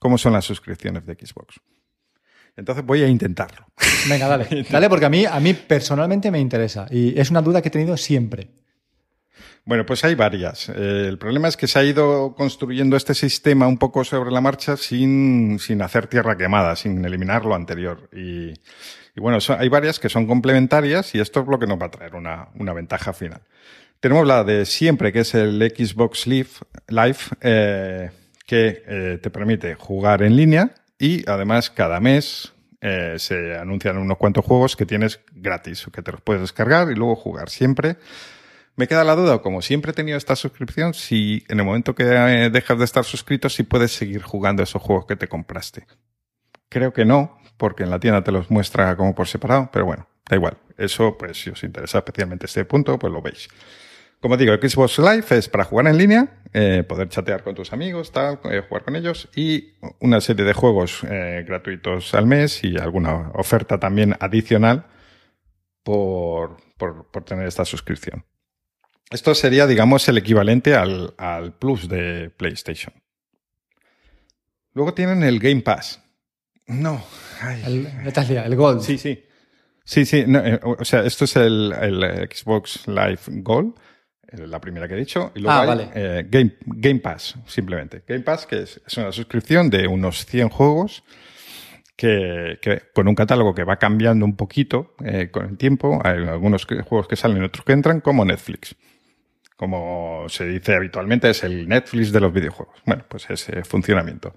cómo 0.00 0.18
son 0.18 0.32
las 0.32 0.44
suscripciones 0.44 1.06
de 1.06 1.14
Xbox. 1.14 1.60
Entonces 2.56 2.84
voy 2.84 3.04
a 3.04 3.06
intentarlo. 3.06 3.68
Venga, 4.08 4.26
dale. 4.26 4.66
dale, 4.68 4.88
porque 4.88 5.06
a 5.06 5.08
mí, 5.08 5.24
a 5.24 5.38
mí 5.38 5.54
personalmente 5.54 6.28
me 6.32 6.40
interesa 6.40 6.88
y 6.90 7.16
es 7.16 7.30
una 7.30 7.40
duda 7.40 7.62
que 7.62 7.68
he 7.68 7.70
tenido 7.70 7.96
siempre. 7.96 8.50
Bueno, 9.64 9.86
pues 9.86 10.04
hay 10.04 10.16
varias. 10.16 10.68
Eh, 10.70 11.06
el 11.08 11.18
problema 11.18 11.46
es 11.46 11.56
que 11.56 11.68
se 11.68 11.78
ha 11.78 11.84
ido 11.84 12.34
construyendo 12.34 12.96
este 12.96 13.14
sistema 13.14 13.68
un 13.68 13.78
poco 13.78 14.02
sobre 14.04 14.32
la 14.32 14.40
marcha 14.40 14.76
sin, 14.76 15.58
sin 15.60 15.82
hacer 15.82 16.08
tierra 16.08 16.36
quemada, 16.36 16.74
sin 16.74 17.04
eliminar 17.04 17.44
lo 17.44 17.54
anterior. 17.54 18.08
Y, 18.12 18.54
bueno, 19.20 19.38
hay 19.56 19.68
varias 19.68 20.00
que 20.00 20.08
son 20.08 20.26
complementarias 20.26 21.14
y 21.14 21.20
esto 21.20 21.42
es 21.42 21.46
lo 21.46 21.60
que 21.60 21.68
nos 21.68 21.80
va 21.80 21.86
a 21.86 21.90
traer 21.90 22.16
una, 22.16 22.48
una 22.56 22.72
ventaja 22.72 23.12
final. 23.12 23.42
Tenemos 24.00 24.26
la 24.26 24.42
de 24.42 24.66
siempre, 24.66 25.12
que 25.12 25.20
es 25.20 25.32
el 25.34 25.60
Xbox 25.60 26.26
Live, 26.26 26.48
Live 26.88 27.18
eh, 27.40 28.10
que 28.44 28.82
eh, 28.84 29.18
te 29.22 29.30
permite 29.30 29.76
jugar 29.76 30.22
en 30.22 30.34
línea 30.34 30.74
y 30.98 31.28
además 31.30 31.70
cada 31.70 32.00
mes 32.00 32.52
se 33.16 33.56
anuncian 33.56 33.96
unos 33.96 34.18
cuantos 34.18 34.44
juegos 34.44 34.74
que 34.74 34.84
tienes 34.84 35.20
gratis, 35.32 35.86
que 35.94 36.02
te 36.02 36.10
los 36.10 36.20
puedes 36.20 36.42
descargar 36.42 36.90
y 36.90 36.96
luego 36.96 37.14
jugar 37.14 37.48
siempre 37.48 37.96
me 38.76 38.88
queda 38.88 39.04
la 39.04 39.14
duda, 39.14 39.40
como 39.42 39.60
siempre 39.60 39.90
he 39.90 39.94
tenido 39.94 40.16
esta 40.16 40.36
suscripción, 40.36 40.94
si 40.94 41.44
en 41.48 41.60
el 41.60 41.66
momento 41.66 41.94
que 41.94 42.04
eh, 42.04 42.50
dejas 42.50 42.78
de 42.78 42.84
estar 42.84 43.04
suscrito, 43.04 43.48
si 43.48 43.64
puedes 43.64 43.92
seguir 43.92 44.22
jugando 44.22 44.62
esos 44.62 44.80
juegos 44.80 45.06
que 45.06 45.16
te 45.16 45.28
compraste. 45.28 45.86
Creo 46.68 46.92
que 46.92 47.04
no, 47.04 47.38
porque 47.58 47.82
en 47.82 47.90
la 47.90 48.00
tienda 48.00 48.24
te 48.24 48.32
los 48.32 48.50
muestra 48.50 48.96
como 48.96 49.14
por 49.14 49.28
separado, 49.28 49.68
pero 49.72 49.84
bueno, 49.84 50.08
da 50.28 50.36
igual. 50.36 50.56
Eso, 50.78 51.18
pues 51.18 51.42
si 51.42 51.50
os 51.50 51.62
interesa 51.62 51.98
especialmente 51.98 52.46
este 52.46 52.64
punto, 52.64 52.98
pues 52.98 53.12
lo 53.12 53.20
veis. 53.20 53.48
Como 54.20 54.36
digo, 54.36 54.54
Xbox 54.54 54.98
Live 54.98 55.26
es 55.30 55.48
para 55.48 55.64
jugar 55.64 55.88
en 55.88 55.98
línea, 55.98 56.40
eh, 56.52 56.84
poder 56.88 57.08
chatear 57.08 57.42
con 57.42 57.54
tus 57.54 57.72
amigos, 57.72 58.12
tal, 58.12 58.38
eh, 58.44 58.62
jugar 58.66 58.84
con 58.84 58.96
ellos 58.96 59.28
y 59.34 59.74
una 59.98 60.20
serie 60.20 60.44
de 60.44 60.52
juegos 60.54 61.00
gratuitos 61.02 62.14
al 62.14 62.26
mes 62.26 62.62
y 62.62 62.78
alguna 62.78 63.32
oferta 63.34 63.80
también 63.80 64.14
adicional 64.20 64.86
por, 65.82 66.56
por 66.78 67.24
tener 67.24 67.48
esta 67.48 67.64
suscripción. 67.64 68.24
Esto 69.12 69.34
sería, 69.34 69.66
digamos, 69.66 70.08
el 70.08 70.18
equivalente 70.18 70.74
al, 70.74 71.14
al 71.18 71.52
Plus 71.54 71.88
de 71.88 72.30
PlayStation. 72.30 72.94
Luego 74.74 74.94
tienen 74.94 75.22
el 75.22 75.38
Game 75.38 75.60
Pass. 75.60 76.02
No. 76.66 77.04
Ay. 77.40 77.62
El, 77.66 78.36
el 78.36 78.56
Gold. 78.56 78.80
Sí, 78.82 78.96
sí. 78.98 79.22
Sí, 79.84 80.06
sí. 80.06 80.24
no, 80.26 80.38
eh, 80.38 80.60
o 80.62 80.84
sea, 80.84 81.02
esto 81.04 81.24
es 81.24 81.36
el, 81.36 81.72
el 81.80 82.28
Xbox 82.32 82.86
Live 82.86 83.18
Gold, 83.42 83.74
eh, 84.28 84.46
la 84.46 84.60
primera 84.60 84.86
que 84.88 84.94
he 84.94 84.98
dicho. 84.98 85.32
Y 85.34 85.40
luego 85.40 85.58
Ah, 85.58 85.62
hay, 85.62 85.66
vale. 85.68 85.90
eh, 85.94 86.26
Game, 86.30 86.56
Game 86.64 87.00
Pass, 87.00 87.34
simplemente. 87.46 88.04
Game 88.06 88.20
Pass, 88.22 88.46
que 88.46 88.62
es, 88.62 88.80
es 88.86 88.96
una 88.96 89.12
suscripción 89.12 89.68
de 89.68 89.88
unos 89.88 90.24
100 90.24 90.48
juegos 90.50 91.02
que, 91.96 92.58
que 92.62 92.80
con 92.94 93.08
un 93.08 93.14
catálogo 93.14 93.54
que 93.54 93.64
va 93.64 93.76
cambiando 93.76 94.24
un 94.24 94.36
poquito 94.36 94.94
eh, 95.04 95.30
con 95.30 95.46
el 95.50 95.58
tiempo. 95.58 96.00
Hay 96.04 96.26
algunos 96.26 96.64
que- 96.64 96.80
juegos 96.82 97.08
que 97.08 97.16
salen 97.16 97.42
y 97.42 97.44
otros 97.46 97.64
que 97.64 97.72
entran, 97.72 98.00
como 98.00 98.24
Netflix. 98.24 98.76
Como 99.56 100.24
se 100.28 100.46
dice 100.46 100.74
habitualmente, 100.74 101.30
es 101.30 101.44
el 101.44 101.68
Netflix 101.68 102.12
de 102.12 102.20
los 102.20 102.32
videojuegos. 102.32 102.80
Bueno, 102.86 103.04
pues 103.08 103.28
ese 103.30 103.64
funcionamiento. 103.64 104.34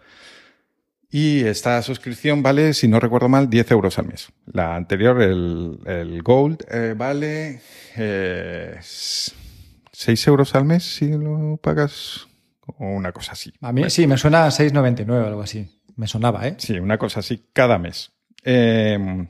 Y 1.09 1.45
esta 1.45 1.81
suscripción 1.81 2.43
vale, 2.43 2.73
si 2.73 2.87
no 2.87 2.99
recuerdo 2.99 3.29
mal, 3.29 3.49
10 3.49 3.71
euros 3.71 3.97
al 3.99 4.07
mes. 4.07 4.29
La 4.51 4.75
anterior, 4.75 5.21
el, 5.21 5.79
el 5.85 6.21
Gold, 6.21 6.65
eh, 6.69 6.93
vale 6.97 7.61
eh, 7.95 8.77
6 8.81 10.27
euros 10.27 10.55
al 10.55 10.65
mes 10.65 10.83
si 10.83 11.07
lo 11.09 11.57
pagas 11.57 12.27
o 12.65 12.85
una 12.85 13.11
cosa 13.11 13.33
así. 13.33 13.53
A 13.61 13.71
mí 13.71 13.89
sí, 13.89 14.07
me 14.07 14.17
suena 14.17 14.45
a 14.45 14.49
6,99 14.49 15.09
o 15.09 15.25
algo 15.25 15.41
así. 15.41 15.81
Me 15.95 16.07
sonaba, 16.07 16.47
¿eh? 16.47 16.55
Sí, 16.57 16.77
una 16.79 16.97
cosa 16.97 17.21
así 17.21 17.45
cada 17.53 17.77
mes. 17.77 18.11
Eh, 18.43 19.27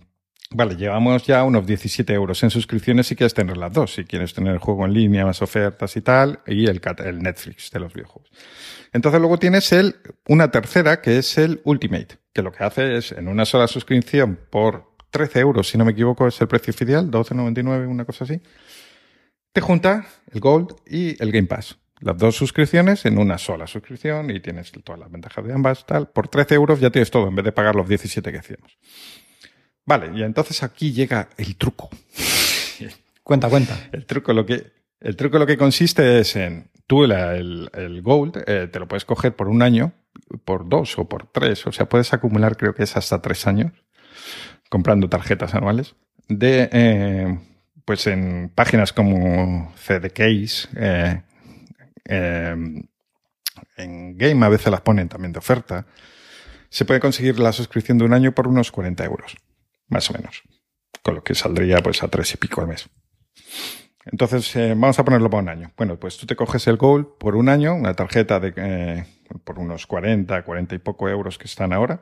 vale, 0.55 0.75
llevamos 0.75 1.25
ya 1.25 1.43
unos 1.43 1.65
17 1.65 2.13
euros 2.13 2.41
en 2.43 2.49
suscripciones 2.49 3.07
si 3.07 3.15
quieres 3.15 3.33
tener 3.33 3.57
las 3.57 3.73
dos. 3.73 3.93
Si 3.93 4.05
quieres 4.05 4.33
tener 4.33 4.53
el 4.53 4.59
juego 4.59 4.85
en 4.85 4.93
línea, 4.93 5.25
más 5.25 5.41
ofertas 5.41 5.95
y 5.97 6.01
tal, 6.01 6.39
y 6.47 6.67
el, 6.67 6.81
Netflix 7.19 7.71
de 7.71 7.79
los 7.79 7.93
videojuegos. 7.93 8.31
Entonces 8.93 9.19
luego 9.19 9.37
tienes 9.37 9.71
el, 9.73 9.95
una 10.27 10.51
tercera 10.51 11.01
que 11.01 11.17
es 11.17 11.37
el 11.37 11.61
Ultimate, 11.65 12.17
que 12.33 12.41
lo 12.41 12.51
que 12.51 12.63
hace 12.63 12.97
es 12.97 13.11
en 13.11 13.27
una 13.27 13.45
sola 13.45 13.67
suscripción 13.67 14.39
por 14.49 14.95
13 15.11 15.39
euros, 15.39 15.69
si 15.69 15.77
no 15.77 15.85
me 15.85 15.91
equivoco, 15.91 16.27
es 16.27 16.39
el 16.41 16.47
precio 16.47 16.71
oficial, 16.71 17.09
12,99, 17.09 17.87
una 17.87 18.05
cosa 18.05 18.23
así. 18.25 18.41
Te 19.53 19.61
junta 19.61 20.05
el 20.31 20.39
Gold 20.39 20.75
y 20.85 21.21
el 21.21 21.31
Game 21.31 21.47
Pass. 21.47 21.77
Las 22.01 22.17
dos 22.17 22.35
suscripciones 22.35 23.05
en 23.05 23.17
una 23.17 23.37
sola 23.37 23.67
suscripción 23.67 24.29
y 24.29 24.41
tienes 24.41 24.71
todas 24.83 24.99
las 24.99 25.09
ventajas 25.09 25.45
de 25.45 25.53
ambas, 25.53 25.85
tal. 25.85 26.09
Por 26.09 26.27
13 26.27 26.55
euros 26.55 26.79
ya 26.81 26.89
tienes 26.89 27.09
todo 27.09 27.27
en 27.27 27.35
vez 27.35 27.45
de 27.45 27.53
pagar 27.53 27.75
los 27.75 27.87
17 27.87 28.31
que 28.31 28.37
hacíamos. 28.37 28.77
Vale, 29.85 30.11
y 30.17 30.23
entonces 30.23 30.63
aquí 30.63 30.91
llega 30.93 31.29
el 31.37 31.55
truco. 31.55 31.89
Cuenta, 33.23 33.49
cuenta. 33.49 33.75
El 33.91 34.05
truco 34.05 34.33
lo 34.33 34.45
que, 34.45 34.71
el 34.99 35.15
truco 35.15 35.39
lo 35.39 35.47
que 35.47 35.57
consiste 35.57 36.19
es 36.19 36.35
en 36.35 36.69
tú 36.85 37.07
la- 37.07 37.35
el, 37.35 37.71
el 37.73 38.03
Gold 38.03 38.43
eh, 38.45 38.67
te 38.71 38.77
lo 38.79 38.87
puedes 38.87 39.03
coger 39.03 39.35
por 39.35 39.47
un 39.47 39.63
año, 39.63 39.93
por 40.43 40.69
dos 40.69 40.99
o 40.99 41.09
por 41.09 41.25
tres, 41.31 41.65
o 41.65 41.71
sea, 41.71 41.89
puedes 41.89 42.13
acumular 42.13 42.55
creo 42.55 42.75
que 42.75 42.83
es 42.83 42.95
hasta 42.95 43.23
tres 43.23 43.47
años 43.47 43.71
comprando 44.69 45.09
tarjetas 45.09 45.55
anuales 45.55 45.95
de 46.27 46.69
eh, 46.71 47.39
pues 47.83 48.05
en 48.05 48.51
páginas 48.53 48.93
como 48.93 49.73
CD 49.75 50.11
Case, 50.11 50.67
eh, 50.75 51.21
eh, 52.07 52.55
en 53.77 54.17
Game 54.19 54.45
a 54.45 54.49
veces 54.49 54.67
las 54.71 54.81
ponen 54.81 55.09
también 55.09 55.31
de 55.33 55.39
oferta. 55.39 55.87
Se 56.69 56.85
puede 56.85 56.99
conseguir 56.99 57.39
la 57.39 57.51
suscripción 57.53 57.97
de 57.97 58.05
un 58.05 58.13
año 58.13 58.33
por 58.33 58.47
unos 58.47 58.71
40 58.71 59.03
euros, 59.05 59.35
más 59.87 60.09
o 60.09 60.13
menos, 60.13 60.43
con 61.01 61.15
lo 61.15 61.23
que 61.23 61.35
saldría 61.35 61.77
pues 61.77 62.03
a 62.03 62.07
tres 62.07 62.33
y 62.33 62.37
pico 62.37 62.61
al 62.61 62.67
mes. 62.67 62.89
Entonces, 64.05 64.55
eh, 64.55 64.69
vamos 64.69 64.99
a 64.99 65.05
ponerlo 65.05 65.29
para 65.29 65.43
un 65.43 65.49
año. 65.49 65.71
Bueno, 65.77 65.99
pues 65.99 66.17
tú 66.17 66.27
te 66.27 66.35
coges 66.35 66.67
el 66.67 66.77
Gold 66.77 67.17
por 67.17 67.35
un 67.35 67.49
año, 67.49 67.73
una 67.73 67.95
tarjeta 67.95 68.39
de 68.39 68.53
eh, 68.55 69.05
por 69.43 69.59
unos 69.59 69.87
40, 69.87 70.43
40 70.43 70.75
y 70.75 70.77
poco 70.79 71.09
euros 71.09 71.37
que 71.37 71.45
están 71.45 71.73
ahora. 71.73 72.01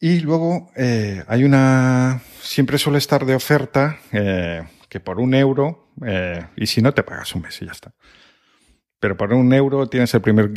Y 0.00 0.20
luego 0.20 0.70
eh, 0.76 1.22
hay 1.28 1.44
una, 1.44 2.22
siempre 2.40 2.78
suele 2.78 2.98
estar 2.98 3.26
de 3.26 3.34
oferta 3.34 3.98
eh, 4.12 4.62
que 4.88 4.98
por 4.98 5.20
un 5.20 5.34
euro, 5.34 5.92
eh, 6.06 6.42
y 6.56 6.66
si 6.66 6.80
no 6.80 6.94
te 6.94 7.02
pagas 7.02 7.34
un 7.34 7.42
mes 7.42 7.60
y 7.60 7.66
ya 7.66 7.72
está. 7.72 7.92
Pero 8.98 9.16
por 9.16 9.32
un 9.34 9.52
euro 9.52 9.88
tienes 9.88 10.12
el 10.14 10.22
primer 10.22 10.50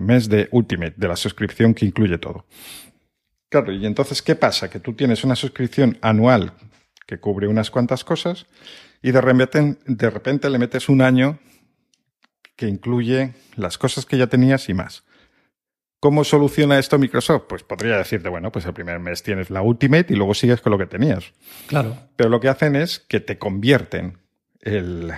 mes 0.00 0.28
de 0.28 0.48
Ultimate, 0.50 0.94
de 0.96 1.08
la 1.08 1.16
suscripción 1.16 1.74
que 1.74 1.86
incluye 1.86 2.18
todo. 2.18 2.46
Claro, 3.50 3.72
y 3.72 3.84
entonces, 3.84 4.22
¿qué 4.22 4.34
pasa? 4.36 4.70
Que 4.70 4.80
tú 4.80 4.94
tienes 4.94 5.22
una 5.24 5.36
suscripción 5.36 5.98
anual 6.00 6.52
que 7.06 7.18
cubre 7.18 7.46
unas 7.48 7.70
cuantas 7.70 8.04
cosas 8.04 8.46
y 9.02 9.10
de 9.10 9.20
repente, 9.20 9.76
de 9.86 10.10
repente 10.10 10.48
le 10.48 10.58
metes 10.58 10.88
un 10.88 11.02
año 11.02 11.38
que 12.56 12.66
incluye 12.68 13.34
las 13.56 13.76
cosas 13.78 14.06
que 14.06 14.16
ya 14.18 14.28
tenías 14.28 14.68
y 14.68 14.74
más. 14.74 15.04
¿Cómo 15.98 16.24
soluciona 16.24 16.78
esto 16.78 16.98
Microsoft? 16.98 17.42
Pues 17.48 17.62
podría 17.62 17.98
decirte, 17.98 18.28
bueno, 18.30 18.50
pues 18.52 18.64
el 18.64 18.72
primer 18.72 19.00
mes 19.00 19.22
tienes 19.22 19.50
la 19.50 19.60
Ultimate 19.62 20.06
y 20.12 20.16
luego 20.16 20.32
sigues 20.34 20.60
con 20.60 20.72
lo 20.72 20.78
que 20.78 20.86
tenías. 20.86 21.32
Claro. 21.66 21.96
Pero 22.16 22.30
lo 22.30 22.40
que 22.40 22.48
hacen 22.48 22.74
es 22.76 23.00
que 23.00 23.20
te 23.20 23.36
convierten 23.38 24.18
el- 24.60 25.12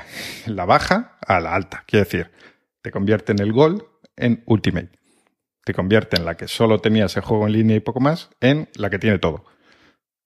la 0.46 0.64
baja 0.64 1.18
a 1.26 1.38
la 1.40 1.54
alta. 1.54 1.84
Quiere 1.86 2.04
decir, 2.04 2.30
te 2.80 2.90
convierten 2.90 3.40
el 3.40 3.52
Gold 3.52 3.82
en 4.16 4.42
Ultimate. 4.46 4.90
Te 5.64 5.74
convierten 5.74 6.24
la 6.24 6.36
que 6.36 6.48
solo 6.48 6.80
tenías 6.80 7.16
el 7.16 7.22
juego 7.22 7.46
en 7.46 7.52
línea 7.52 7.76
y 7.76 7.80
poco 7.80 8.00
más 8.00 8.30
en 8.40 8.68
la 8.74 8.90
que 8.90 8.98
tiene 8.98 9.18
todo. 9.18 9.44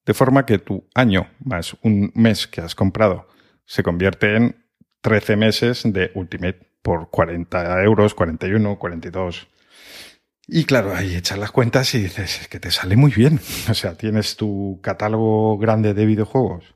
De 0.05 0.13
forma 0.13 0.45
que 0.45 0.57
tu 0.57 0.87
año 0.95 1.29
más 1.43 1.75
un 1.81 2.11
mes 2.15 2.47
que 2.47 2.61
has 2.61 2.75
comprado 2.75 3.27
se 3.65 3.83
convierte 3.83 4.35
en 4.35 4.65
13 5.01 5.35
meses 5.35 5.83
de 5.85 6.11
Ultimate 6.15 6.67
por 6.81 7.09
40 7.09 7.83
euros, 7.83 8.15
41, 8.15 8.79
42. 8.79 9.47
Y 10.47 10.63
claro, 10.63 10.95
ahí 10.95 11.15
echas 11.15 11.37
las 11.37 11.51
cuentas 11.51 11.93
y 11.93 11.99
dices, 11.99 12.41
es 12.41 12.47
que 12.47 12.61
te 12.61 12.71
sale 12.71 12.95
muy 12.95 13.11
bien. 13.11 13.39
O 13.69 13.73
sea, 13.73 13.95
tienes 13.95 14.37
tu 14.37 14.79
catálogo 14.81 15.57
grande 15.57 15.93
de 15.93 16.05
videojuegos. 16.05 16.75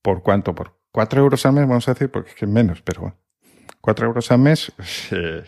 ¿Por 0.00 0.22
cuánto? 0.22 0.54
Por 0.54 0.78
4 0.92 1.20
euros 1.20 1.44
al 1.44 1.52
mes, 1.52 1.68
vamos 1.68 1.86
a 1.88 1.92
decir, 1.92 2.10
porque 2.10 2.30
es 2.30 2.36
que 2.36 2.46
menos, 2.46 2.80
pero 2.80 3.02
bueno. 3.02 3.16
4 3.82 4.06
euros 4.06 4.32
al 4.32 4.38
mes, 4.38 4.72
eh, 5.10 5.44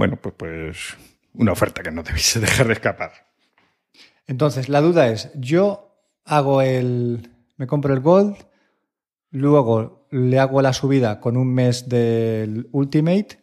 bueno, 0.00 0.16
pues, 0.16 0.34
pues 0.38 0.96
una 1.34 1.52
oferta 1.52 1.82
que 1.82 1.90
no 1.90 2.02
debéis 2.02 2.40
dejar 2.40 2.66
de 2.68 2.72
escapar. 2.72 3.12
Entonces, 4.26 4.70
la 4.70 4.80
duda 4.80 5.08
es, 5.08 5.30
yo 5.34 5.94
hago 6.24 6.62
el... 6.62 7.28
Me 7.58 7.66
compro 7.66 7.92
el 7.92 8.00
Gold, 8.00 8.36
luego 9.30 10.06
le 10.10 10.38
hago 10.38 10.62
la 10.62 10.72
subida 10.72 11.20
con 11.20 11.36
un 11.36 11.52
mes 11.52 11.86
del 11.90 12.66
Ultimate 12.72 13.38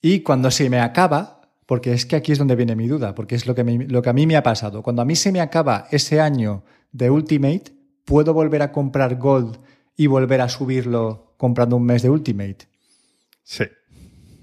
y 0.00 0.20
cuando 0.20 0.50
se 0.50 0.70
me 0.70 0.80
acaba, 0.80 1.42
porque 1.66 1.92
es 1.92 2.06
que 2.06 2.16
aquí 2.16 2.32
es 2.32 2.38
donde 2.38 2.56
viene 2.56 2.74
mi 2.74 2.88
duda, 2.88 3.14
porque 3.14 3.34
es 3.34 3.46
lo 3.46 3.54
que, 3.54 3.62
me- 3.64 3.86
lo 3.86 4.00
que 4.00 4.08
a 4.08 4.14
mí 4.14 4.26
me 4.26 4.36
ha 4.36 4.42
pasado, 4.42 4.82
cuando 4.82 5.02
a 5.02 5.04
mí 5.04 5.16
se 5.16 5.32
me 5.32 5.42
acaba 5.42 5.86
ese 5.90 6.18
año 6.22 6.64
de 6.92 7.10
Ultimate, 7.10 7.64
¿puedo 8.06 8.32
volver 8.32 8.62
a 8.62 8.72
comprar 8.72 9.16
Gold 9.16 9.58
y 9.94 10.06
volver 10.06 10.40
a 10.40 10.48
subirlo 10.48 11.34
comprando 11.36 11.76
un 11.76 11.84
mes 11.84 12.00
de 12.02 12.08
Ultimate? 12.08 12.66
Sí. 13.42 13.64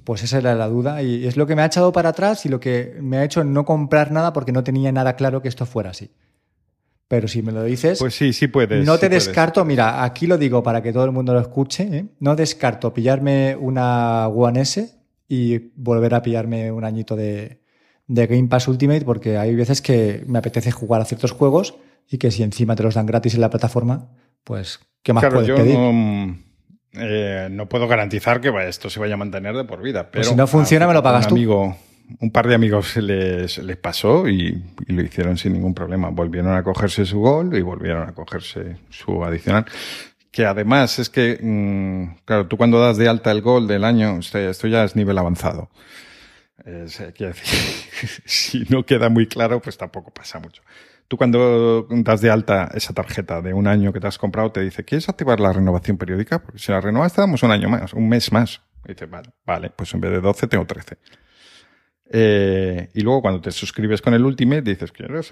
Pues 0.04 0.24
esa 0.24 0.40
era 0.40 0.56
la 0.56 0.68
duda 0.68 1.04
y 1.04 1.28
es 1.28 1.38
lo 1.38 1.46
que 1.46 1.56
me 1.56 1.62
ha 1.62 1.66
echado 1.66 1.92
para 1.92 2.10
atrás 2.10 2.46
y 2.46 2.50
lo 2.50 2.60
que 2.60 2.98
me 3.02 3.18
ha 3.18 3.24
hecho 3.24 3.44
no 3.44 3.66
comprar 3.66 4.12
nada 4.12 4.34
porque 4.34 4.52
no 4.52 4.64
tenía 4.64 4.92
nada 4.92 5.16
claro 5.16 5.42
que 5.42 5.48
esto 5.48 5.66
fuera 5.66 5.92
así. 5.92 6.10
Pero 7.08 7.28
si 7.28 7.42
me 7.42 7.52
lo 7.52 7.64
dices, 7.64 8.00
Pues 8.00 8.16
sí, 8.16 8.32
sí 8.34 8.48
puedes. 8.48 8.86
no 8.86 8.96
sí 8.96 9.02
te 9.02 9.08
puedes. 9.10 9.26
descarto, 9.26 9.66
mira, 9.66 10.04
aquí 10.04 10.28
lo 10.28 10.38
digo 10.38 10.64
para 10.64 10.82
que 10.82 10.94
todo 10.94 11.06
el 11.06 11.12
mundo 11.12 11.34
lo 11.34 11.40
escuche, 11.42 11.84
¿eh? 11.84 12.06
no 12.20 12.36
descarto 12.36 12.94
pillarme 12.94 13.56
una 13.60 14.28
One 14.30 14.62
S 14.62 14.98
y 15.28 15.58
volver 15.76 16.14
a 16.16 16.22
pillarme 16.22 16.72
un 16.72 16.84
añito 16.86 17.16
de, 17.16 17.62
de 18.08 18.28
Game 18.28 18.48
Pass 18.48 18.68
Ultimate 18.70 19.06
porque 19.06 19.38
hay 19.38 19.54
veces 19.56 19.82
que 19.82 20.24
me 20.28 20.40
apetece 20.40 20.72
jugar 20.72 21.02
a 21.02 21.06
ciertos 21.06 21.32
juegos 21.32 21.76
y 22.10 22.18
que 22.18 22.32
si 22.32 22.44
encima 22.44 22.76
te 22.76 22.84
los 22.84 22.96
dan 22.96 23.06
gratis 23.06 23.36
en 23.36 23.42
la 23.42 23.50
plataforma, 23.50 24.10
pues 24.44 24.80
¿qué 25.04 25.14
más 25.14 25.22
Claro, 25.22 25.36
puedes 25.36 25.48
yo 25.50 25.56
pedir? 25.58 25.78
no, 25.78 26.38
eh, 26.94 27.48
no 27.52 27.68
puedo 27.68 27.88
garantizar 27.88 28.42
que 28.42 28.52
esto 28.68 28.90
se 28.90 29.00
vaya 29.00 29.14
a 29.14 29.18
mantener 29.18 29.56
de 29.56 29.64
por 29.64 29.82
vida. 29.82 30.10
Pero 30.12 30.22
Pues 30.22 30.28
si 30.30 30.36
no 30.36 30.48
funciona, 30.48 30.86
a- 30.86 30.88
me 30.88 30.94
lo 30.94 31.04
pagas 31.04 31.26
un 31.26 31.30
tú. 31.30 31.36
Amigo, 31.36 31.78
un 32.20 32.32
par 32.32 32.48
de 32.48 32.56
amigos 32.56 32.98
les, 32.98 33.58
les 33.60 33.78
pasó 33.78 34.28
y, 34.28 34.62
y 34.88 34.94
lo 34.94 35.02
hicieron 35.02 35.38
sin 35.38 35.54
ningún 35.54 35.74
problema. 35.74 36.10
Volvieron 36.10 36.54
a 36.56 36.64
cogerse 36.64 37.06
su 37.06 37.20
gol 37.20 37.56
y 37.58 37.62
volvieron 37.62 38.08
a 38.08 38.14
cogerse 38.14 38.78
su 38.90 39.24
adicional. 39.24 39.66
Que 40.32 40.46
además 40.46 40.98
es 41.00 41.10
que, 41.10 41.38
mm, 41.42 42.24
claro, 42.26 42.48
tú 42.48 42.58
cuando 42.58 42.80
das 42.80 42.98
de 42.98 43.08
alta 43.10 43.32
el 43.32 43.42
gol 43.42 43.68
del 43.68 43.84
año, 43.84 44.20
esto 44.20 44.68
ya 44.68 44.84
es 44.84 44.96
nivel 44.96 45.18
avanzado. 45.18 45.70
Es, 46.66 47.00
eh, 47.00 47.12
quiero 47.16 47.34
decir, 47.34 48.22
si 48.26 48.66
no 48.70 48.86
queda 48.86 49.10
muy 49.10 49.28
claro, 49.28 49.62
pues 49.62 49.78
tampoco 49.78 50.12
pasa 50.14 50.40
mucho. 50.40 50.62
Tú 51.12 51.18
cuando 51.18 51.88
das 51.90 52.22
de 52.22 52.30
alta 52.30 52.72
esa 52.74 52.94
tarjeta 52.94 53.42
de 53.42 53.54
un 53.54 53.68
año 53.68 53.92
que 53.92 54.00
te 54.00 54.08
has 54.08 54.18
comprado, 54.18 54.50
te 54.54 54.62
dice, 54.62 54.86
¿quieres 54.86 55.10
activar 55.10 55.42
la 55.42 55.52
renovación 55.52 55.98
periódica? 55.98 56.40
Porque 56.42 56.58
si 56.58 56.72
la 56.72 56.80
renovas 56.80 57.14
te 57.14 57.20
damos 57.20 57.44
un 57.44 57.52
año 57.52 57.68
más, 57.68 57.92
un 57.92 58.08
mes 58.08 58.32
más. 58.32 58.62
Y 58.86 58.94
dices, 58.94 59.10
vale, 59.10 59.30
vale, 59.46 59.72
pues 59.72 59.94
en 59.94 60.00
vez 60.00 60.10
de 60.10 60.22
12 60.22 60.48
tengo 60.48 60.64
13. 60.66 60.98
Eh, 62.14 62.90
y 62.94 63.02
luego 63.02 63.22
cuando 63.24 63.42
te 63.42 63.52
suscribes 63.52 64.02
con 64.02 64.14
el 64.14 64.24
Ultimate, 64.24 64.62
dices, 64.62 64.94
¿quieres 64.94 65.28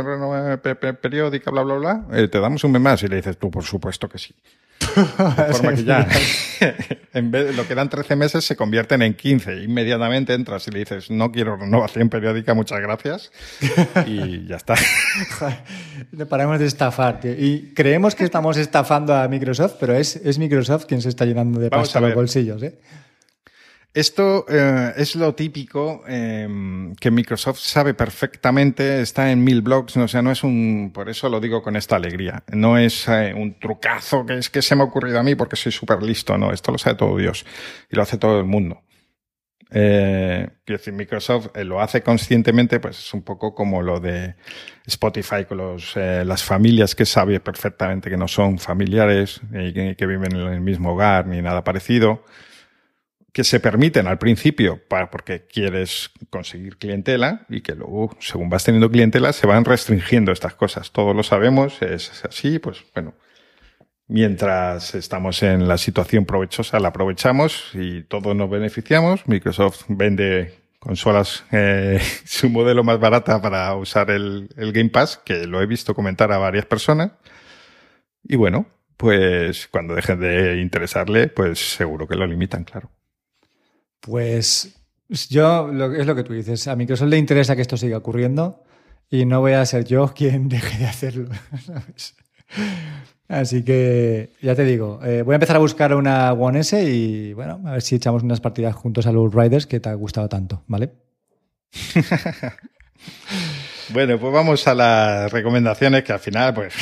pe- 0.62 0.76
periódica, 0.96 1.50
bla, 1.50 1.64
bla, 1.64 1.76
bla? 1.76 2.08
Eh, 2.12 2.28
te 2.28 2.42
damos 2.42 2.62
un 2.66 2.74
mes 2.74 2.82
más. 2.82 3.02
Y 3.04 3.08
le 3.08 3.16
dices, 3.16 3.38
tú, 3.38 3.50
por 3.50 3.64
supuesto 3.64 4.10
que 4.10 4.18
sí. 4.18 4.36
De 4.80 5.54
forma 5.54 5.74
que 5.76 5.84
ya, 5.84 6.08
en 7.14 7.32
vez 7.32 7.48
de 7.48 7.54
lo 7.54 7.66
que 7.66 7.74
eran 7.74 7.90
13 7.90 8.16
meses 8.16 8.46
se 8.46 8.56
convierten 8.56 9.02
en 9.02 9.14
15. 9.14 9.64
Inmediatamente 9.64 10.34
entras 10.34 10.68
y 10.68 10.72
le 10.72 10.80
dices, 10.80 11.12
no 11.12 11.32
quiero 11.32 11.58
renovación 11.58 12.10
periódica, 12.10 12.54
muchas 12.54 12.80
gracias. 12.80 13.32
Y 14.06 14.46
ya 14.48 14.56
está. 14.58 14.76
Le 16.12 16.26
paramos 16.26 16.60
de 16.60 16.66
estafar, 16.66 17.20
tío. 17.20 17.32
Y 17.32 17.74
creemos 17.76 18.16
que 18.16 18.24
estamos 18.24 18.58
estafando 18.58 19.16
a 19.16 19.28
Microsoft, 19.28 19.76
pero 19.80 19.96
es, 19.96 20.16
es 20.16 20.40
Microsoft 20.40 20.86
quien 20.86 21.02
se 21.02 21.10
está 21.10 21.26
llenando 21.26 21.60
de 21.60 21.70
pasta 21.70 22.00
los 22.00 22.14
bolsillos, 22.14 22.62
¿eh? 22.64 22.76
Esto 23.94 24.46
eh, 24.48 24.94
es 24.98 25.16
lo 25.16 25.34
típico 25.34 26.04
em, 26.08 26.94
que 26.96 27.10
Microsoft 27.10 27.58
sabe 27.58 27.96
perfectamente, 27.96 29.02
está 29.02 29.32
en 29.32 29.44
mil 29.44 29.64
blogs, 29.64 29.98
o 29.98 30.08
sea, 30.08 30.22
no 30.22 30.32
es 30.32 30.44
un, 30.44 30.92
por 30.94 31.10
eso 31.10 31.28
lo 31.28 31.40
digo 31.40 31.64
con 31.64 31.76
esta 31.76 31.96
alegría, 31.96 32.44
no 32.54 32.78
es 32.78 33.08
eh, 33.08 33.34
un 33.36 33.58
trucazo 33.60 34.28
que 34.28 34.38
es 34.38 34.52
que 34.52 34.62
se 34.62 34.76
me 34.76 34.84
ha 34.84 34.86
ocurrido 34.86 35.20
a 35.20 35.24
mí 35.24 35.34
porque 35.34 35.56
soy 35.56 35.72
súper 35.72 36.04
listo, 36.04 36.38
no, 36.38 36.52
esto 36.52 36.72
lo 36.72 36.78
sabe 36.78 36.98
todo 36.98 37.18
Dios 37.18 37.44
y 37.90 37.96
lo 37.96 38.04
hace 38.04 38.20
todo 38.20 38.38
el 38.38 38.46
mundo. 38.46 38.84
Eh, 39.72 40.48
quiero 40.66 40.78
decir, 40.78 40.94
Microsoft 40.94 41.48
eh, 41.56 41.64
lo 41.64 41.82
hace 41.82 42.02
conscientemente, 42.04 42.80
pues 42.80 43.00
es 43.00 43.14
un 43.16 43.24
poco 43.24 43.56
como 43.56 43.82
lo 43.82 44.00
de 44.00 44.36
Spotify 44.86 45.46
con 45.48 45.58
los, 45.58 45.96
las 45.96 46.44
familias 46.44 46.94
que 46.94 47.06
sabe 47.06 47.40
perfectamente 47.40 48.12
que 48.12 48.18
no 48.18 48.28
son 48.28 48.60
familiares 48.60 49.42
y 49.52 49.74
que, 49.74 49.96
que 49.96 50.06
viven 50.06 50.36
en 50.36 50.54
el 50.54 50.62
mismo 50.62 50.94
hogar 50.94 51.26
ni 51.26 51.42
nada 51.42 51.64
parecido 51.64 52.24
que 53.40 53.46
se 53.46 53.62
permiten 53.62 54.06
al 54.06 54.18
principio 54.18 54.82
para, 54.90 55.10
porque 55.10 55.46
quieres 55.48 56.12
conseguir 56.30 56.76
clientela 56.76 57.46
y 57.48 57.62
que 57.62 57.74
luego, 57.74 58.14
según 58.20 58.50
vas 58.50 58.66
teniendo 58.66 58.92
clientela, 58.92 59.32
se 59.32 59.48
van 59.48 59.64
restringiendo 59.64 60.34
estas 60.34 60.56
cosas. 60.56 60.92
Todos 60.92 61.16
lo 61.16 61.24
sabemos, 61.24 61.82
es 61.82 62.26
así, 62.26 62.60
pues 62.60 62.84
bueno, 62.94 63.14
mientras 64.10 64.94
estamos 64.94 65.42
en 65.42 65.70
la 65.70 65.78
situación 65.78 66.26
provechosa, 66.26 66.82
la 66.82 66.90
aprovechamos 66.90 67.70
y 67.76 68.04
todos 68.04 68.36
nos 68.36 68.50
beneficiamos. 68.50 69.26
Microsoft 69.26 69.86
vende 69.88 70.56
consolas, 70.80 71.46
eh, 71.54 71.98
su 72.26 72.50
modelo 72.50 72.84
más 72.84 73.00
barata 73.00 73.42
para 73.42 73.74
usar 73.74 74.12
el, 74.12 74.50
el 74.58 74.74
Game 74.74 74.90
Pass, 74.90 75.16
que 75.24 75.48
lo 75.48 75.62
he 75.62 75.66
visto 75.66 75.96
comentar 75.96 76.34
a 76.34 76.40
varias 76.40 76.66
personas. 76.66 77.14
Y 78.22 78.36
bueno, 78.36 78.66
pues 78.98 79.70
cuando 79.72 79.96
dejen 79.96 80.20
de 80.20 80.60
interesarle, 80.60 81.30
pues 81.30 81.76
seguro 81.76 82.06
que 82.06 82.18
lo 82.18 82.28
limitan, 82.28 82.66
claro. 82.66 82.92
Pues 84.00 84.76
yo, 85.30 85.70
es 85.94 86.06
lo 86.06 86.16
que 86.16 86.24
tú 86.24 86.34
dices, 86.34 86.68
a 86.68 86.76
Microsoft 86.76 87.10
le 87.10 87.18
interesa 87.18 87.56
que 87.56 87.62
esto 87.62 87.78
siga 87.78 87.98
ocurriendo 87.98 88.64
y 89.10 89.26
no 89.26 89.40
voy 89.40 89.54
a 89.54 89.66
ser 89.66 89.86
yo 89.86 90.14
quien 90.16 90.50
deje 90.50 90.78
de 90.78 90.86
hacerlo. 90.86 91.30
Así 93.28 93.64
que 93.64 94.32
ya 94.42 94.56
te 94.56 94.66
digo, 94.66 95.00
eh, 95.04 95.22
voy 95.22 95.34
a 95.34 95.36
empezar 95.36 95.56
a 95.56 95.60
buscar 95.60 95.94
una 95.94 96.34
One 96.34 96.62
S 96.62 96.84
y 96.84 97.34
bueno, 97.34 97.62
a 97.64 97.74
ver 97.74 97.82
si 97.84 97.96
echamos 97.96 98.24
unas 98.24 98.42
partidas 98.42 98.76
juntos 98.76 99.06
a 99.06 99.12
los 99.12 99.32
Riders 99.32 99.68
que 99.68 99.80
te 99.80 99.90
ha 99.90 99.94
gustado 99.94 100.28
tanto, 100.28 100.64
¿vale? 100.66 100.94
bueno, 103.94 104.20
pues 104.20 104.34
vamos 104.34 104.68
a 104.68 104.74
las 104.74 105.32
recomendaciones 105.32 106.04
que 106.04 106.12
al 106.12 106.20
final, 106.20 106.56
pues, 106.56 106.74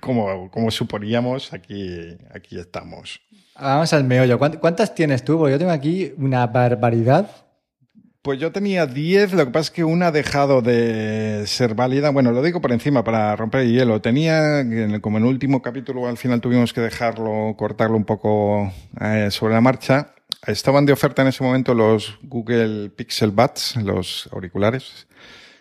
como, 0.00 0.50
como 0.50 0.70
suponíamos, 0.70 1.54
aquí, 1.54 2.14
aquí 2.30 2.58
estamos. 2.58 3.22
Vamos 3.58 3.92
al 3.92 4.04
meollo. 4.04 4.38
¿Cuántas 4.38 4.94
tienes 4.94 5.24
tú? 5.24 5.38
Porque 5.38 5.52
yo 5.52 5.58
tengo 5.58 5.72
aquí 5.72 6.12
una 6.16 6.46
barbaridad. 6.46 7.30
Pues 8.22 8.38
yo 8.38 8.52
tenía 8.52 8.84
10, 8.84 9.32
lo 9.32 9.46
que 9.46 9.50
pasa 9.50 9.68
es 9.68 9.70
que 9.70 9.82
una 9.82 10.08
ha 10.08 10.12
dejado 10.12 10.60
de 10.60 11.44
ser 11.46 11.74
válida. 11.74 12.10
Bueno, 12.10 12.32
lo 12.32 12.42
digo 12.42 12.60
por 12.60 12.70
encima 12.70 13.02
para 13.02 13.34
romper 13.34 13.62
el 13.62 13.72
hielo. 13.72 14.02
Tenía, 14.02 14.62
como 15.00 15.16
en 15.16 15.24
el 15.24 15.30
último 15.30 15.62
capítulo 15.62 16.06
al 16.06 16.18
final 16.18 16.42
tuvimos 16.42 16.74
que 16.74 16.82
dejarlo, 16.82 17.54
cortarlo 17.56 17.96
un 17.96 18.04
poco 18.04 18.70
eh, 19.00 19.28
sobre 19.30 19.54
la 19.54 19.62
marcha. 19.62 20.12
Estaban 20.46 20.84
de 20.84 20.92
oferta 20.92 21.22
en 21.22 21.28
ese 21.28 21.42
momento 21.42 21.72
los 21.74 22.18
Google 22.22 22.90
Pixel 22.90 23.30
Buds, 23.30 23.76
los 23.76 24.28
auriculares. 24.32 25.06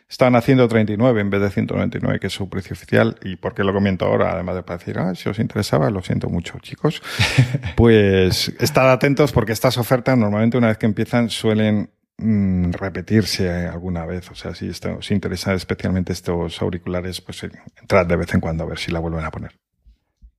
Estaban 0.10 0.36
haciendo 0.36 0.68
39 0.68 1.22
en 1.22 1.30
vez 1.30 1.40
de 1.40 1.52
199, 1.52 2.20
que 2.20 2.28
es 2.28 2.34
su 2.34 2.50
precio 2.50 2.74
oficial. 2.74 3.18
¿Y 3.22 3.36
por 3.36 3.54
qué 3.54 3.64
lo 3.64 3.72
comento 3.72 4.06
ahora? 4.06 4.32
Además 4.32 4.56
de 4.56 4.64
para 4.64 4.80
decir, 4.80 4.98
ah, 4.98 5.14
si 5.14 5.30
os 5.30 5.38
interesaba, 5.38 5.92
lo 5.92 6.02
siento 6.02 6.30
mucho, 6.30 6.58
chicos. 6.60 7.04
pues 7.76 8.52
estad 8.60 8.92
atentos 8.92 9.32
porque 9.32 9.52
estas 9.52 9.78
ofertas 9.78 10.18
normalmente 10.18 10.58
una 10.58 10.70
vez 10.70 10.80
que 10.80 10.88
empiezan 10.88 11.30
suelen 11.30 11.92
mm, 12.18 12.72
repetirse 12.72 13.68
alguna 13.68 14.08
vez. 14.08 14.32
O 14.32 14.36
sea, 14.36 14.56
si 14.56 14.70
os 14.70 15.12
interesa 15.12 15.54
especialmente 15.54 16.12
estos 16.12 16.60
auriculares, 16.60 17.22
pues 17.22 17.44
eh, 17.44 17.52
entrad 17.80 18.08
de 18.08 18.16
vez 18.16 18.34
en 18.34 18.40
cuando 18.40 18.64
a 18.64 18.68
ver 18.68 18.80
si 18.80 18.92
la 18.92 19.00
vuelven 19.00 19.24
a 19.24 19.30
poner. 19.30 19.52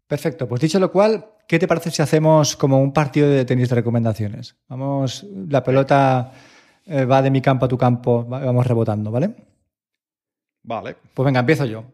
Perfecto. 0.09 0.49
Pues 0.49 0.61
dicho 0.61 0.81
lo 0.81 0.91
cual, 0.91 1.27
¿qué 1.47 1.61
te 1.61 1.69
parece 1.69 1.93
si 1.93 2.03
hacemos 2.03 2.57
como 2.57 2.83
un 2.83 2.93
partido 2.93 3.31
de 3.31 3.45
tenis 3.45 3.69
de 3.69 3.77
recomendaciones? 3.77 4.57
Vamos, 4.67 5.25
la 5.49 5.63
pelota 5.63 6.33
eh, 6.87 7.05
va 7.05 7.23
de 7.23 7.31
mi 7.31 7.41
campo 7.41 7.67
a 7.67 7.69
tu 7.69 7.79
campo, 7.79 8.25
vamos 8.25 8.67
rebotando, 8.67 9.13
¿vale? 9.13 9.50
Vale. 10.63 10.97
Pues 11.15 11.25
venga, 11.25 11.41
empiezo 11.41 11.65
yo. 11.65 11.85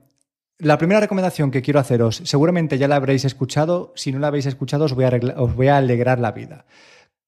La 0.59 0.79
primera 0.79 1.01
recomendación 1.01 1.51
que 1.51 1.61
quiero 1.61 1.81
haceros, 1.81 2.23
seguramente 2.25 2.79
ya 2.79 2.89
la 2.89 2.97
habréis 2.97 3.25
escuchado, 3.27 3.93
si 3.95 4.11
no 4.11 4.19
la 4.19 4.29
habéis 4.29 4.47
escuchado 4.47 4.87
os 4.87 4.95
voy 4.95 5.05
a, 5.05 5.11
os 5.37 5.55
voy 5.55 5.69
a 5.69 5.77
alegrar 5.77 6.19
la 6.19 6.33
vida. 6.33 6.65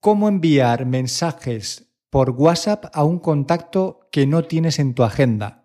¿Cómo 0.01 0.29
enviar 0.29 0.87
mensajes 0.87 1.91
por 2.09 2.31
WhatsApp 2.31 2.87
a 2.93 3.05
un 3.05 3.19
contacto 3.19 4.09
que 4.11 4.27
no 4.27 4.45
tienes 4.45 4.79
en 4.79 4.95
tu 4.95 5.03
agenda? 5.03 5.65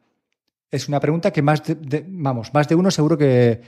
Es 0.72 0.90
una 0.90 1.00
pregunta 1.00 1.32
que 1.32 1.42
más 1.42 1.64
de, 1.64 2.04
vamos, 2.06 2.54
más 2.54 2.68
de 2.68 2.76
uno 2.76 2.92
seguro 2.92 3.18
que, 3.18 3.62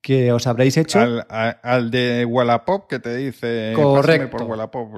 que 0.00 0.32
os 0.32 0.46
habréis 0.46 0.76
hecho. 0.76 0.98
Al, 1.28 1.90
de 1.90 2.24
Wallapop 2.24 2.88
que 2.88 3.00
te 3.00 3.16
dice 3.16 3.72
correcto 3.74 4.30
por 4.30 4.42
Wallapop. 4.44 4.88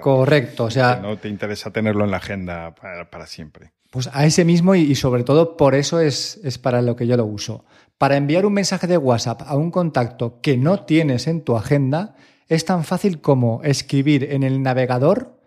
correcto, 0.00 0.64
o 0.64 0.70
sea, 0.70 0.96
no 0.96 1.16
te 1.16 1.28
interesa 1.28 1.70
tenerlo 1.70 2.04
en 2.04 2.10
la 2.10 2.18
agenda 2.18 2.74
para 2.74 3.26
siempre. 3.26 3.72
Pues 3.94 4.10
a 4.12 4.26
ese 4.26 4.44
mismo 4.44 4.74
y, 4.74 4.92
sobre 4.96 5.22
todo 5.22 5.56
por 5.56 5.76
eso 5.76 6.00
es, 6.00 6.40
para 6.60 6.82
lo 6.82 6.96
que 6.96 7.06
yo 7.06 7.16
lo 7.16 7.26
uso. 7.26 7.64
Para 7.96 8.16
enviar 8.16 8.44
un 8.44 8.52
mensaje 8.52 8.88
de 8.88 8.98
WhatsApp 8.98 9.42
a 9.46 9.54
un 9.56 9.70
contacto 9.70 10.40
que 10.40 10.56
no 10.56 10.84
tienes 10.84 11.28
en 11.28 11.42
tu 11.42 11.56
agenda 11.56 12.16
es 12.48 12.64
tan 12.64 12.82
fácil 12.82 13.20
como 13.20 13.62
escribir 13.62 14.32
en 14.32 14.42
el 14.42 14.64
navegador 14.64 15.38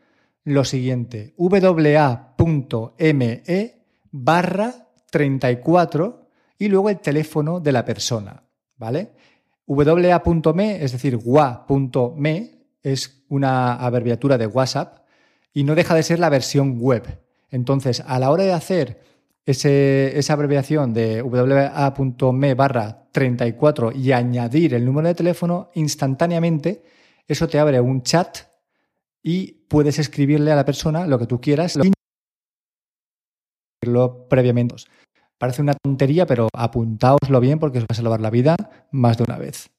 lo 0.45 0.63
siguiente, 0.63 1.33
wa.me 1.35 1.73
barra 4.11 4.87
34 5.11 6.29
y 6.57 6.69
luego 6.69 6.89
el 6.89 6.99
teléfono 6.99 7.59
de 7.59 7.71
la 7.73 7.83
persona, 7.83 8.43
¿vale? 8.77 9.11
wa.me, 9.65 10.85
es 10.85 10.93
decir, 10.93 11.19
wa.me, 11.21 12.61
es 12.81 13.25
una 13.27 13.73
abreviatura 13.73 14.37
de 14.37 14.47
WhatsApp 14.47 14.99
y 15.51 15.65
no 15.65 15.75
deja 15.75 15.95
de 15.95 16.03
ser 16.03 16.19
la 16.19 16.29
versión 16.29 16.79
web. 16.79 17.26
Entonces, 17.49 18.03
a 18.05 18.19
la 18.19 18.31
hora 18.31 18.43
de 18.43 18.53
hacer 18.53 19.01
esa 19.45 20.33
abreviación 20.33 20.93
de 20.93 21.21
wa.me 21.21 22.53
barra 22.53 23.07
34 23.11 23.91
y 23.93 24.11
añadir 24.11 24.73
el 24.73 24.85
número 24.85 25.07
de 25.07 25.15
teléfono, 25.15 25.71
instantáneamente 25.73 26.83
eso 27.27 27.47
te 27.47 27.59
abre 27.59 27.79
un 27.79 28.03
chat 28.03 28.39
y 29.23 29.53
puedes 29.67 29.99
escribirle 29.99 30.51
a 30.51 30.55
la 30.55 30.65
persona 30.65 31.07
lo 31.07 31.17
que 31.17 31.27
tú 31.27 31.39
quieras 31.39 31.77
lo 33.81 34.27
previamente. 34.27 34.75
Parece 35.37 35.61
una 35.61 35.75
tontería, 35.75 36.25
pero 36.25 36.49
apuntaoslo 36.53 37.39
bien 37.39 37.59
porque 37.59 37.77
os 37.77 37.83
va 37.83 37.87
a 37.91 37.95
salvar 37.95 38.21
la 38.21 38.29
vida 38.29 38.55
más 38.91 39.17
de 39.17 39.23
una 39.23 39.37
vez. 39.37 39.69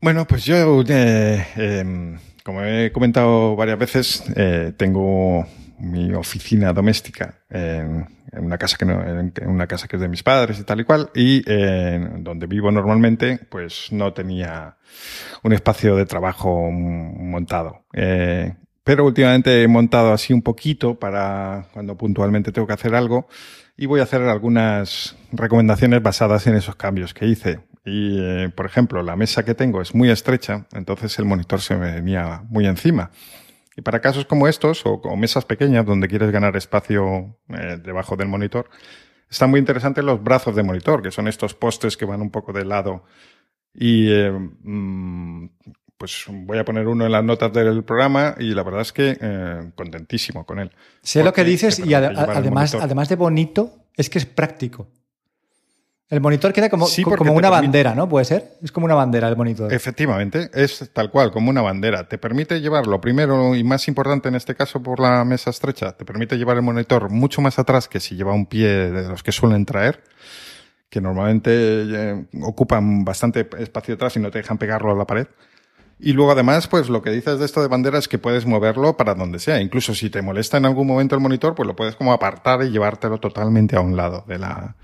Bueno, 0.00 0.26
pues 0.26 0.44
yo 0.44 0.82
eh, 0.88 1.46
em, 1.56 2.18
como 2.44 2.62
he 2.62 2.92
comentado 2.92 3.56
varias 3.56 3.78
veces, 3.78 4.24
eh, 4.36 4.72
tengo 4.76 5.44
mi 5.80 6.12
oficina 6.14 6.72
doméstica 6.72 7.34
en, 7.50 8.06
una 8.32 8.58
casa 8.58 8.76
que 8.76 8.84
en 8.84 9.48
una 9.48 9.66
casa 9.66 9.88
que 9.88 9.96
es 9.96 10.02
de 10.02 10.08
mis 10.08 10.22
padres 10.22 10.58
y 10.58 10.64
tal 10.64 10.80
y 10.80 10.84
cual, 10.84 11.10
y 11.14 11.42
donde 11.42 12.46
vivo 12.46 12.70
normalmente, 12.70 13.38
pues 13.48 13.92
no 13.92 14.12
tenía 14.12 14.76
un 15.42 15.52
espacio 15.52 15.96
de 15.96 16.06
trabajo 16.06 16.70
montado. 16.70 17.84
Eh, 17.92 18.54
pero 18.84 19.04
últimamente 19.04 19.62
he 19.62 19.68
montado 19.68 20.12
así 20.12 20.32
un 20.32 20.42
poquito 20.42 20.98
para 20.98 21.66
cuando 21.72 21.96
puntualmente 21.96 22.52
tengo 22.52 22.66
que 22.66 22.72
hacer 22.72 22.94
algo 22.94 23.28
y 23.76 23.86
voy 23.86 24.00
a 24.00 24.04
hacer 24.04 24.22
algunas 24.22 25.16
recomendaciones 25.30 26.02
basadas 26.02 26.46
en 26.46 26.56
esos 26.56 26.76
cambios 26.76 27.14
que 27.14 27.26
hice. 27.26 27.60
Y, 27.88 28.18
eh, 28.20 28.50
por 28.54 28.66
ejemplo, 28.66 29.02
la 29.02 29.16
mesa 29.16 29.44
que 29.44 29.54
tengo 29.54 29.80
es 29.80 29.94
muy 29.94 30.10
estrecha, 30.10 30.66
entonces 30.72 31.18
el 31.18 31.24
monitor 31.24 31.60
se 31.60 31.76
me 31.76 31.92
venía 31.92 32.42
muy 32.48 32.66
encima. 32.66 33.10
Y 33.76 33.82
para 33.82 34.00
casos 34.00 34.26
como 34.26 34.46
estos, 34.46 34.84
o, 34.84 35.00
como 35.00 35.16
mesas 35.16 35.44
pequeñas 35.44 35.86
donde 35.86 36.08
quieres 36.08 36.30
ganar 36.30 36.56
espacio 36.56 37.38
eh, 37.48 37.78
debajo 37.82 38.16
del 38.16 38.28
monitor, 38.28 38.68
están 39.30 39.50
muy 39.50 39.60
interesantes 39.60 40.04
los 40.04 40.22
brazos 40.22 40.54
de 40.54 40.62
monitor, 40.62 41.02
que 41.02 41.10
son 41.10 41.28
estos 41.28 41.54
postes 41.54 41.96
que 41.96 42.04
van 42.04 42.20
un 42.20 42.30
poco 42.30 42.52
de 42.52 42.64
lado. 42.64 43.04
Y 43.72 44.10
eh, 44.10 44.32
mm, 44.32 45.46
pues 45.96 46.24
voy 46.28 46.58
a 46.58 46.64
poner 46.64 46.86
uno 46.88 47.06
en 47.06 47.12
las 47.12 47.24
notas 47.24 47.52
del 47.52 47.84
programa 47.84 48.34
y 48.38 48.54
la 48.54 48.62
verdad 48.62 48.82
es 48.82 48.92
que 48.92 49.16
contentísimo 49.74 50.46
con 50.46 50.60
él. 50.60 50.70
Sé 51.02 51.24
lo 51.24 51.32
que 51.32 51.42
dices 51.42 51.80
y 51.80 51.92
además, 51.92 52.74
además 52.74 53.08
de 53.08 53.16
bonito, 53.16 53.86
es 53.96 54.08
que 54.08 54.18
es 54.18 54.26
práctico. 54.26 54.88
El 56.10 56.22
monitor 56.22 56.54
queda 56.54 56.70
como, 56.70 56.86
como 57.18 57.34
una 57.34 57.50
bandera, 57.50 57.94
¿no? 57.94 58.08
¿Puede 58.08 58.24
ser? 58.24 58.56
Es 58.62 58.72
como 58.72 58.86
una 58.86 58.94
bandera 58.94 59.28
el 59.28 59.36
monitor. 59.36 59.70
Efectivamente, 59.70 60.50
es 60.54 60.90
tal 60.94 61.10
cual, 61.10 61.30
como 61.30 61.50
una 61.50 61.60
bandera. 61.60 62.08
Te 62.08 62.16
permite 62.16 62.62
llevar, 62.62 62.86
lo 62.86 62.98
primero 62.98 63.54
y 63.54 63.62
más 63.62 63.88
importante 63.88 64.28
en 64.28 64.34
este 64.34 64.54
caso 64.54 64.82
por 64.82 65.00
la 65.00 65.22
mesa 65.26 65.50
estrecha, 65.50 65.92
te 65.92 66.06
permite 66.06 66.38
llevar 66.38 66.56
el 66.56 66.62
monitor 66.62 67.10
mucho 67.10 67.42
más 67.42 67.58
atrás 67.58 67.88
que 67.88 68.00
si 68.00 68.16
lleva 68.16 68.32
un 68.32 68.46
pie 68.46 68.68
de 68.68 69.06
los 69.06 69.22
que 69.22 69.32
suelen 69.32 69.66
traer, 69.66 70.02
que 70.88 71.02
normalmente 71.02 71.50
eh, 71.52 72.24
ocupan 72.42 73.04
bastante 73.04 73.46
espacio 73.58 73.96
atrás 73.96 74.16
y 74.16 74.20
no 74.20 74.30
te 74.30 74.38
dejan 74.38 74.56
pegarlo 74.56 74.92
a 74.92 74.96
la 74.96 75.06
pared. 75.06 75.26
Y 76.00 76.14
luego 76.14 76.32
además, 76.32 76.68
pues 76.68 76.88
lo 76.88 77.02
que 77.02 77.10
dices 77.10 77.38
de 77.38 77.44
esto 77.44 77.60
de 77.60 77.68
bandera 77.68 77.98
es 77.98 78.08
que 78.08 78.16
puedes 78.16 78.46
moverlo 78.46 78.96
para 78.96 79.14
donde 79.14 79.40
sea. 79.40 79.60
Incluso 79.60 79.94
si 79.94 80.08
te 80.08 80.22
molesta 80.22 80.56
en 80.56 80.64
algún 80.64 80.86
momento 80.86 81.16
el 81.16 81.20
monitor, 81.20 81.54
pues 81.54 81.66
lo 81.66 81.76
puedes 81.76 81.96
como 81.96 82.14
apartar 82.14 82.62
y 82.62 82.70
llevártelo 82.70 83.18
totalmente 83.18 83.76
a 83.76 83.80
un 83.80 83.94
lado 83.94 84.24
de 84.26 84.38
la, 84.38 84.76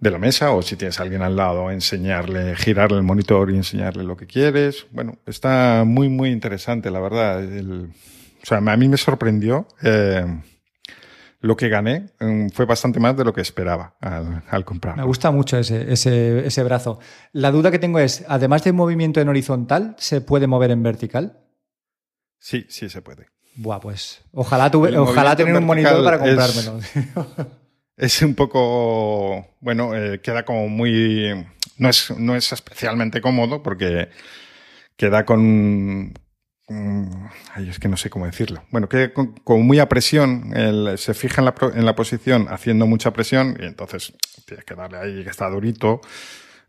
de 0.00 0.10
la 0.10 0.18
mesa 0.18 0.52
o 0.52 0.62
si 0.62 0.76
tienes 0.76 0.98
a 0.98 1.02
alguien 1.02 1.22
al 1.22 1.36
lado, 1.36 1.70
enseñarle, 1.70 2.56
girarle 2.56 2.96
el 2.96 3.02
monitor 3.02 3.50
y 3.50 3.56
enseñarle 3.56 4.02
lo 4.02 4.16
que 4.16 4.26
quieres. 4.26 4.86
Bueno, 4.90 5.18
está 5.26 5.84
muy, 5.86 6.08
muy 6.08 6.30
interesante, 6.30 6.90
la 6.90 7.00
verdad. 7.00 7.44
o 7.44 8.46
sea, 8.46 8.58
a 8.58 8.76
mí 8.76 8.88
me 8.88 8.96
sorprendió. 8.96 9.68
Eh, 9.82 10.24
lo 11.42 11.56
que 11.56 11.68
gané 11.68 12.10
mm, 12.20 12.48
fue 12.48 12.66
bastante 12.66 13.00
más 13.00 13.16
de 13.16 13.24
lo 13.24 13.32
que 13.32 13.40
esperaba 13.40 13.96
al, 14.00 14.42
al 14.48 14.64
comprar. 14.64 14.96
Me 14.96 15.04
gusta 15.04 15.30
mucho 15.30 15.58
ese, 15.58 15.92
ese, 15.92 16.46
ese, 16.46 16.62
brazo. 16.62 16.98
La 17.32 17.50
duda 17.50 17.70
que 17.70 17.78
tengo 17.78 17.98
es, 17.98 18.24
además 18.28 18.64
de 18.64 18.72
movimiento 18.72 19.20
en 19.20 19.28
horizontal, 19.28 19.96
¿se 19.98 20.20
puede 20.20 20.46
mover 20.46 20.70
en 20.70 20.82
vertical? 20.82 21.40
Sí, 22.38 22.66
sí 22.68 22.88
se 22.88 23.00
puede. 23.02 23.28
Buah, 23.56 23.80
pues 23.80 24.22
ojalá, 24.32 24.70
tuve, 24.70 24.96
ojalá 24.96 25.34
tener 25.36 25.54
un 25.56 25.64
monitor 25.64 26.04
para 26.04 26.18
comprármelo. 26.18 26.78
es 26.78 27.46
un 28.22 28.34
poco, 28.34 29.46
bueno, 29.60 29.94
eh, 29.94 30.20
queda 30.22 30.44
como 30.44 30.68
muy, 30.68 31.46
no 31.76 31.88
es, 31.88 32.10
no 32.16 32.34
es 32.34 32.52
especialmente 32.52 33.20
cómodo 33.20 33.62
porque 33.62 34.08
queda 34.96 35.24
con, 35.24 36.14
ay, 37.54 37.68
es 37.68 37.78
que 37.78 37.88
no 37.88 37.96
sé 37.96 38.10
cómo 38.10 38.26
decirlo. 38.26 38.64
Bueno, 38.70 38.88
que 38.88 39.12
con, 39.12 39.34
muy 39.66 39.78
a 39.78 39.88
presión, 39.88 40.52
se 40.96 41.14
fija 41.14 41.42
en 41.42 41.44
la, 41.46 41.54
en 41.74 41.84
la, 41.84 41.94
posición 41.94 42.46
haciendo 42.48 42.86
mucha 42.86 43.12
presión 43.12 43.56
y 43.60 43.66
entonces 43.66 44.12
tienes 44.46 44.64
que 44.64 44.74
darle 44.74 44.98
ahí 44.98 45.24
que 45.24 45.30
está 45.30 45.48
durito, 45.50 46.00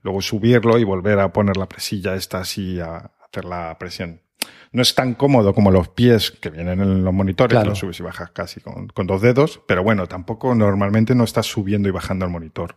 luego 0.01 0.21
subirlo 0.21 0.79
y 0.79 0.83
volver 0.83 1.19
a 1.19 1.31
poner 1.31 1.57
la 1.57 1.67
presilla 1.67 2.15
esta 2.15 2.39
así 2.39 2.79
a 2.79 3.11
hacer 3.25 3.45
la 3.45 3.77
presión 3.79 4.21
no 4.71 4.81
es 4.81 4.95
tan 4.95 5.15
cómodo 5.15 5.53
como 5.53 5.71
los 5.71 5.89
pies 5.89 6.31
que 6.31 6.49
vienen 6.49 6.79
en 6.79 7.03
los 7.03 7.13
monitores, 7.13 7.65
los 7.65 7.79
subes 7.79 7.99
y 7.99 8.03
bajas 8.03 8.31
casi 8.31 8.61
con, 8.61 9.07
dos 9.07 9.21
dedos, 9.21 9.61
pero 9.67 9.83
bueno, 9.83 10.07
tampoco 10.07 10.55
normalmente 10.55 11.13
no 11.13 11.25
estás 11.25 11.45
subiendo 11.45 11.89
y 11.89 11.91
bajando 11.91 12.25
el 12.25 12.31
monitor 12.31 12.75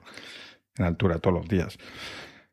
en 0.77 0.87
altura 0.87 1.19
todos 1.19 1.39
los 1.39 1.49
días. 1.49 1.79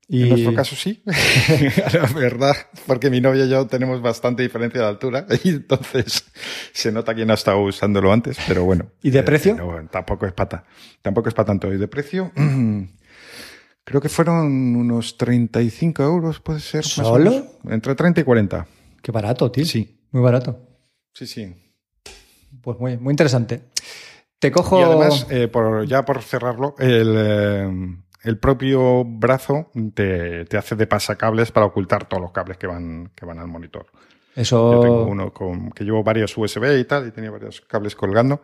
Y... 0.08 0.24
En 0.24 0.30
nuestro 0.30 0.54
caso 0.54 0.76
sí, 0.76 1.02
la 1.94 2.06
verdad, 2.14 2.56
porque 2.86 3.10
mi 3.10 3.22
novia 3.22 3.46
y 3.46 3.50
yo 3.50 3.66
tenemos 3.66 4.02
bastante 4.02 4.44
diferencia 4.44 4.82
de 4.82 4.88
altura 4.88 5.26
y 5.44 5.50
entonces 5.50 6.26
se 6.74 6.92
nota 6.92 7.16
quién 7.16 7.32
ha 7.32 7.36
estado 7.36 7.60
usándolo 7.62 8.12
antes, 8.12 8.38
pero 8.48 8.64
bueno. 8.64 8.88
¿Y 9.02 9.10
de 9.10 9.20
eh, 9.20 9.24
precio? 9.24 9.58
tampoco 9.90 10.26
es 10.26 10.34
pata, 10.34 10.66
tampoco 11.02 11.30
es 11.30 11.36
para 11.36 11.48
tanto. 11.48 11.74
¿Y 11.74 11.78
de 11.78 11.88
precio? 11.88 12.32
Creo 13.84 14.00
que 14.00 14.10
fueron 14.10 14.76
unos 14.76 15.18
35 15.18 16.04
euros, 16.04 16.40
puede 16.40 16.60
ser. 16.60 16.86
¿Solo? 16.86 17.48
Entre 17.68 17.96
30 17.96 18.22
y 18.22 18.24
40. 18.24 18.68
Qué 19.02 19.12
barato, 19.12 19.52
tío. 19.52 19.66
Sí. 19.66 20.00
Muy 20.12 20.22
barato. 20.22 20.60
Sí, 21.14 21.26
sí. 21.26 21.54
Pues 22.62 22.80
muy, 22.80 22.98
muy 22.98 23.12
interesante. 23.12 23.64
Te 24.40 24.52
cojo. 24.52 24.80
Y 24.80 24.84
además, 24.84 25.28
eh, 25.30 25.48
por, 25.48 25.86
ya 25.86 26.04
por 26.04 26.22
cerrarlo, 26.22 26.76
el, 26.80 27.16
eh, 27.18 27.70
el 28.24 28.38
propio 28.38 29.04
brazo 29.06 29.72
te, 29.94 30.46
te, 30.46 30.58
hace 30.58 30.76
de 30.76 30.88
pasacables 30.88 31.52
para 31.52 31.66
ocultar 31.66 32.08
todos 32.08 32.22
los 32.22 32.32
cables 32.32 32.58
que 32.58 32.68
van, 32.68 33.12
que 33.16 33.26
van 33.26 33.40
al 33.40 33.48
monitor. 33.48 33.88
Eso. 34.36 34.74
Yo 34.74 34.82
tengo 34.82 35.06
uno 35.06 35.34
con, 35.34 35.72
que 35.72 35.84
llevo 35.84 36.04
varios 36.04 36.38
USB 36.38 36.80
y 36.80 36.86
tal, 36.86 37.08
y 37.08 37.12
tenía 37.12 37.32
varios 37.32 37.62
cables 37.62 37.96
colgando. 37.96 38.42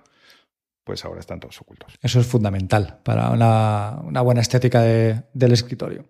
Pues 0.83 1.03
ahora 1.03 1.19
están 1.19 1.39
todos 1.39 1.59
ocultos. 1.59 1.95
Eso 2.01 2.19
es 2.19 2.27
fundamental 2.27 2.99
para 3.03 3.31
una, 3.31 3.99
una 4.03 4.21
buena 4.21 4.41
estética 4.41 4.81
de, 4.81 5.23
del 5.33 5.51
escritorio. 5.51 6.05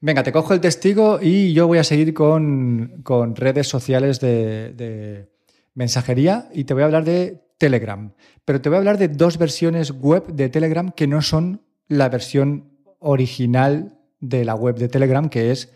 Venga, 0.00 0.22
te 0.22 0.30
cojo 0.30 0.54
el 0.54 0.60
testigo 0.60 1.18
y 1.20 1.52
yo 1.52 1.66
voy 1.66 1.78
a 1.78 1.84
seguir 1.84 2.14
con, 2.14 3.02
redes 3.34 3.66
sociales 3.66 4.20
de, 4.20 5.28
mensajería 5.74 6.48
y 6.52 6.62
te 6.64 6.74
voy 6.74 6.84
a 6.84 6.86
hablar 6.86 7.04
de 7.04 7.42
Telegram. 7.58 8.12
Pero 8.44 8.60
te 8.60 8.68
voy 8.68 8.76
a 8.76 8.78
hablar 8.78 8.98
de 8.98 9.08
dos 9.08 9.38
versiones 9.38 9.90
web 9.90 10.28
de 10.28 10.50
Telegram 10.50 10.92
que 10.92 11.08
no 11.08 11.20
son 11.20 11.62
la 11.88 12.08
versión 12.08 12.70
original 13.00 13.98
de 14.20 14.44
la 14.44 14.54
web 14.54 14.76
de 14.76 14.88
Telegram, 14.88 15.28
que 15.28 15.50
es 15.50 15.72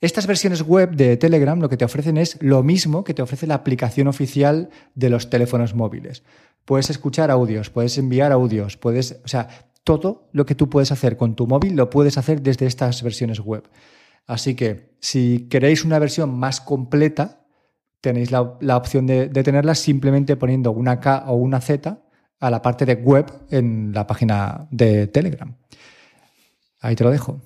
Estas 0.00 0.26
versiones 0.26 0.62
web 0.62 0.94
de 0.94 1.16
Telegram 1.16 1.58
lo 1.58 1.68
que 1.68 1.76
te 1.78 1.84
ofrecen 1.84 2.18
es 2.18 2.36
lo 2.40 2.62
mismo 2.62 3.02
que 3.02 3.14
te 3.14 3.22
ofrece 3.22 3.46
la 3.46 3.54
aplicación 3.54 4.08
oficial 4.08 4.68
de 4.94 5.10
los 5.10 5.30
teléfonos 5.30 5.74
móviles. 5.74 6.22
Puedes 6.66 6.90
escuchar 6.90 7.30
audios, 7.30 7.70
puedes 7.70 7.96
enviar 7.98 8.30
audios, 8.30 8.76
puedes, 8.76 9.20
o 9.24 9.28
sea, 9.28 9.48
todo 9.82 10.28
lo 10.32 10.44
que 10.44 10.54
tú 10.54 10.68
puedes 10.68 10.92
hacer 10.92 11.16
con 11.16 11.34
tu 11.34 11.46
móvil 11.46 11.74
lo 11.74 11.88
puedes 11.88 12.18
hacer 12.18 12.42
desde 12.42 12.66
estas 12.66 13.02
versiones 13.02 13.40
web. 13.40 13.64
Así 14.28 14.54
que 14.54 14.94
si 15.00 15.48
queréis 15.48 15.84
una 15.84 15.98
versión 15.98 16.38
más 16.38 16.60
completa, 16.60 17.46
tenéis 18.00 18.30
la, 18.30 18.42
opción 18.76 19.06
de, 19.06 19.28
tenerla 19.28 19.74
simplemente 19.74 20.36
poniendo 20.36 20.70
una 20.70 21.00
K 21.00 21.24
o 21.26 21.34
una 21.34 21.60
Z 21.60 21.98
a 22.38 22.50
la 22.50 22.62
parte 22.62 22.84
de 22.84 22.94
web 22.94 23.26
en 23.50 23.92
la 23.92 24.06
página 24.06 24.68
de 24.70 25.06
Telegram. 25.08 25.56
Ahí 26.80 26.94
te 26.94 27.04
lo 27.04 27.10
dejo. 27.10 27.40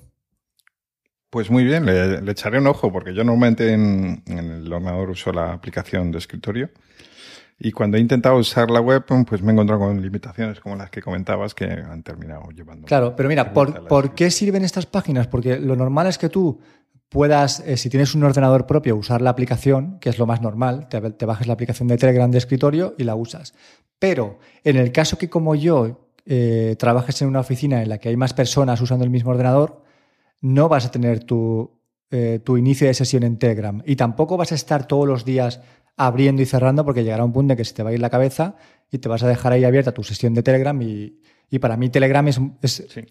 Pues 1.29 1.49
muy 1.49 1.63
bien, 1.63 1.85
le, 1.85 2.29
echaré 2.29 2.59
un 2.59 2.67
ojo 2.67 2.91
porque 2.91 3.15
yo 3.15 3.23
normalmente 3.23 3.71
en, 3.71 4.21
el 4.27 4.71
ordenador 4.71 5.09
uso 5.09 5.31
la 5.31 5.53
aplicación 5.53 6.11
de 6.11 6.17
escritorio 6.19 6.69
y 7.63 7.71
cuando 7.71 7.95
he 7.95 8.01
intentado 8.01 8.35
usar 8.35 8.69
la 8.69 8.81
web, 8.81 9.05
pues 9.05 9.41
me 9.41 9.51
he 9.51 9.53
encontrado 9.53 9.81
con 9.81 10.01
limitaciones 10.01 10.59
como 10.59 10.75
las 10.75 10.89
que 10.89 11.01
comentabas 11.01 11.55
que 11.55 11.63
han 11.63 12.03
terminado 12.03 12.49
llevando. 12.49 12.85
Claro, 12.85 13.15
pero 13.15 13.29
mira, 13.29 13.53
¿por, 13.53 13.87
¿por 13.87 14.13
qué 14.13 14.29
sirven 14.29 14.65
estas 14.65 14.85
páginas? 14.85 15.27
Porque 15.27 15.57
lo 15.57 15.77
normal 15.77 16.07
es 16.07 16.17
que 16.17 16.27
tú 16.27 16.59
puedas, 17.07 17.61
eh, 17.61 17.77
si 17.77 17.89
tienes 17.89 18.15
un 18.15 18.23
ordenador 18.23 18.65
propio, 18.65 18.97
usar 18.97 19.21
la 19.21 19.29
aplicación, 19.29 19.97
que 19.99 20.09
es 20.09 20.17
lo 20.17 20.25
más 20.25 20.41
normal, 20.41 20.89
te, 20.89 21.25
bajes 21.25 21.47
la 21.47 21.53
aplicación 21.53 21.87
de 21.87 21.97
Telegram 21.97 22.29
de 22.29 22.39
escritorio 22.39 22.95
y 22.97 23.05
la 23.05 23.15
usas. 23.15 23.53
Pero 23.97 24.39
en 24.65 24.75
el 24.75 24.91
caso 24.91 25.17
que 25.17 25.29
como 25.29 25.55
yo 25.55 26.09
eh, 26.25 26.75
trabajes 26.77 27.21
en 27.21 27.29
una 27.29 27.39
oficina 27.39 27.81
en 27.81 27.87
la 27.87 27.97
que 27.97 28.09
hay 28.09 28.17
más 28.17 28.33
personas 28.33 28.81
usando 28.81 29.05
el 29.05 29.09
mismo 29.09 29.31
ordenador, 29.31 29.83
no 30.41 30.67
vas 30.67 30.85
a 30.85 30.91
tener 30.91 31.23
tu, 31.23 31.79
eh, 32.11 32.41
tu 32.43 32.57
inicio 32.57 32.87
de 32.87 32.93
sesión 32.93 33.23
en 33.23 33.37
Telegram 33.37 33.81
y 33.85 33.95
tampoco 33.95 34.35
vas 34.35 34.51
a 34.51 34.55
estar 34.55 34.85
todos 34.85 35.07
los 35.07 35.23
días 35.23 35.61
abriendo 35.95 36.41
y 36.41 36.45
cerrando 36.45 36.85
porque 36.85 37.03
llegará 37.03 37.23
un 37.23 37.33
punto 37.33 37.53
en 37.53 37.57
que 37.57 37.65
se 37.65 37.73
te 37.73 37.83
va 37.83 37.91
a 37.91 37.93
ir 37.93 37.99
la 37.99 38.09
cabeza 38.09 38.55
y 38.91 38.97
te 38.97 39.09
vas 39.09 39.23
a 39.23 39.27
dejar 39.27 39.53
ahí 39.53 39.63
abierta 39.63 39.91
tu 39.91 40.03
sesión 40.03 40.33
de 40.33 40.43
Telegram 40.43 40.79
y, 40.81 41.19
y 41.49 41.59
para 41.59 41.77
mí 41.77 41.89
Telegram 41.89 42.27
es, 42.27 42.39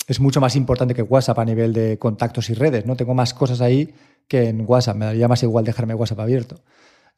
es, 0.06 0.20
mucho 0.20 0.40
más 0.40 0.56
importante 0.56 0.94
que 0.94 1.02
WhatsApp 1.02 1.38
a 1.38 1.44
nivel 1.44 1.72
de 1.72 1.98
contactos 1.98 2.50
y 2.50 2.54
redes. 2.54 2.86
¿no? 2.86 2.96
Tengo 2.96 3.14
más 3.14 3.34
cosas 3.34 3.60
ahí 3.60 3.94
que 4.26 4.48
en 4.48 4.64
WhatsApp. 4.66 4.96
Me 4.96 5.04
daría 5.04 5.28
más 5.28 5.42
igual 5.44 5.64
dejarme 5.64 5.94
WhatsApp 5.94 6.20
abierto. 6.20 6.62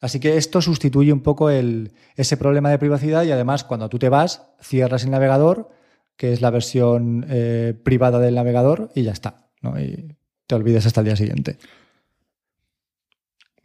Así 0.01 0.19
que 0.19 0.37
esto 0.37 0.61
sustituye 0.61 1.11
un 1.11 1.21
poco 1.21 1.49
el, 1.49 1.93
ese 2.15 2.37
problema 2.37 2.69
de 2.69 2.77
privacidad 2.77 3.23
y 3.23 3.31
además 3.31 3.63
cuando 3.63 3.89
tú 3.89 3.97
te 3.97 4.09
vas, 4.09 4.43
cierras 4.61 5.03
el 5.03 5.09
navegador, 5.09 5.69
que 6.15 6.31
es 6.31 6.41
la 6.41 6.51
versión 6.51 7.25
eh, 7.27 7.73
privada 7.83 8.19
del 8.19 8.35
navegador, 8.35 8.91
y 8.93 9.03
ya 9.03 9.11
está. 9.11 9.47
¿no? 9.61 9.79
Y 9.79 10.15
te 10.45 10.55
olvides 10.55 10.85
hasta 10.85 11.01
el 11.01 11.05
día 11.05 11.15
siguiente. 11.15 11.57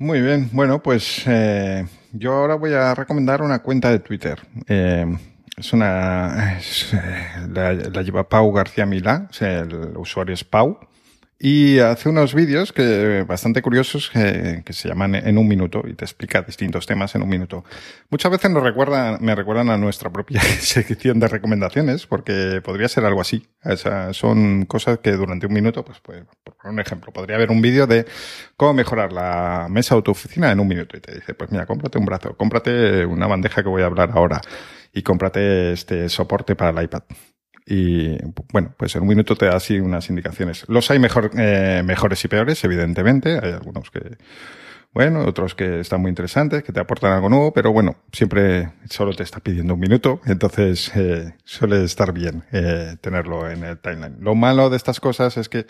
Muy 0.00 0.22
bien, 0.22 0.48
bueno, 0.52 0.82
pues 0.82 1.24
eh, 1.26 1.84
yo 2.12 2.32
ahora 2.32 2.54
voy 2.54 2.72
a 2.72 2.94
recomendar 2.94 3.42
una 3.42 3.58
cuenta 3.58 3.90
de 3.90 3.98
Twitter. 3.98 4.40
Eh, 4.66 5.04
es 5.58 5.72
una. 5.74 6.58
la, 7.50 8.02
lleva 8.02 8.26
Pau 8.26 8.50
García 8.50 8.86
Milá, 8.86 9.28
el 9.40 9.98
usuario 9.98 10.32
es 10.32 10.42
Pau. 10.42 10.78
Y 11.42 11.78
hace 11.78 12.10
unos 12.10 12.34
vídeos 12.34 12.70
que 12.70 13.24
bastante 13.26 13.62
curiosos 13.62 14.10
que, 14.10 14.62
se 14.74 14.88
llaman 14.88 15.14
En 15.14 15.38
un 15.38 15.48
minuto 15.48 15.82
y 15.86 15.94
te 15.94 16.04
explica 16.04 16.42
distintos 16.42 16.84
temas 16.84 17.14
en 17.14 17.22
un 17.22 17.30
minuto. 17.30 17.64
Muchas 18.10 18.30
veces 18.30 18.50
nos 18.50 18.62
recuerdan, 18.62 19.16
me 19.22 19.34
recuerdan 19.34 19.70
a 19.70 19.78
nuestra 19.78 20.10
propia 20.10 20.42
sección 20.60 21.18
de 21.18 21.28
recomendaciones 21.28 22.06
porque 22.06 22.60
podría 22.62 22.88
ser 22.88 23.06
algo 23.06 23.22
así. 23.22 23.48
O 23.64 24.12
son 24.12 24.66
cosas 24.66 24.98
que 24.98 25.12
durante 25.12 25.46
un 25.46 25.54
minuto, 25.54 25.82
pues, 25.82 25.98
pues 26.00 26.24
por 26.44 26.70
un 26.70 26.78
ejemplo, 26.78 27.10
podría 27.10 27.36
haber 27.36 27.50
un 27.50 27.62
vídeo 27.62 27.86
de 27.86 28.04
cómo 28.58 28.74
mejorar 28.74 29.10
la 29.10 29.68
mesa 29.70 29.94
de 29.94 30.02
tu 30.02 30.10
oficina 30.10 30.52
en 30.52 30.60
un 30.60 30.68
minuto 30.68 30.98
y 30.98 31.00
te 31.00 31.14
dice, 31.14 31.32
pues 31.32 31.50
mira, 31.50 31.64
cómprate 31.64 31.96
un 31.96 32.04
brazo, 32.04 32.36
cómprate 32.36 33.06
una 33.06 33.26
bandeja 33.26 33.62
que 33.62 33.68
voy 33.70 33.80
a 33.80 33.86
hablar 33.86 34.10
ahora 34.12 34.42
y 34.92 35.00
cómprate 35.00 35.72
este 35.72 36.10
soporte 36.10 36.54
para 36.54 36.78
el 36.78 36.84
iPad. 36.84 37.04
Y 37.70 38.18
bueno, 38.52 38.74
pues 38.76 38.96
en 38.96 39.02
un 39.02 39.08
minuto 39.08 39.36
te 39.36 39.46
da 39.46 39.54
así 39.54 39.78
unas 39.78 40.10
indicaciones. 40.10 40.64
Los 40.66 40.90
hay 40.90 40.98
mejor, 40.98 41.30
eh, 41.38 41.82
mejores 41.84 42.24
y 42.24 42.28
peores, 42.28 42.64
evidentemente. 42.64 43.38
Hay 43.40 43.52
algunos 43.52 43.92
que, 43.92 44.18
bueno, 44.92 45.24
otros 45.24 45.54
que 45.54 45.78
están 45.78 46.00
muy 46.00 46.08
interesantes, 46.08 46.64
que 46.64 46.72
te 46.72 46.80
aportan 46.80 47.12
algo 47.12 47.28
nuevo, 47.28 47.52
pero 47.52 47.72
bueno, 47.72 47.94
siempre 48.10 48.72
solo 48.88 49.14
te 49.14 49.22
está 49.22 49.38
pidiendo 49.38 49.74
un 49.74 49.80
minuto, 49.80 50.20
entonces 50.26 50.90
eh, 50.96 51.36
suele 51.44 51.84
estar 51.84 52.12
bien 52.12 52.42
eh, 52.50 52.96
tenerlo 53.00 53.48
en 53.48 53.62
el 53.62 53.78
timeline. 53.78 54.16
Lo 54.18 54.34
malo 54.34 54.68
de 54.68 54.76
estas 54.76 54.98
cosas 54.98 55.36
es 55.36 55.48
que 55.48 55.66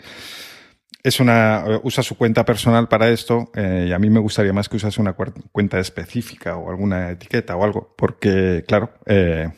es 1.03 1.19
una 1.19 1.65
usa 1.83 2.03
su 2.03 2.17
cuenta 2.17 2.45
personal 2.45 2.87
para 2.87 3.09
esto 3.09 3.51
eh, 3.55 3.87
y 3.89 3.93
a 3.93 3.99
mí 3.99 4.09
me 4.09 4.19
gustaría 4.19 4.53
más 4.53 4.69
que 4.69 4.77
usase 4.77 5.01
una 5.01 5.13
cuenta 5.13 5.79
específica 5.79 6.57
o 6.57 6.69
alguna 6.69 7.11
etiqueta 7.11 7.55
o 7.55 7.63
algo 7.63 7.93
porque 7.97 8.63
claro 8.67 8.91
eh, 9.05 9.49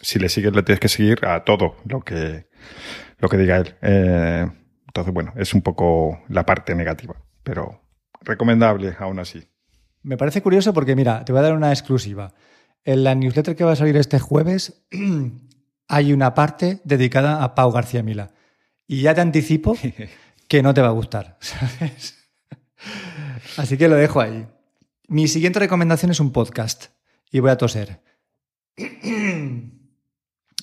si 0.00 0.18
le 0.18 0.28
sigues 0.28 0.54
le 0.54 0.62
tienes 0.62 0.80
que 0.80 0.88
seguir 0.88 1.24
a 1.26 1.44
todo 1.44 1.76
lo 1.84 2.00
que 2.00 2.46
lo 3.18 3.28
que 3.28 3.36
diga 3.36 3.58
él 3.58 3.76
eh, 3.82 4.46
entonces 4.86 5.12
bueno 5.12 5.32
es 5.36 5.54
un 5.54 5.62
poco 5.62 6.22
la 6.28 6.46
parte 6.46 6.74
negativa 6.74 7.14
pero 7.42 7.82
recomendable 8.20 8.96
aún 8.98 9.18
así 9.18 9.48
me 10.02 10.16
parece 10.16 10.42
curioso 10.42 10.72
porque 10.72 10.96
mira 10.96 11.24
te 11.24 11.32
voy 11.32 11.40
a 11.40 11.42
dar 11.42 11.54
una 11.54 11.70
exclusiva 11.70 12.34
en 12.84 13.04
la 13.04 13.14
newsletter 13.14 13.54
que 13.54 13.64
va 13.64 13.72
a 13.72 13.76
salir 13.76 13.96
este 13.96 14.18
jueves 14.18 14.84
hay 15.88 16.12
una 16.12 16.34
parte 16.34 16.80
dedicada 16.84 17.44
a 17.44 17.54
Pau 17.54 17.70
García 17.70 18.02
Mila 18.02 18.32
y 18.86 19.02
ya 19.02 19.14
te 19.14 19.20
anticipo 19.20 19.76
que 20.48 20.62
no 20.62 20.74
te 20.74 20.82
va 20.82 20.88
a 20.88 20.92
gustar, 20.92 21.38
¿sabes? 21.40 22.18
Así 23.56 23.78
que 23.78 23.88
lo 23.88 23.96
dejo 23.96 24.20
ahí. 24.20 24.46
Mi 25.08 25.28
siguiente 25.28 25.58
recomendación 25.58 26.10
es 26.10 26.20
un 26.20 26.30
podcast. 26.30 26.88
Y 27.30 27.40
voy 27.40 27.50
a 27.50 27.56
toser. 27.56 28.02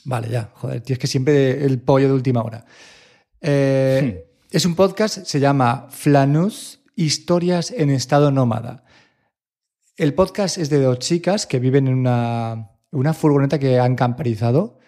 Vale, 0.09 0.27
ya. 0.27 0.49
Joder, 0.55 0.81
tío, 0.81 0.95
es 0.95 0.99
que 0.99 1.05
siempre 1.05 1.63
el 1.63 1.79
pollo 1.79 2.07
de 2.07 2.13
última 2.13 2.41
hora. 2.41 2.65
Eh, 3.39 4.25
hmm. 4.25 4.47
Es 4.49 4.65
un 4.65 4.73
podcast, 4.73 5.23
se 5.23 5.39
llama 5.39 5.85
Flanus, 5.91 6.79
Historias 6.95 7.69
en 7.69 7.91
estado 7.91 8.31
nómada. 8.31 8.83
El 9.95 10.15
podcast 10.15 10.57
es 10.57 10.71
de 10.71 10.81
dos 10.81 10.97
chicas 10.97 11.45
que 11.45 11.59
viven 11.59 11.87
en 11.87 11.93
una, 11.93 12.71
una 12.89 13.13
furgoneta 13.13 13.59
que 13.59 13.79
han 13.79 13.95
camperizado, 13.95 14.79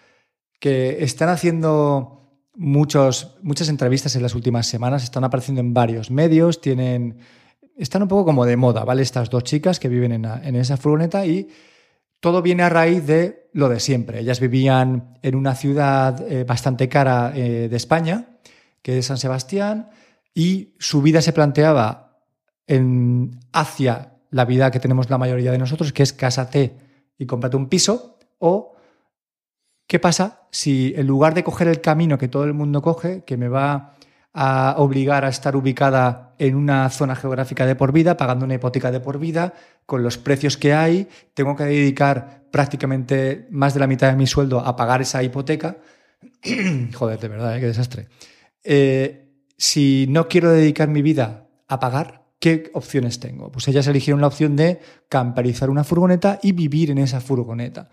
que 0.58 1.04
están 1.04 1.28
haciendo 1.28 2.40
muchos, 2.56 3.36
muchas 3.42 3.68
entrevistas 3.68 4.16
en 4.16 4.22
las 4.22 4.34
últimas 4.34 4.66
semanas, 4.66 5.04
están 5.04 5.22
apareciendo 5.22 5.60
en 5.60 5.72
varios 5.72 6.10
medios, 6.10 6.60
tienen, 6.60 7.18
están 7.76 8.02
un 8.02 8.08
poco 8.08 8.24
como 8.24 8.44
de 8.44 8.56
moda, 8.56 8.84
¿vale? 8.84 9.02
Estas 9.02 9.30
dos 9.30 9.44
chicas 9.44 9.78
que 9.78 9.88
viven 9.88 10.12
en, 10.12 10.56
esa 10.56 10.76
furgoneta 10.76 11.24
y 11.24 11.48
todo 12.22 12.40
viene 12.40 12.62
a 12.62 12.68
raíz 12.68 13.04
de 13.04 13.50
lo 13.52 13.68
de 13.68 13.80
siempre. 13.80 14.20
Ellas 14.20 14.38
vivían 14.38 15.18
en 15.22 15.34
una 15.34 15.54
ciudad 15.54 16.24
eh, 16.30 16.44
bastante 16.44 16.88
cara 16.88 17.32
eh, 17.34 17.68
de 17.68 17.76
España, 17.76 18.38
que 18.80 18.98
es 18.98 19.06
San 19.06 19.18
Sebastián, 19.18 19.90
y 20.32 20.74
su 20.78 21.02
vida 21.02 21.20
se 21.20 21.32
planteaba 21.32 22.20
en, 22.66 23.40
hacia 23.52 24.14
la 24.30 24.44
vida 24.44 24.70
que 24.70 24.80
tenemos 24.80 25.10
la 25.10 25.18
mayoría 25.18 25.50
de 25.50 25.58
nosotros, 25.58 25.92
que 25.92 26.04
es 26.04 26.12
cásate 26.12 26.76
y 27.18 27.26
cómprate 27.26 27.56
un 27.56 27.68
piso, 27.68 28.18
o 28.38 28.72
¿Qué 29.92 29.98
pasa 29.98 30.46
si 30.50 30.94
en 30.96 31.06
lugar 31.06 31.34
de 31.34 31.44
coger 31.44 31.68
el 31.68 31.82
camino 31.82 32.16
que 32.16 32.28
todo 32.28 32.44
el 32.44 32.54
mundo 32.54 32.80
coge, 32.80 33.24
que 33.24 33.36
me 33.36 33.48
va 33.48 33.92
a 34.32 34.76
obligar 34.78 35.24
a 35.24 35.28
estar 35.28 35.56
ubicada 35.56 36.34
en 36.38 36.54
una 36.56 36.88
zona 36.90 37.14
geográfica 37.14 37.66
de 37.66 37.76
por 37.76 37.92
vida, 37.92 38.16
pagando 38.16 38.44
una 38.44 38.54
hipoteca 38.54 38.90
de 38.90 39.00
por 39.00 39.18
vida, 39.18 39.54
con 39.84 40.02
los 40.02 40.16
precios 40.18 40.56
que 40.56 40.72
hay, 40.72 41.08
tengo 41.34 41.54
que 41.54 41.64
dedicar 41.64 42.44
prácticamente 42.50 43.46
más 43.50 43.74
de 43.74 43.80
la 43.80 43.86
mitad 43.86 44.10
de 44.10 44.16
mi 44.16 44.26
sueldo 44.26 44.60
a 44.60 44.74
pagar 44.74 45.02
esa 45.02 45.22
hipoteca. 45.22 45.76
Joder, 46.94 47.18
de 47.18 47.28
verdad, 47.28 47.56
¿eh? 47.56 47.60
qué 47.60 47.66
desastre. 47.66 48.08
Eh, 48.64 49.28
si 49.56 50.06
no 50.08 50.28
quiero 50.28 50.50
dedicar 50.50 50.88
mi 50.88 51.02
vida 51.02 51.46
a 51.68 51.78
pagar, 51.78 52.24
¿qué 52.38 52.70
opciones 52.74 53.20
tengo? 53.20 53.52
Pues 53.52 53.68
ellas 53.68 53.86
eligieron 53.86 54.20
la 54.20 54.26
opción 54.26 54.56
de 54.56 54.80
camperizar 55.08 55.70
una 55.70 55.84
furgoneta 55.84 56.38
y 56.42 56.52
vivir 56.52 56.90
en 56.90 56.98
esa 56.98 57.20
furgoneta. 57.20 57.90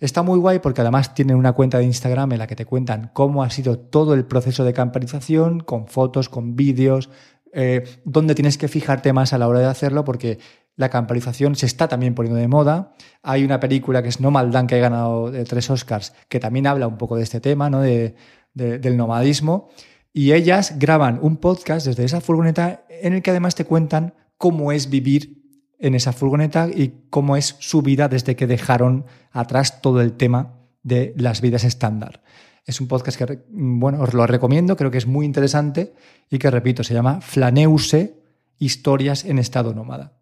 Está 0.00 0.22
muy 0.22 0.38
guay 0.38 0.60
porque 0.60 0.80
además 0.80 1.14
tienen 1.14 1.36
una 1.36 1.52
cuenta 1.52 1.78
de 1.78 1.84
Instagram 1.84 2.32
en 2.32 2.38
la 2.38 2.46
que 2.46 2.56
te 2.56 2.64
cuentan 2.64 3.10
cómo 3.12 3.42
ha 3.44 3.50
sido 3.50 3.78
todo 3.78 4.14
el 4.14 4.24
proceso 4.24 4.64
de 4.64 4.72
camperización, 4.72 5.60
con 5.60 5.86
fotos, 5.88 6.30
con 6.30 6.56
vídeos, 6.56 7.10
eh, 7.52 7.84
dónde 8.04 8.34
tienes 8.34 8.56
que 8.56 8.68
fijarte 8.68 9.12
más 9.12 9.32
a 9.32 9.38
la 9.38 9.46
hora 9.46 9.60
de 9.60 9.66
hacerlo, 9.66 10.04
porque 10.04 10.38
la 10.76 10.88
camperización 10.88 11.54
se 11.54 11.66
está 11.66 11.88
también 11.88 12.14
poniendo 12.14 12.40
de 12.40 12.48
moda. 12.48 12.94
Hay 13.22 13.44
una 13.44 13.60
película 13.60 14.02
que 14.02 14.08
es 14.08 14.20
No 14.20 14.30
Maldan, 14.30 14.66
que 14.66 14.76
ha 14.76 14.78
ganado 14.78 15.34
eh, 15.34 15.44
tres 15.44 15.68
Oscars, 15.68 16.14
que 16.28 16.40
también 16.40 16.66
habla 16.66 16.86
un 16.86 16.96
poco 16.96 17.16
de 17.16 17.22
este 17.22 17.40
tema, 17.40 17.68
¿no? 17.68 17.80
De, 17.80 18.14
del 18.54 18.96
nomadismo. 18.96 19.68
Y 20.12 20.32
ellas 20.32 20.74
graban 20.78 21.18
un 21.22 21.36
podcast 21.36 21.86
desde 21.86 22.04
esa 22.04 22.20
furgoneta 22.20 22.84
en 22.88 23.12
el 23.12 23.22
que 23.22 23.30
además 23.30 23.54
te 23.54 23.64
cuentan 23.64 24.14
cómo 24.38 24.72
es 24.72 24.90
vivir 24.90 25.39
en 25.80 25.94
esa 25.94 26.12
furgoneta 26.12 26.68
y 26.68 27.06
cómo 27.10 27.36
es 27.36 27.56
su 27.58 27.82
vida 27.82 28.08
desde 28.08 28.36
que 28.36 28.46
dejaron 28.46 29.06
atrás 29.32 29.80
todo 29.80 30.00
el 30.02 30.12
tema 30.12 30.54
de 30.82 31.14
las 31.16 31.40
vidas 31.40 31.64
estándar. 31.64 32.22
Es 32.66 32.80
un 32.80 32.88
podcast 32.88 33.18
que, 33.18 33.40
bueno, 33.48 34.00
os 34.02 34.14
lo 34.14 34.26
recomiendo, 34.26 34.76
creo 34.76 34.90
que 34.90 34.98
es 34.98 35.06
muy 35.06 35.26
interesante 35.26 35.94
y 36.30 36.38
que, 36.38 36.50
repito, 36.50 36.84
se 36.84 36.94
llama 36.94 37.20
Flaneuse, 37.20 38.14
Historias 38.58 39.24
en 39.24 39.38
estado 39.38 39.72
nómada. 39.72 40.12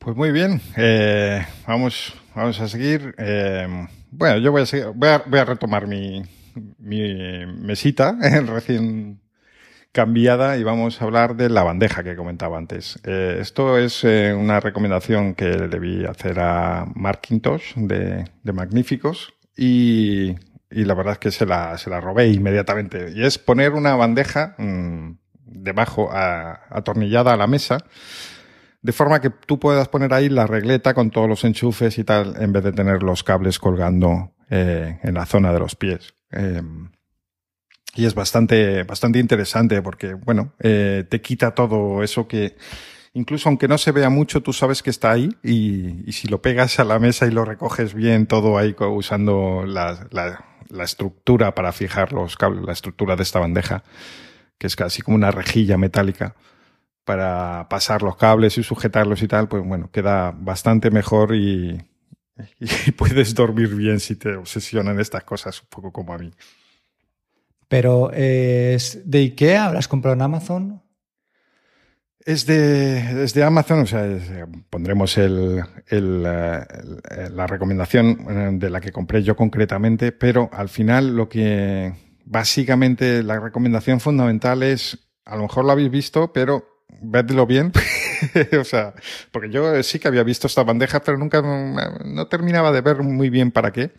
Pues 0.00 0.16
muy 0.16 0.32
bien, 0.32 0.60
eh, 0.76 1.46
vamos, 1.66 2.14
vamos 2.34 2.60
a 2.60 2.68
seguir. 2.68 3.14
Eh, 3.18 3.86
bueno, 4.10 4.38
yo 4.38 4.50
voy 4.50 4.62
a, 4.62 5.18
voy 5.18 5.38
a, 5.38 5.44
retomar 5.44 5.86
mi, 5.86 6.22
mi 6.78 7.46
mesita, 7.46 8.18
recién 8.46 9.20
cambiada 9.92 10.56
y 10.56 10.62
vamos 10.62 11.00
a 11.00 11.04
hablar 11.04 11.36
de 11.36 11.48
la 11.48 11.62
bandeja 11.62 12.02
que 12.02 12.16
comentaba 12.16 12.58
antes. 12.58 12.98
Eh, 13.04 13.38
esto 13.40 13.78
es 13.78 14.04
eh, 14.04 14.32
una 14.32 14.60
recomendación 14.60 15.34
que 15.34 15.46
debí 15.46 16.04
hacer 16.04 16.38
a 16.40 16.86
Markintosh 16.94 17.74
de, 17.74 18.24
de 18.42 18.52
Magníficos 18.52 19.34
y, 19.56 20.36
y, 20.70 20.84
la 20.84 20.94
verdad 20.94 21.14
es 21.14 21.18
que 21.18 21.30
se 21.30 21.46
la, 21.46 21.76
se 21.76 21.90
la 21.90 22.00
robé 22.00 22.28
inmediatamente. 22.28 23.12
Y 23.14 23.24
es 23.24 23.38
poner 23.38 23.72
una 23.72 23.96
bandeja 23.96 24.54
mm, 24.58 25.12
debajo, 25.50 26.10
atornillada 26.12 27.32
a 27.32 27.36
la 27.36 27.46
mesa, 27.46 27.84
de 28.82 28.92
forma 28.92 29.20
que 29.20 29.30
tú 29.30 29.58
puedas 29.58 29.88
poner 29.88 30.14
ahí 30.14 30.28
la 30.28 30.46
regleta 30.46 30.94
con 30.94 31.10
todos 31.10 31.28
los 31.28 31.44
enchufes 31.44 31.98
y 31.98 32.04
tal, 32.04 32.34
en 32.40 32.52
vez 32.52 32.64
de 32.64 32.72
tener 32.72 33.02
los 33.02 33.22
cables 33.24 33.58
colgando 33.58 34.32
eh, 34.48 34.98
en 35.02 35.14
la 35.14 35.26
zona 35.26 35.52
de 35.52 35.58
los 35.58 35.76
pies. 35.76 36.14
Y 37.94 38.06
es 38.06 38.14
bastante, 38.14 38.84
bastante 38.84 39.18
interesante 39.18 39.82
porque, 39.82 40.14
bueno, 40.14 40.52
eh, 40.60 41.04
te 41.08 41.20
quita 41.20 41.54
todo 41.54 42.02
eso 42.02 42.28
que, 42.28 42.56
incluso 43.14 43.48
aunque 43.48 43.68
no 43.68 43.78
se 43.78 43.92
vea 43.92 44.10
mucho, 44.10 44.42
tú 44.42 44.52
sabes 44.52 44.82
que 44.82 44.90
está 44.90 45.10
ahí 45.10 45.30
y, 45.42 46.08
y 46.08 46.12
si 46.12 46.28
lo 46.28 46.40
pegas 46.40 46.78
a 46.78 46.84
la 46.84 46.98
mesa 46.98 47.26
y 47.26 47.30
lo 47.30 47.44
recoges 47.44 47.94
bien 47.94 48.26
todo 48.26 48.58
ahí 48.58 48.76
usando 48.78 49.64
la, 49.66 50.06
la, 50.10 50.44
la, 50.68 50.84
estructura 50.84 51.54
para 51.54 51.72
fijar 51.72 52.12
los 52.12 52.36
cables, 52.36 52.64
la 52.64 52.72
estructura 52.72 53.16
de 53.16 53.24
esta 53.24 53.40
bandeja, 53.40 53.82
que 54.56 54.68
es 54.68 54.76
casi 54.76 55.02
como 55.02 55.16
una 55.16 55.32
rejilla 55.32 55.76
metálica 55.76 56.36
para 57.04 57.68
pasar 57.68 58.02
los 58.02 58.16
cables 58.16 58.56
y 58.58 58.62
sujetarlos 58.62 59.22
y 59.22 59.28
tal, 59.28 59.48
pues 59.48 59.64
bueno, 59.66 59.90
queda 59.90 60.32
bastante 60.36 60.92
mejor 60.92 61.34
y, 61.34 61.82
y 62.60 62.90
puedes 62.96 63.34
dormir 63.34 63.74
bien 63.74 63.98
si 63.98 64.14
te 64.14 64.36
obsesionan 64.36 65.00
estas 65.00 65.24
cosas, 65.24 65.60
un 65.60 65.68
poco 65.68 65.92
como 65.92 66.14
a 66.14 66.18
mí. 66.18 66.30
Pero 67.70 68.10
es 68.12 69.02
de 69.04 69.18
IKEA, 69.18 69.66
¿habrás 69.66 69.86
comprado 69.86 70.16
en 70.16 70.22
Amazon? 70.22 70.82
Es 72.18 72.44
de, 72.44 73.44
Amazon, 73.44 73.82
o 73.82 73.86
sea, 73.86 74.08
pondremos 74.70 75.16
el, 75.16 75.62
la 75.88 77.46
recomendación 77.46 78.26
eh, 78.28 78.50
de 78.54 78.70
la 78.70 78.80
que 78.80 78.90
compré 78.90 79.22
yo 79.22 79.36
concretamente, 79.36 80.10
pero 80.10 80.50
al 80.52 80.68
final 80.68 81.14
lo 81.14 81.28
que 81.28 81.92
básicamente 82.24 83.22
la 83.22 83.38
recomendación 83.38 84.00
fundamental 84.00 84.64
es, 84.64 84.98
a 85.24 85.36
lo 85.36 85.42
mejor 85.42 85.64
lo 85.64 85.70
habéis 85.70 85.92
visto, 85.92 86.32
pero 86.32 86.82
vedlo 87.00 87.46
bien, 87.46 87.70
o 88.60 88.64
sea, 88.64 88.94
porque 89.30 89.50
yo 89.50 89.80
sí 89.84 90.00
que 90.00 90.08
había 90.08 90.24
visto 90.24 90.48
esta 90.48 90.64
bandeja, 90.64 91.00
pero 91.04 91.18
nunca 91.18 91.40
no 91.40 92.26
terminaba 92.26 92.72
de 92.72 92.80
ver 92.80 93.04
muy 93.04 93.30
bien 93.30 93.52
para 93.52 93.70
qué. 93.70 93.92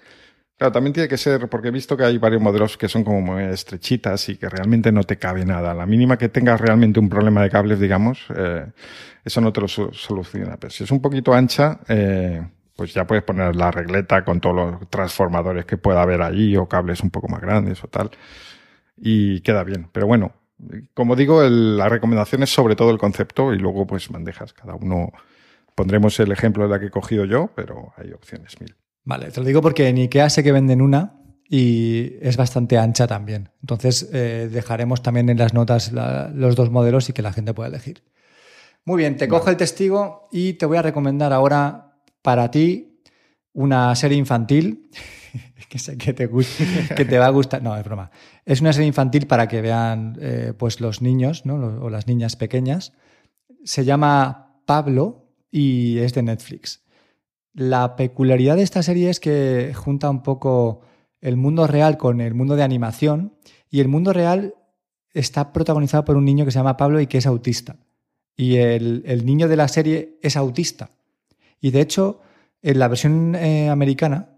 Claro, 0.62 0.74
también 0.74 0.94
tiene 0.94 1.10
que 1.10 1.18
ser, 1.18 1.50
porque 1.50 1.70
he 1.70 1.72
visto 1.72 1.98
que 1.98 2.04
hay 2.04 2.20
varios 2.20 2.40
modelos 2.40 2.78
que 2.78 2.88
son 2.88 3.04
como 3.04 3.20
muy 3.20 3.46
estrechitas 3.46 4.30
y 4.30 4.38
que 4.38 4.48
realmente 4.48 4.92
no 4.92 5.04
te 5.04 5.18
cabe 5.18 5.44
nada. 5.44 5.74
La 5.74 5.88
mínima 5.88 6.20
que 6.20 6.30
tengas 6.30 6.62
realmente 6.62 7.00
un 7.00 7.10
problema 7.10 7.42
de 7.42 7.50
cables, 7.50 7.80
digamos, 7.80 8.28
eh, 8.36 8.68
eso 9.26 9.42
no 9.42 9.52
te 9.52 9.60
lo 9.60 9.68
soluciona. 9.68 10.58
Pero 10.58 10.70
si 10.70 10.84
es 10.84 10.92
un 10.92 11.02
poquito 11.02 11.34
ancha, 11.34 11.80
eh, 11.88 12.48
pues 12.76 12.94
ya 12.94 13.08
puedes 13.08 13.24
poner 13.24 13.56
la 13.56 13.72
regleta 13.72 14.24
con 14.24 14.40
todos 14.40 14.56
los 14.56 14.90
transformadores 14.92 15.66
que 15.66 15.78
pueda 15.78 16.04
haber 16.04 16.22
allí 16.22 16.56
o 16.56 16.68
cables 16.68 17.02
un 17.02 17.10
poco 17.10 17.28
más 17.28 17.42
grandes 17.42 17.84
o 17.84 17.88
tal. 17.88 18.12
Y 18.98 19.42
queda 19.42 19.64
bien. 19.64 19.90
Pero 19.92 20.06
bueno, 20.06 20.32
como 20.94 21.16
digo, 21.16 21.42
la 21.42 21.90
recomendación 21.90 22.44
es 22.44 22.54
sobre 22.54 22.76
todo 22.76 22.92
el 22.92 23.00
concepto 23.00 23.52
y 23.52 23.58
luego 23.58 23.88
pues 23.88 24.10
bandejas. 24.10 24.54
Cada 24.54 24.76
uno 24.76 25.12
pondremos 25.74 26.20
el 26.20 26.32
ejemplo 26.32 26.66
de 26.66 26.70
la 26.70 26.80
que 26.80 26.86
he 26.88 26.92
cogido 26.92 27.26
yo, 27.26 27.50
pero 27.56 27.94
hay 27.98 28.12
opciones 28.12 28.62
mil. 28.62 28.76
Vale, 29.04 29.32
te 29.32 29.40
lo 29.40 29.46
digo 29.46 29.62
porque 29.62 29.88
en 29.88 29.98
IKEA 29.98 30.30
sé 30.30 30.44
que 30.44 30.52
venden 30.52 30.82
una 30.82 31.22
y 31.50 32.14
es 32.22 32.38
bastante 32.38 32.78
ancha 32.78 33.08
también. 33.08 33.50
Entonces 33.62 34.10
eh, 34.14 34.50
dejaremos 34.52 35.02
también 35.02 35.30
en 35.30 35.38
las 35.38 35.54
notas 35.54 35.92
los 35.92 36.56
dos 36.56 36.72
modelos 36.72 37.10
y 37.10 37.14
que 37.14 37.22
la 37.22 37.34
gente 37.34 37.54
pueda 37.54 37.70
elegir. 37.70 38.04
Muy 38.86 38.98
bien, 38.98 39.18
te 39.18 39.28
cojo 39.28 39.50
el 39.50 39.58
testigo 39.58 40.30
y 40.32 40.54
te 40.54 40.66
voy 40.66 40.78
a 40.78 40.82
recomendar 40.82 41.34
ahora 41.34 41.98
para 42.22 42.50
ti 42.52 43.02
una 43.54 43.94
serie 43.96 44.18
infantil 44.18 44.90
que 45.70 45.78
sé 45.78 45.98
que 45.98 46.14
te, 46.14 46.30
que 46.96 47.06
te 47.06 47.20
va 47.20 47.28
a 47.28 47.30
gustar. 47.30 47.62
No, 47.62 47.76
es 47.78 47.84
broma. 47.84 48.12
Es 48.46 48.62
una 48.62 48.74
serie 48.74 48.88
infantil 48.88 49.28
para 49.28 49.48
que 49.48 49.62
vean 49.62 50.18
eh, 50.20 50.54
pues 50.58 50.80
los 50.80 51.02
niños 51.02 51.46
¿no? 51.46 51.56
o 51.56 51.90
las 51.90 52.08
niñas 52.08 52.36
pequeñas. 52.36 52.94
Se 53.64 53.86
llama 53.86 54.62
Pablo 54.66 55.34
y 55.52 56.00
es 56.00 56.14
de 56.14 56.24
Netflix. 56.24 56.84
La 57.54 57.96
peculiaridad 57.96 58.56
de 58.56 58.64
esta 58.64 58.84
serie 58.84 59.10
es 59.10 59.20
que 59.20 59.74
junta 59.76 60.10
un 60.10 60.24
poco 60.24 60.82
el 61.20 61.38
mundo 61.38 61.68
real 61.68 61.98
con 61.98 62.22
el 62.22 62.34
mundo 62.34 62.56
de 62.56 62.64
animación 62.64 63.34
y 63.70 63.80
el 63.80 63.88
mundo 63.88 64.14
real 64.14 64.56
está 65.14 65.52
protagonizado 65.52 66.06
por 66.06 66.16
un 66.16 66.26
niño 66.26 66.46
que 66.46 66.52
se 66.52 66.60
llama 66.60 66.78
Pablo 66.78 67.02
y 67.02 67.08
que 67.08 67.18
es 67.18 67.26
autista. 67.26 67.78
Y 68.36 68.56
el, 68.56 69.26
niño 69.26 69.48
de 69.48 69.58
la 69.58 69.68
serie 69.68 70.18
es 70.22 70.38
autista. 70.38 70.90
Y 71.60 71.72
de 71.72 71.82
hecho, 71.82 72.22
en 72.62 72.80
la 72.80 72.88
versión 72.88 73.36
eh, 73.36 73.70
americana, 73.70 74.30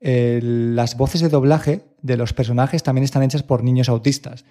las 0.00 0.96
voces 0.96 1.20
de 1.20 1.28
doblaje 1.28 1.84
de 2.02 2.16
los 2.16 2.32
personajes 2.32 2.82
también 2.82 3.04
están 3.04 3.22
hechas 3.22 3.42
por 3.42 3.64
niños 3.64 3.88
autistas. 3.88 4.44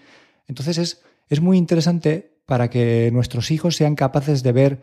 Entonces 0.48 0.78
es, 0.78 1.02
es 1.30 1.42
muy 1.42 1.58
interesante 1.58 2.38
para 2.46 2.70
que 2.70 3.10
nuestros 3.12 3.52
hijos 3.52 3.76
sean 3.76 3.96
capaces 3.96 4.44
de 4.44 4.52
ver 4.52 4.82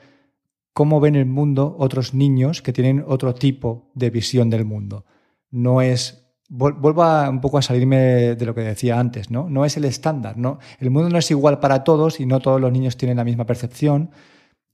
cómo 0.75 1.01
ven 1.01 1.15
el 1.15 1.25
mundo 1.25 1.77
otros 1.79 2.13
niños 2.13 2.61
que 2.61 2.75
tienen 2.75 3.05
otro 3.07 3.35
tipo 3.35 3.91
de 3.95 4.11
visión 4.11 4.51
del 4.51 4.67
mundo. 4.67 5.07
No 5.51 5.81
es 5.81 6.25
vuelvo 6.49 7.05
un 7.29 7.41
poco 7.41 7.59
a 7.59 7.63
salirme 7.63 7.97
de 8.37 8.47
lo 8.47 8.55
que 8.55 8.61
decía 8.61 9.01
antes, 9.01 9.31
¿no? 9.31 9.49
No 9.49 9.65
es 9.65 9.77
el 9.77 9.85
estándar, 9.85 10.37
¿no? 10.37 10.59
El 10.79 10.91
mundo 10.91 11.09
no 11.09 11.19
es 11.19 11.31
igual 11.31 11.59
para 11.59 11.85
todos 11.85 12.21
y 12.21 12.27
no 12.27 12.41
todos 12.41 12.61
los 12.61 12.71
niños 12.71 12.97
tienen 12.97 13.17
la 13.17 13.25
misma 13.25 13.47
percepción. 13.47 14.11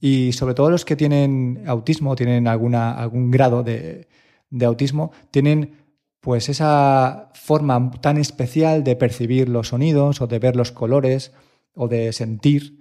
Y 0.01 0.33
sobre 0.33 0.55
todo 0.55 0.71
los 0.71 0.85
que 0.85 0.97
tienen 0.97 1.63
autismo, 1.67 2.17
tienen 2.17 2.49
algún 2.49 3.31
grado 3.31 3.63
de, 3.63 4.09
de 4.49 4.65
autismo, 4.65 5.13
tienen 5.31 5.75
pues 6.21 6.49
esa 6.49 7.31
forma 7.35 7.91
tan 8.01 8.19
especial 8.19 8.85
de 8.85 8.97
percibir 8.97 9.49
los 9.49 9.69
sonidos 9.69 10.21
o 10.21 10.27
de 10.27 10.39
ver 10.39 10.57
los 10.57 10.73
colores 10.73 11.33
o 11.75 11.89
de 11.89 12.13
sentir 12.13 12.80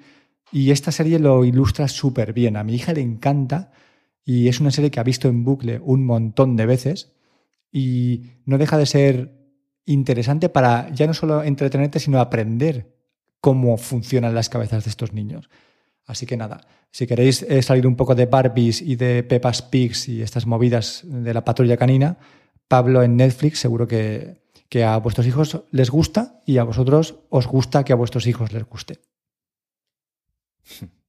y 0.51 0.71
esta 0.71 0.91
serie 0.91 1.19
lo 1.19 1.45
ilustra 1.45 1.87
súper 1.87 2.33
bien. 2.33 2.57
A 2.57 2.63
mi 2.63 2.75
hija 2.75 2.93
le 2.93 3.01
encanta 3.01 3.71
y 4.25 4.47
es 4.47 4.59
una 4.59 4.71
serie 4.71 4.91
que 4.91 4.99
ha 4.99 5.03
visto 5.03 5.27
en 5.27 5.43
bucle 5.43 5.79
un 5.83 6.05
montón 6.05 6.55
de 6.55 6.65
veces 6.65 7.11
y 7.71 8.23
no 8.45 8.57
deja 8.57 8.77
de 8.77 8.85
ser 8.85 9.39
interesante 9.85 10.49
para 10.49 10.89
ya 10.93 11.07
no 11.07 11.13
solo 11.13 11.43
entretenerte, 11.43 11.99
sino 11.99 12.19
aprender 12.19 12.95
cómo 13.41 13.77
funcionan 13.77 14.35
las 14.35 14.49
cabezas 14.49 14.83
de 14.83 14.89
estos 14.89 15.13
niños. 15.13 15.49
Así 16.05 16.25
que 16.25 16.37
nada, 16.37 16.61
si 16.91 17.05
queréis 17.07 17.43
eh, 17.43 17.61
salir 17.61 17.85
un 17.85 17.95
poco 17.95 18.15
de 18.15 18.25
Barbies 18.25 18.81
y 18.81 18.95
de 18.95 19.23
Peppa's 19.23 19.61
Pigs 19.61 20.09
y 20.09 20.21
estas 20.21 20.45
movidas 20.45 21.03
de 21.05 21.33
la 21.33 21.45
patrulla 21.45 21.77
canina, 21.77 22.17
Pablo 22.67 23.03
en 23.03 23.15
Netflix 23.15 23.59
seguro 23.59 23.87
que, 23.87 24.41
que 24.69 24.83
a 24.83 24.97
vuestros 24.97 25.27
hijos 25.27 25.63
les 25.71 25.89
gusta 25.89 26.41
y 26.45 26.57
a 26.57 26.63
vosotros 26.63 27.15
os 27.29 27.47
gusta 27.47 27.83
que 27.83 27.93
a 27.93 27.95
vuestros 27.95 28.27
hijos 28.27 28.51
les 28.53 28.63
guste. 28.63 28.99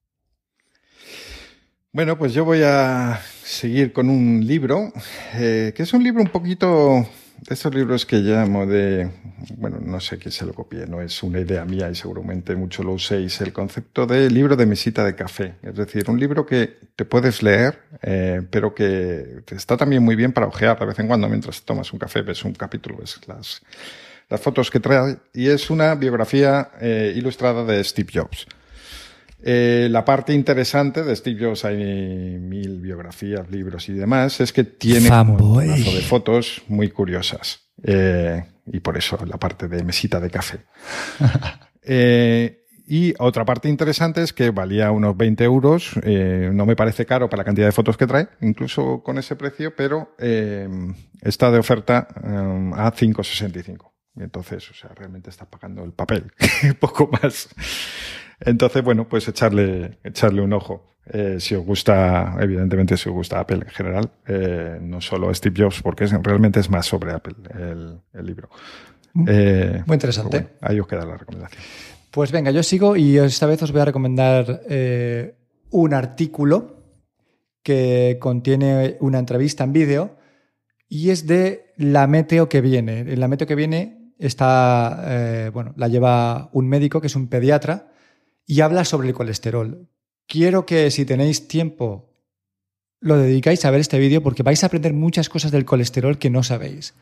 Bueno, 1.92 2.16
pues 2.16 2.32
yo 2.32 2.44
voy 2.44 2.62
a 2.62 3.20
seguir 3.42 3.92
con 3.92 4.08
un 4.08 4.46
libro, 4.46 4.92
eh, 5.34 5.72
que 5.74 5.82
es 5.82 5.92
un 5.92 6.04
libro 6.04 6.22
un 6.22 6.28
poquito 6.28 7.04
de 7.40 7.54
estos 7.54 7.74
libros 7.74 8.06
que 8.06 8.18
llamo 8.18 8.64
de, 8.64 9.10
bueno, 9.56 9.78
no 9.80 9.98
sé 9.98 10.16
quién 10.16 10.30
se 10.30 10.46
lo 10.46 10.54
copié, 10.54 10.86
no 10.86 11.00
es 11.02 11.20
una 11.24 11.40
idea 11.40 11.64
mía 11.64 11.90
y 11.90 11.96
seguramente 11.96 12.54
mucho 12.54 12.84
lo 12.84 12.92
uséis, 12.92 13.40
el 13.40 13.52
concepto 13.52 14.06
de 14.06 14.30
libro 14.30 14.54
de 14.54 14.66
mesita 14.66 15.04
de 15.04 15.16
café. 15.16 15.56
Es 15.62 15.74
decir, 15.74 16.08
un 16.08 16.20
libro 16.20 16.46
que 16.46 16.78
te 16.94 17.04
puedes 17.04 17.42
leer, 17.42 17.80
eh, 18.02 18.40
pero 18.48 18.72
que 18.72 19.42
está 19.50 19.76
también 19.76 20.04
muy 20.04 20.14
bien 20.14 20.32
para 20.32 20.46
ojear 20.46 20.78
de 20.78 20.86
vez 20.86 20.98
en 21.00 21.08
cuando 21.08 21.28
mientras 21.28 21.62
tomas 21.62 21.92
un 21.92 21.98
café, 21.98 22.22
ves 22.22 22.44
un 22.44 22.52
capítulo, 22.52 22.98
ves 22.98 23.18
las, 23.26 23.62
las 24.28 24.40
fotos 24.40 24.70
que 24.70 24.78
trae, 24.78 25.16
y 25.34 25.48
es 25.48 25.70
una 25.70 25.96
biografía 25.96 26.70
eh, 26.80 27.12
ilustrada 27.16 27.64
de 27.64 27.82
Steve 27.82 28.10
Jobs. 28.14 28.46
Eh, 29.42 29.88
la 29.90 30.04
parte 30.04 30.34
interesante 30.34 31.02
de 31.02 31.16
Steve 31.16 31.46
Jobs, 31.46 31.64
hay 31.64 31.76
mil 31.76 32.80
biografías, 32.80 33.50
libros 33.50 33.88
y 33.88 33.94
demás, 33.94 34.40
es 34.40 34.52
que 34.52 34.64
tiene 34.64 35.10
un 35.10 35.36
mazo 35.66 35.92
de 35.92 36.02
fotos 36.02 36.62
muy 36.68 36.90
curiosas. 36.90 37.70
Eh, 37.82 38.44
y 38.66 38.80
por 38.80 38.98
eso 38.98 39.18
la 39.26 39.38
parte 39.38 39.68
de 39.68 39.82
mesita 39.82 40.20
de 40.20 40.30
café. 40.30 40.58
Eh, 41.82 42.66
y 42.86 43.14
otra 43.18 43.46
parte 43.46 43.70
interesante 43.70 44.22
es 44.22 44.34
que 44.34 44.50
valía 44.50 44.90
unos 44.90 45.16
20 45.16 45.42
euros. 45.44 45.92
no 46.04 46.66
me 46.66 46.76
parece 46.76 47.06
caro 47.06 47.30
para 47.30 47.40
la 47.40 47.44
cantidad 47.44 47.66
de 47.66 47.72
fotos 47.72 47.96
que 47.96 48.06
trae, 48.06 48.28
incluso 48.42 49.02
con 49.02 49.16
ese 49.16 49.34
precio, 49.34 49.74
pero 49.74 50.14
está 51.22 51.50
de 51.50 51.58
oferta 51.58 52.06
a 52.12 52.92
5,65. 52.92 53.90
Entonces, 54.16 54.70
o 54.70 54.74
sea, 54.74 54.90
realmente 54.94 55.30
está 55.30 55.46
pagando 55.48 55.82
el 55.82 55.92
papel, 55.92 56.30
poco 56.80 57.08
más. 57.10 57.48
Entonces, 58.40 58.82
bueno, 58.82 59.08
pues 59.08 59.28
echarle, 59.28 59.98
echarle 60.02 60.42
un 60.42 60.52
ojo. 60.52 60.90
Eh, 61.12 61.36
si 61.40 61.54
os 61.54 61.64
gusta, 61.64 62.36
evidentemente, 62.40 62.96
si 62.96 63.08
os 63.08 63.14
gusta 63.14 63.40
Apple 63.40 63.62
en 63.66 63.70
general, 63.70 64.10
eh, 64.26 64.78
no 64.80 65.00
solo 65.00 65.32
Steve 65.34 65.62
Jobs, 65.62 65.82
porque 65.82 66.06
realmente 66.06 66.60
es 66.60 66.70
más 66.70 66.86
sobre 66.86 67.12
Apple 67.12 67.34
el, 67.54 68.26
libro. 68.26 68.48
Mm. 69.14 69.24
Eh, 69.28 69.82
Muy 69.86 69.94
interesante. 69.94 70.48
ahí 70.60 70.78
os 70.78 70.86
queda 70.86 71.04
la 71.04 71.16
recomendación. 71.16 71.62
Pues 72.10 72.32
venga, 72.32 72.50
yo 72.50 72.62
sigo 72.62 72.96
y 72.96 73.18
esta 73.18 73.46
vez 73.46 73.62
os 73.62 73.72
voy 73.72 73.80
a 73.80 73.86
recomendar 73.86 74.62
un 75.70 75.94
artículo 75.94 76.76
que 77.62 78.18
contiene 78.20 78.96
una 79.00 79.18
entrevista 79.20 79.62
en 79.62 79.72
vídeo 79.72 80.16
y 80.88 81.10
es 81.10 81.28
de 81.28 81.72
la 81.76 82.08
meteo 82.08 82.48
que 82.48 82.60
viene. 82.60 83.00
En 83.00 83.20
la 83.20 83.28
meteo 83.28 83.46
que 83.46 83.54
viene 83.54 84.12
está, 84.18 85.50
bueno, 85.52 85.72
la 85.76 85.86
lleva 85.86 86.50
un 86.52 86.68
médico 86.68 87.00
que 87.00 87.06
es 87.06 87.14
un 87.14 87.28
pediatra 87.28 87.89
y 88.50 88.62
habla 88.62 88.84
sobre 88.84 89.06
el 89.06 89.14
colesterol. 89.14 89.86
Quiero 90.26 90.66
que 90.66 90.90
si 90.90 91.04
tenéis 91.04 91.46
tiempo 91.46 92.08
lo 92.98 93.16
dedicáis 93.16 93.64
a 93.64 93.70
ver 93.70 93.80
este 93.80 94.00
vídeo 94.00 94.24
porque 94.24 94.42
vais 94.42 94.64
a 94.64 94.66
aprender 94.66 94.92
muchas 94.92 95.28
cosas 95.28 95.52
del 95.52 95.64
colesterol 95.64 96.18
que 96.18 96.30
no 96.30 96.42
sabéis. 96.42 96.94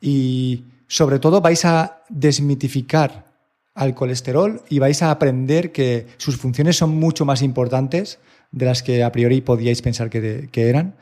Y 0.00 0.64
sobre 0.88 1.18
todo 1.18 1.42
vais 1.42 1.66
a 1.66 2.02
desmitificar 2.08 3.26
al 3.74 3.94
colesterol 3.94 4.62
y 4.70 4.78
vais 4.78 5.02
a 5.02 5.10
aprender 5.10 5.70
que 5.70 6.06
sus 6.16 6.38
funciones 6.38 6.78
son 6.78 6.96
mucho 6.96 7.26
más 7.26 7.42
importantes 7.42 8.18
de 8.50 8.64
las 8.64 8.82
que 8.82 9.04
a 9.04 9.12
priori 9.12 9.42
podíais 9.42 9.82
pensar 9.82 10.08
que, 10.08 10.48
que 10.50 10.70
eran. 10.70 10.94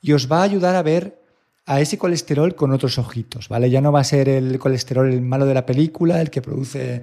Y 0.00 0.12
os 0.12 0.30
va 0.30 0.38
a 0.38 0.44
ayudar 0.44 0.76
a 0.76 0.82
ver 0.82 1.18
a 1.66 1.80
ese 1.80 1.98
colesterol 1.98 2.54
con 2.54 2.70
otros 2.70 2.96
ojitos, 2.96 3.48
¿vale? 3.48 3.70
Ya 3.70 3.80
no 3.80 3.90
va 3.90 4.02
a 4.02 4.04
ser 4.04 4.28
el 4.28 4.56
colesterol 4.60 5.12
el 5.12 5.20
malo 5.20 5.46
de 5.46 5.54
la 5.54 5.66
película, 5.66 6.20
el 6.20 6.30
que 6.30 6.42
produce 6.42 7.02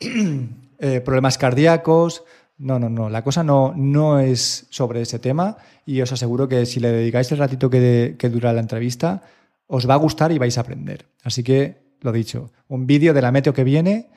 Eh, 0.80 1.02
problemas 1.02 1.36
cardíacos. 1.36 2.24
No, 2.56 2.78
no, 2.78 2.88
no. 2.88 3.10
La 3.10 3.22
cosa 3.22 3.44
no, 3.44 3.74
no 3.76 4.18
es 4.18 4.66
sobre 4.70 5.02
ese 5.02 5.18
tema 5.18 5.58
y 5.84 6.00
os 6.00 6.12
aseguro 6.12 6.48
que 6.48 6.66
si 6.66 6.80
le 6.80 6.90
dedicáis 6.90 7.30
el 7.32 7.38
ratito 7.38 7.68
que, 7.68 8.16
dura 8.32 8.52
la 8.52 8.60
entrevista, 8.60 9.22
os 9.66 9.88
va 9.88 9.94
a 9.94 9.98
gustar 9.98 10.32
y 10.32 10.38
vais 10.38 10.56
a 10.56 10.62
aprender. 10.62 11.06
Así 11.22 11.42
que, 11.42 11.82
lo 12.00 12.12
dicho, 12.12 12.50
un 12.68 12.86
vídeo 12.86 13.12
de 13.12 13.22
la 13.22 13.32
meteo 13.32 13.52
que 13.52 13.64
viene 13.64 14.10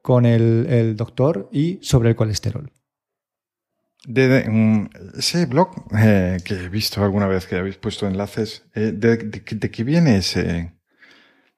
con 0.00 0.26
el, 0.26 0.96
doctor 0.96 1.48
y 1.52 1.78
sobre 1.82 2.10
el 2.10 2.16
colesterol. 2.16 2.70
De, 4.06 4.88
ese 5.16 5.46
blog 5.46 5.70
eh, 5.98 6.38
que 6.44 6.54
he 6.54 6.68
visto 6.68 7.02
alguna 7.02 7.26
vez 7.26 7.46
que 7.46 7.56
habéis 7.56 7.76
puesto 7.76 8.06
enlaces, 8.06 8.64
eh, 8.74 8.92
de, 8.94 9.16
de, 9.16 9.70
qué 9.70 9.84
viene 9.84 10.18
ese, 10.18 10.72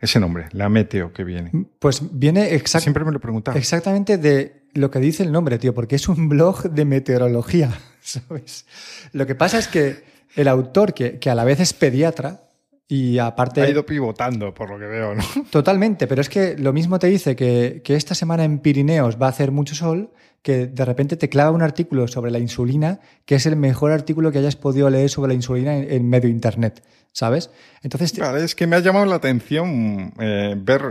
ese 0.01 0.19
nombre, 0.19 0.49
la 0.53 0.69
meteo 0.69 1.13
que 1.13 1.25
viene. 1.25 1.51
Pues 1.79 2.03
viene 2.11 2.55
exactamente. 2.55 2.85
Siempre 2.85 3.05
me 3.05 3.13
lo 3.13 3.21
preguntaba. 3.21 3.59
Exactamente 3.59 4.17
de 4.17 4.63
lo 4.73 4.91
que 4.91 4.99
dice 4.99 5.23
el 5.23 5.33
nombre, 5.33 5.59
tío, 5.59 5.75
porque 5.75 5.97
es 5.97 6.09
un 6.09 6.29
blog 6.29 6.71
de 6.71 6.85
meteorología, 6.85 7.71
¿sabes? 8.01 8.67
Lo 9.13 9.27
que 9.27 9.35
pasa 9.35 9.59
es 9.59 9.69
que 9.69 10.03
el 10.37 10.49
autor, 10.49 10.95
que, 10.95 11.19
que 11.19 11.29
a 11.29 11.35
la 11.35 11.45
vez 11.45 11.61
es 11.61 11.73
pediatra, 11.73 12.41
y 12.89 13.19
aparte... 13.19 13.61
Ha 13.61 13.71
ido 13.71 13.87
pivotando, 13.87 14.53
por 14.53 14.71
lo 14.71 14.79
que 14.79 14.87
veo, 14.87 15.15
¿no? 15.15 15.23
Totalmente, 15.51 16.07
pero 16.07 16.21
es 16.21 16.29
que 16.29 16.57
lo 16.57 16.73
mismo 16.73 16.99
te 16.99 17.07
dice 17.07 17.37
que, 17.37 17.83
que, 17.85 17.95
esta 17.95 18.17
semana 18.17 18.45
en 18.45 18.59
Pirineos 18.59 19.21
va 19.21 19.27
a 19.27 19.31
hacer 19.31 19.53
mucho 19.53 19.75
sol, 19.75 20.11
que 20.43 20.67
de 20.67 20.85
repente 20.85 21.17
te 21.17 21.29
clava 21.29 21.51
un 21.51 21.63
artículo 21.63 22.09
sobre 22.09 22.31
la 22.31 22.39
insulina, 22.39 23.01
que 23.25 23.35
es 23.35 23.47
el 23.47 23.57
mejor 23.57 23.93
artículo 23.93 24.33
que 24.33 24.39
hayas 24.39 24.57
podido 24.57 24.89
leer 24.91 25.11
sobre 25.11 25.29
la 25.29 25.35
insulina 25.35 25.77
en, 25.77 25.91
en 25.91 26.09
medio 26.09 26.31
Internet. 26.31 26.83
¿sabes? 27.13 27.51
Entonces, 27.83 28.17
vale, 28.19 28.45
es 28.45 28.55
que 28.55 28.67
me 28.67 28.77
ha 28.77 28.81
llamado 28.81 29.07
la 29.07 29.17
atención 29.17 30.13
eh, 30.19 30.55
ver 30.57 30.83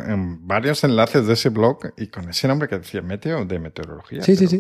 varios 0.42 0.84
enlaces 0.84 1.26
de 1.28 1.34
ese 1.34 1.50
blog 1.50 1.80
y 1.98 2.08
con 2.08 2.30
ese 2.30 2.48
nombre 2.48 2.68
que 2.68 2.78
decía 2.80 3.02
Meteo 3.02 3.46
de 3.46 3.60
meteorología. 3.60 4.22
Sí, 4.22 4.36
sí, 4.36 4.48
sí. 4.48 4.60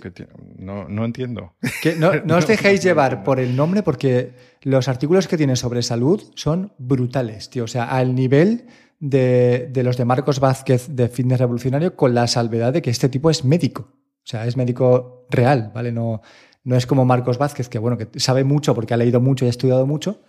no, 0.57 0.87
no, 0.87 1.05
entiendo. 1.05 1.53
Que 1.81 1.95
no, 1.95 2.11
no, 2.25 2.35
os 2.37 2.47
dejéis 2.47 2.81
llevar 2.83 3.23
por 3.23 3.39
el 3.39 3.55
nombre 3.55 3.83
porque 3.83 4.33
los 4.61 4.87
artículos 4.87 5.27
que 5.27 5.37
tiene 5.37 5.55
sobre 5.55 5.81
salud 5.81 6.21
son 6.35 6.73
brutales, 6.77 7.49
tío. 7.49 7.65
O 7.65 7.67
sea, 7.67 7.85
al 7.85 8.15
nivel 8.15 8.65
de, 8.99 9.69
de 9.71 9.83
los 9.83 9.97
de 9.97 10.05
Marcos 10.05 10.39
Vázquez 10.39 10.87
de 10.89 11.07
Fitness 11.07 11.39
Revolucionario 11.39 11.95
con 11.95 12.13
la 12.13 12.27
salvedad 12.27 12.73
de 12.73 12.81
que 12.81 12.89
este 12.89 13.09
tipo 13.09 13.29
es 13.29 13.45
médico. 13.45 13.93
O 14.30 14.32
sea, 14.32 14.45
es 14.45 14.55
médico 14.55 15.25
real, 15.32 15.71
¿vale? 15.73 15.91
No, 15.91 16.21
no 16.63 16.75
es 16.75 16.86
como 16.86 17.03
Marcos 17.03 17.39
Vázquez, 17.39 17.67
que 17.67 17.80
bueno, 17.80 17.97
que 17.97 18.07
sabe 18.19 18.43
mucho 18.43 18.75
porque 18.75 18.93
ha 18.93 18.97
leído 18.97 19.19
mucho 19.19 19.43
y 19.43 19.47
ha 19.47 19.49
estudiado 19.49 19.88
mucho, 19.88 20.21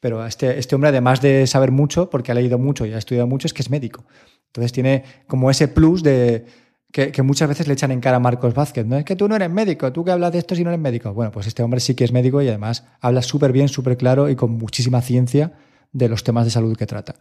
pero 0.00 0.24
este, 0.24 0.58
este 0.58 0.74
hombre, 0.74 0.88
además 0.88 1.20
de 1.20 1.46
saber 1.46 1.70
mucho, 1.70 2.08
porque 2.08 2.32
ha 2.32 2.34
leído 2.34 2.56
mucho 2.58 2.86
y 2.86 2.94
ha 2.94 2.98
estudiado 2.98 3.26
mucho, 3.26 3.46
es 3.46 3.52
que 3.52 3.60
es 3.60 3.68
médico. 3.68 4.06
Entonces 4.46 4.72
tiene 4.72 5.04
como 5.26 5.50
ese 5.50 5.68
plus 5.68 6.02
de 6.02 6.46
que, 6.92 7.22
muchas 7.22 7.46
veces 7.46 7.66
le 7.66 7.74
echan 7.74 7.90
en 7.90 8.00
cara 8.00 8.16
a 8.16 8.20
Marcos 8.20 8.54
Vázquez. 8.54 8.86
No 8.86 8.96
es 8.96 9.04
que 9.04 9.16
tú 9.16 9.28
no 9.28 9.36
eres 9.36 9.50
médico, 9.50 9.92
tú 9.92 10.02
que 10.02 10.12
hablas 10.12 10.32
de 10.32 10.38
esto 10.38 10.54
si 10.54 10.64
no 10.64 10.70
eres 10.70 10.80
médico. 10.80 11.12
Bueno, 11.12 11.30
pues 11.30 11.46
este 11.46 11.62
hombre 11.62 11.80
sí 11.80 11.94
que 11.94 12.04
es 12.04 12.12
médico 12.12 12.40
y 12.40 12.48
además 12.48 12.86
habla 13.02 13.20
súper 13.20 13.52
bien, 13.52 13.68
súper 13.68 13.98
claro 13.98 14.30
y 14.30 14.34
con 14.34 14.52
muchísima 14.52 15.02
ciencia 15.02 15.52
de 15.92 16.08
los 16.08 16.24
temas 16.24 16.46
de 16.46 16.52
salud 16.52 16.74
que 16.74 16.86
trata. 16.86 17.16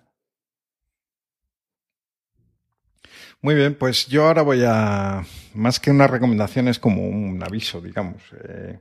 Muy 3.41 3.55
bien, 3.55 3.73
pues 3.75 4.07
yo 4.07 4.27
ahora 4.27 4.43
voy 4.43 4.63
a, 4.65 5.23
más 5.55 5.79
que 5.79 5.89
una 5.89 6.07
recomendación, 6.07 6.67
es 6.67 6.77
como 6.77 7.07
un 7.07 7.41
aviso, 7.43 7.81
digamos. 7.81 8.21
Eh, 8.43 8.79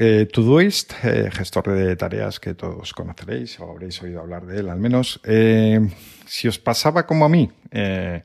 eh, 0.00 0.28
Todoist, 0.32 0.92
eh, 1.02 1.28
gestor 1.32 1.72
de 1.72 1.96
tareas 1.96 2.38
que 2.38 2.54
todos 2.54 2.92
conoceréis 2.92 3.58
o 3.58 3.68
habréis 3.68 4.00
oído 4.00 4.20
hablar 4.20 4.46
de 4.46 4.60
él 4.60 4.68
al 4.68 4.78
menos. 4.78 5.20
Eh, 5.24 5.80
si 6.24 6.46
os 6.46 6.60
pasaba 6.60 7.04
como 7.04 7.24
a 7.24 7.28
mí, 7.28 7.50
el 7.72 8.22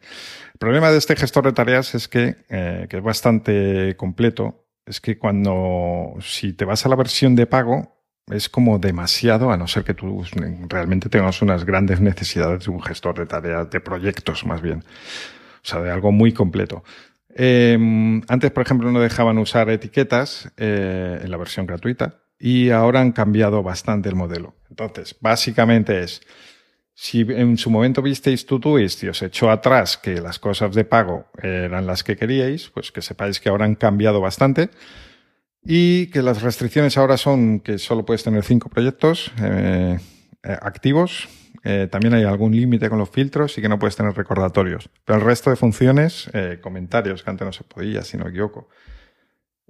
problema 0.60 0.92
de 0.92 1.00
este 1.00 1.16
gestor 1.16 1.46
de 1.46 1.54
tareas 1.54 1.96
es 1.96 2.08
que, 2.08 2.36
que 2.48 2.98
es 2.98 3.04
bastante 3.04 3.96
completo. 3.98 4.68
Es 4.86 5.02
que 5.02 5.18
cuando, 5.18 6.14
si 6.22 6.54
te 6.54 6.66
vas 6.66 6.86
a 6.86 6.90
la 6.90 6.96
versión 6.96 7.36
de 7.36 7.48
pago, 7.48 8.03
es 8.32 8.50
como 8.50 8.80
demasiado, 8.80 9.52
a 9.52 9.58
no 9.58 9.68
ser 9.68 9.84
que 9.84 9.94
tú 9.94 10.24
realmente 10.70 11.10
tengas 11.10 11.42
unas 11.42 11.66
grandes 11.66 12.00
necesidades 12.00 12.66
de 12.66 12.72
un 12.72 12.82
gestor 12.82 13.20
de 13.20 13.26
tareas, 13.26 13.70
de 13.70 13.80
proyectos 13.82 14.46
más 14.46 14.62
bien. 14.62 14.84
O 15.64 15.66
sea, 15.66 15.82
de 15.82 15.92
algo 15.92 16.12
muy 16.12 16.34
completo. 16.34 16.84
Eh, 17.36 17.78
antes, 18.28 18.52
por 18.52 18.64
ejemplo, 18.64 18.92
no 18.92 19.00
dejaban 19.00 19.38
usar 19.38 19.70
etiquetas 19.70 20.52
eh, 20.58 21.20
en 21.24 21.32
la 21.32 21.38
versión 21.38 21.66
gratuita 21.66 22.20
y 22.40 22.70
ahora 22.70 23.02
han 23.02 23.12
cambiado 23.12 23.64
bastante 23.64 24.10
el 24.10 24.16
modelo. 24.16 24.56
Entonces, 24.70 25.16
básicamente 25.20 26.04
es, 26.04 26.22
si 26.94 27.22
en 27.22 27.58
su 27.58 27.70
momento 27.70 28.02
visteis 28.02 28.46
Todoist 28.46 29.04
y 29.04 29.08
os 29.08 29.22
echó 29.22 29.50
atrás 29.50 29.98
que 29.98 30.22
las 30.22 30.40
cosas 30.40 30.76
de 30.76 30.86
pago 30.86 31.26
eran 31.42 31.88
las 31.88 32.04
que 32.04 32.16
queríais, 32.16 32.70
pues 32.70 32.92
que 32.92 33.02
sepáis 33.02 33.40
que 33.40 33.50
ahora 33.50 33.66
han 33.66 33.76
cambiado 33.76 34.22
bastante 34.22 34.70
y 35.66 36.08
que 36.08 36.22
las 36.22 36.42
restricciones 36.42 36.98
ahora 36.98 37.18
son 37.18 37.60
que 37.60 37.78
solo 37.78 38.06
puedes 38.06 38.24
tener 38.24 38.44
cinco 38.44 38.70
proyectos 38.70 39.32
eh, 39.42 39.98
eh 40.44 40.58
activos 40.62 41.30
eh, 41.66 41.88
también 41.90 42.14
hay 42.14 42.24
algún 42.26 42.54
límite 42.54 42.90
con 42.90 43.00
los 43.00 43.10
filtros 43.10 43.58
y 43.58 43.62
que 43.62 43.70
no 43.70 43.80
puedes 43.80 43.96
tener 43.96 44.14
recordatorios. 44.14 44.90
Pero 45.06 45.20
el 45.20 45.24
resto 45.24 45.50
de 45.50 45.56
funciones, 45.56 46.30
comentarios, 46.62 47.24
que 47.24 47.30
antes 47.30 47.46
no 47.46 47.54
se 47.54 47.64
podía, 47.64 48.02
si 48.02 48.18
no 48.18 48.26
me 48.26 48.32
equivoco, 48.32 48.68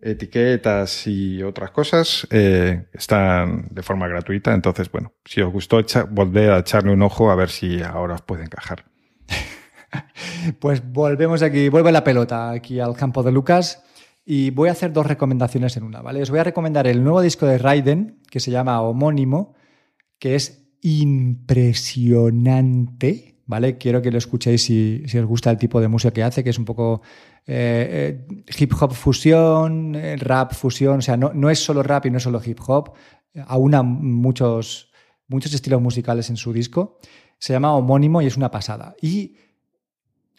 etiquetas 0.02 1.06
y 1.06 1.44
otras 1.44 1.70
cosas, 1.70 2.28
están 2.32 3.68
de 3.70 3.84
forma 3.84 4.08
gratuita. 4.08 4.56
Entonces, 4.56 4.92
bueno, 4.92 5.14
si 5.24 5.42
os 5.42 5.54
gustó, 5.54 5.84
volver 6.10 6.50
a 6.54 6.60
echarle 6.60 6.92
un 6.92 7.04
ojo 7.04 7.30
a 7.30 7.36
ver 7.36 7.50
si 7.50 7.84
ahora 7.84 8.16
os 8.16 8.24
puede 8.24 8.44
encajar. 8.44 8.86
pues 10.60 10.82
volvemos 10.84 11.44
aquí, 11.44 11.70
vuelve 11.70 11.92
la 11.92 12.04
pelota 12.04 12.50
aquí 12.50 12.80
al 12.80 12.96
campo 12.96 13.22
de 13.22 13.32
Lucas. 13.32 13.84
Y 14.26 14.52
voy 14.52 14.70
a 14.70 14.72
hacer 14.72 14.94
dos 14.94 15.06
recomendaciones 15.06 15.76
en 15.76 15.84
una, 15.84 16.02
¿vale? 16.02 16.22
Os 16.22 16.30
voy 16.30 16.40
a 16.40 16.46
recomendar 16.46 16.88
el 16.88 17.04
nuevo 17.04 17.20
disco 17.22 17.46
de 17.46 17.58
Raiden, 17.58 18.22
que 18.30 18.40
se 18.40 18.52
llama 18.52 18.80
Homónimo, 18.82 19.54
que 20.18 20.36
es 20.36 20.66
impresionante, 20.82 23.42
¿vale? 23.46 23.78
Quiero 23.78 24.02
que 24.02 24.12
lo 24.12 24.18
escuchéis 24.18 24.64
si, 24.64 25.04
os 25.04 25.26
gusta 25.26 25.52
el 25.52 25.58
tipo 25.58 25.82
de 25.82 25.90
música 25.90 26.14
que 26.14 26.24
hace, 26.24 26.42
que 26.44 26.52
es 26.52 26.58
un 26.58 26.64
poco 26.64 27.02
eh, 27.46 28.26
eh, 28.30 28.46
hip 28.58 28.72
hop 28.80 28.94
fusión, 28.94 29.94
eh, 29.96 30.16
rap 30.16 30.54
fusión, 30.54 31.00
o 31.00 31.02
sea, 31.02 31.18
no, 31.18 31.34
no, 31.34 31.50
es 31.50 31.60
solo 31.60 31.84
rap 31.84 32.06
y 32.06 32.12
no 32.12 32.18
es 32.18 32.24
solo 32.24 32.42
hip 32.44 32.60
hop, 32.66 32.94
aúna 33.48 33.84
muchos, 33.84 34.90
muchos 35.28 35.54
estilos 35.54 35.82
musicales 35.82 36.30
en 36.30 36.38
su 36.38 36.54
disco. 36.54 36.98
Se 37.40 37.52
llama 37.52 37.76
Homónimo 37.76 38.22
y 38.22 38.28
es 38.28 38.38
una 38.38 38.52
pasada. 38.52 38.96
Y 39.02 39.36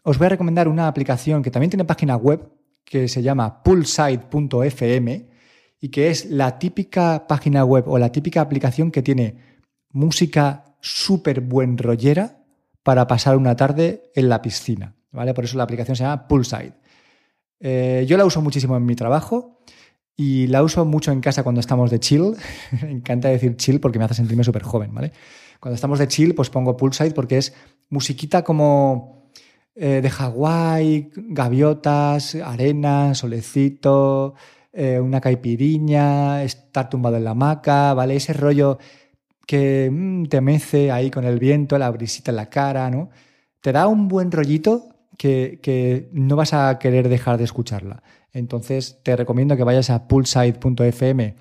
os 0.03 0.17
voy 0.17 0.25
a 0.27 0.31
recomendar 0.31 0.69
una 0.69 0.89
aplicación 0.89 1.43
que 1.43 1.51
también 1.51 1.69
tiene 1.71 1.85
página 1.85 2.17
web 2.17 2.49
que 2.85 3.09
se 3.09 3.23
llama 3.23 3.63
poolside.fm 3.63 5.27
y 5.81 5.89
que 5.89 6.11
es 6.11 6.27
la 6.31 6.59
típica 6.59 7.27
página 7.27 7.65
web 7.65 7.85
o 7.89 7.99
la 7.99 8.13
típica 8.13 8.41
aplicación 8.41 8.91
que 8.91 9.03
tiene 9.03 9.37
música 9.91 10.77
súper 10.81 11.41
buen 11.41 11.79
rollera 11.79 12.45
para 12.83 13.07
pasar 13.07 13.37
una 13.37 13.57
tarde 13.57 14.11
en 14.15 14.29
la 14.29 14.43
piscina. 14.43 14.95
¿vale? 15.11 15.35
Por 15.35 15.45
eso 15.45 15.57
la 15.57 15.65
aplicación 15.65 15.97
se 15.97 16.05
llama 16.05 16.29
Poolside. 16.29 16.75
Eh, 17.61 18.05
yo 18.07 18.17
la 18.17 18.27
uso 18.27 18.43
muchísimo 18.43 18.77
en 18.77 18.85
mi 18.85 18.95
trabajo 18.95 19.61
y 20.17 20.47
la 20.49 20.63
uso 20.63 20.85
mucho 20.85 21.11
en 21.11 21.21
casa 21.21 21.43
cuando 21.43 21.61
estamos 21.61 21.91
de 21.91 22.01
chill. 22.01 22.35
me 22.83 22.91
encanta 22.91 23.29
decir 23.29 23.57
chill 23.57 23.81
porque 23.81 23.99
me 23.99 24.05
hace 24.05 24.15
sentirme 24.15 24.45
súper 24.45 24.63
joven, 24.63 24.93
¿vale? 24.95 25.13
Cuando 25.61 25.75
estamos 25.75 25.99
de 25.99 26.09
chill, 26.09 26.35
pues 26.35 26.51
pongo 26.51 26.77
Poolside 26.77 27.15
porque 27.15 27.39
es 27.39 27.55
musiquita 27.89 28.45
como 28.45 29.24
eh, 29.77 30.01
de 30.03 30.11
Hawái, 30.11 31.11
gaviotas, 31.15 32.37
arena, 32.37 33.15
solecito, 33.15 34.35
eh, 34.73 35.01
una 35.01 35.21
caipiriña, 35.21 36.43
estar 36.45 36.89
tumbado 36.89 37.17
en 37.17 37.25
la 37.25 37.31
hamaca, 37.31 37.95
¿vale? 37.95 38.17
Ese 38.17 38.33
rollo 38.33 38.79
que 39.47 39.91
mm, 39.93 40.27
te 40.27 40.41
mece 40.41 40.93
ahí 40.93 41.11
con 41.11 41.25
el 41.25 41.39
viento, 41.39 41.79
la 41.79 41.91
brisita 41.91 42.31
en 42.31 42.37
la 42.37 42.51
cara, 42.51 42.91
¿no? 42.91 43.11
Te 43.61 43.73
da 43.73 43.89
un 43.89 44.09
buen 44.09 44.31
rollito 44.33 44.89
que, 45.19 45.61
que, 45.63 46.09
no 46.13 46.37
vas 46.37 46.55
a 46.55 46.79
querer 46.79 47.09
dejar 47.09 47.39
de 47.39 47.45
escucharla. 47.45 48.03
Entonces 48.33 49.01
te 49.03 49.17
recomiendo 49.17 49.57
que 49.57 49.65
vayas 49.65 49.91
a 49.91 50.09
poolside.fm 50.09 51.37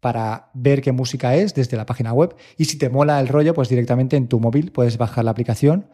para 0.00 0.50
ver 0.54 0.82
qué 0.82 0.92
música 0.92 1.34
es 1.36 1.54
desde 1.54 1.76
la 1.76 1.86
página 1.86 2.12
web 2.12 2.36
y 2.56 2.66
si 2.66 2.78
te 2.78 2.90
mola 2.90 3.20
el 3.20 3.28
rollo, 3.28 3.54
pues 3.54 3.68
directamente 3.68 4.16
en 4.16 4.28
tu 4.28 4.40
móvil 4.40 4.72
puedes 4.72 4.98
bajar 4.98 5.24
la 5.24 5.30
aplicación 5.32 5.86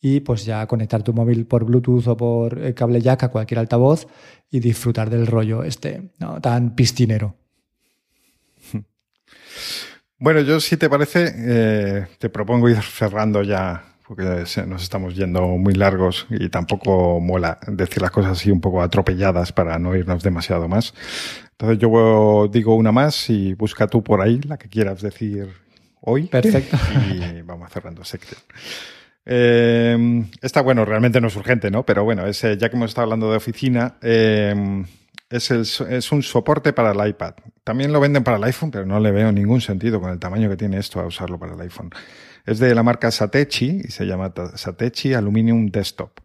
y 0.00 0.20
pues 0.20 0.44
ya 0.44 0.66
conectar 0.66 1.02
tu 1.02 1.12
móvil 1.12 1.46
por 1.46 1.64
Bluetooth 1.64 2.06
o 2.08 2.16
por 2.16 2.62
eh, 2.62 2.74
cable 2.74 3.00
jack 3.00 3.24
a 3.24 3.28
cualquier 3.28 3.60
altavoz 3.60 4.06
y 4.50 4.60
disfrutar 4.60 5.10
del 5.10 5.26
rollo 5.26 5.64
este, 5.64 6.10
¿no? 6.18 6.40
tan 6.40 6.74
piscinero. 6.74 7.36
Bueno, 10.18 10.40
yo 10.40 10.60
si 10.60 10.78
te 10.78 10.88
parece, 10.88 11.30
eh, 11.36 12.06
te 12.18 12.30
propongo 12.30 12.70
ir 12.70 12.80
cerrando 12.80 13.42
ya, 13.42 13.84
porque 14.08 14.22
nos 14.66 14.82
estamos 14.82 15.14
yendo 15.14 15.42
muy 15.46 15.74
largos 15.74 16.26
y 16.30 16.48
tampoco 16.48 17.20
mola 17.20 17.58
decir 17.66 18.00
las 18.00 18.12
cosas 18.12 18.32
así 18.32 18.50
un 18.50 18.62
poco 18.62 18.80
atropelladas 18.80 19.52
para 19.52 19.78
no 19.78 19.94
irnos 19.94 20.22
demasiado 20.22 20.68
más. 20.68 20.94
Entonces 21.50 21.78
yo 21.78 22.48
digo 22.50 22.76
una 22.76 22.92
más 22.92 23.28
y 23.28 23.52
busca 23.52 23.88
tú 23.88 24.02
por 24.02 24.22
ahí 24.22 24.40
la 24.40 24.56
que 24.56 24.70
quieras 24.70 25.02
decir 25.02 25.48
hoy. 26.00 26.28
Perfecto. 26.28 26.78
Y 27.12 27.42
vamos 27.42 27.70
cerrando 27.70 28.02
sección. 28.02 28.40
Eh, 29.26 30.24
esta, 30.40 30.62
bueno, 30.62 30.84
realmente 30.84 31.20
no 31.20 31.26
es 31.26 31.36
urgente, 31.36 31.70
¿no? 31.70 31.84
Pero 31.84 32.04
bueno, 32.04 32.26
es, 32.26 32.40
ya 32.40 32.68
que 32.68 32.76
hemos 32.76 32.90
estado 32.90 33.04
hablando 33.04 33.30
de 33.30 33.36
oficina, 33.36 33.96
eh, 34.00 34.84
es, 35.28 35.50
es, 35.50 36.12
un 36.12 36.22
soporte 36.22 36.72
para 36.72 36.92
el 36.92 37.08
iPad. 37.08 37.34
También 37.64 37.92
lo 37.92 38.00
venden 38.00 38.22
para 38.22 38.36
el 38.36 38.44
iPhone, 38.44 38.70
pero 38.70 38.86
no 38.86 39.00
le 39.00 39.10
veo 39.10 39.32
ningún 39.32 39.60
sentido 39.60 40.00
con 40.00 40.10
el 40.10 40.18
tamaño 40.18 40.48
que 40.48 40.56
tiene 40.56 40.78
esto 40.78 41.00
a 41.00 41.06
usarlo 41.06 41.38
para 41.38 41.54
el 41.54 41.60
iPhone. 41.60 41.90
Es 42.44 42.60
de 42.60 42.74
la 42.74 42.84
marca 42.84 43.10
Satechi 43.10 43.82
y 43.84 43.90
se 43.90 44.06
llama 44.06 44.32
Satechi 44.54 45.14
Aluminium 45.14 45.66
Desktop. 45.66 46.20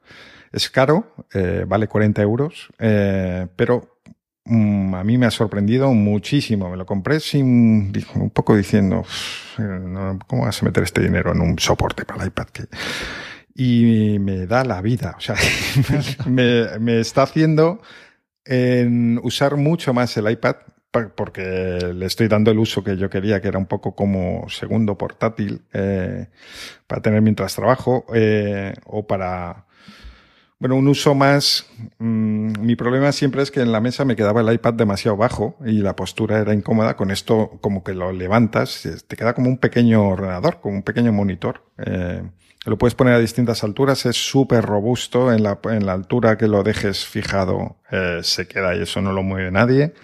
Es 0.51 0.69
caro, 0.69 1.15
eh, 1.33 1.65
vale 1.67 1.87
40 1.87 2.21
euros, 2.21 2.69
eh, 2.77 3.47
pero 3.55 3.90
mm, 4.51 4.95
a 4.95 5.03
mí 5.03 5.17
me 5.17 5.25
ha 5.25 5.31
sorprendido 5.31 5.93
muchísimo. 5.93 6.69
Me 6.69 6.77
lo 6.77 6.85
compré 6.85 7.19
sin, 7.19 7.91
un 8.15 8.29
poco 8.31 8.55
diciendo, 8.55 9.05
¿cómo 10.27 10.45
vas 10.45 10.61
a 10.61 10.65
meter 10.65 10.83
este 10.83 11.01
dinero 11.01 11.31
en 11.31 11.41
un 11.41 11.59
soporte 11.59 12.05
para 12.05 12.23
el 12.23 12.27
iPad? 12.27 12.47
y 13.53 14.17
me 14.19 14.45
da 14.47 14.63
la 14.63 14.81
vida. 14.81 15.15
O 15.17 15.21
sea, 15.21 15.35
me, 16.25 16.79
me 16.79 16.99
está 16.99 17.23
haciendo 17.23 17.81
en 18.45 19.19
usar 19.23 19.57
mucho 19.57 19.93
más 19.93 20.15
el 20.17 20.29
iPad 20.29 20.55
porque 20.91 21.93
le 21.93 22.05
estoy 22.05 22.27
dando 22.27 22.51
el 22.51 22.59
uso 22.59 22.83
que 22.83 22.97
yo 22.97 23.09
quería, 23.09 23.41
que 23.41 23.47
era 23.47 23.57
un 23.57 23.65
poco 23.65 23.95
como 23.95 24.49
segundo 24.49 24.97
portátil 24.97 25.61
eh, 25.73 26.27
para 26.85 27.01
tener 27.01 27.21
mientras 27.21 27.55
trabajo 27.55 28.05
eh, 28.13 28.73
o 28.85 29.07
para, 29.07 29.65
bueno, 30.61 30.75
un 30.75 30.87
uso 30.87 31.15
más... 31.15 31.65
Mm, 31.97 32.61
mi 32.61 32.75
problema 32.75 33.11
siempre 33.11 33.41
es 33.41 33.49
que 33.49 33.61
en 33.61 33.71
la 33.71 33.81
mesa 33.81 34.05
me 34.05 34.15
quedaba 34.15 34.41
el 34.41 34.53
iPad 34.53 34.75
demasiado 34.75 35.17
bajo 35.17 35.57
y 35.65 35.79
la 35.79 35.95
postura 35.95 36.37
era 36.37 36.53
incómoda. 36.53 36.95
Con 36.95 37.09
esto 37.09 37.57
como 37.61 37.83
que 37.83 37.95
lo 37.95 38.11
levantas, 38.11 38.87
te 39.07 39.15
queda 39.15 39.33
como 39.33 39.49
un 39.49 39.57
pequeño 39.57 40.07
ordenador, 40.07 40.61
como 40.61 40.75
un 40.75 40.83
pequeño 40.83 41.11
monitor. 41.11 41.63
Eh, 41.83 42.21
lo 42.65 42.77
puedes 42.77 42.93
poner 42.93 43.15
a 43.15 43.19
distintas 43.19 43.63
alturas, 43.63 44.05
es 44.05 44.17
súper 44.17 44.63
robusto, 44.63 45.33
en 45.33 45.41
la, 45.41 45.57
en 45.63 45.87
la 45.87 45.93
altura 45.93 46.37
que 46.37 46.47
lo 46.47 46.61
dejes 46.61 47.07
fijado 47.07 47.77
eh, 47.89 48.19
se 48.21 48.47
queda 48.47 48.75
y 48.75 48.83
eso 48.83 49.01
no 49.01 49.13
lo 49.13 49.23
mueve 49.23 49.49
nadie. 49.49 49.95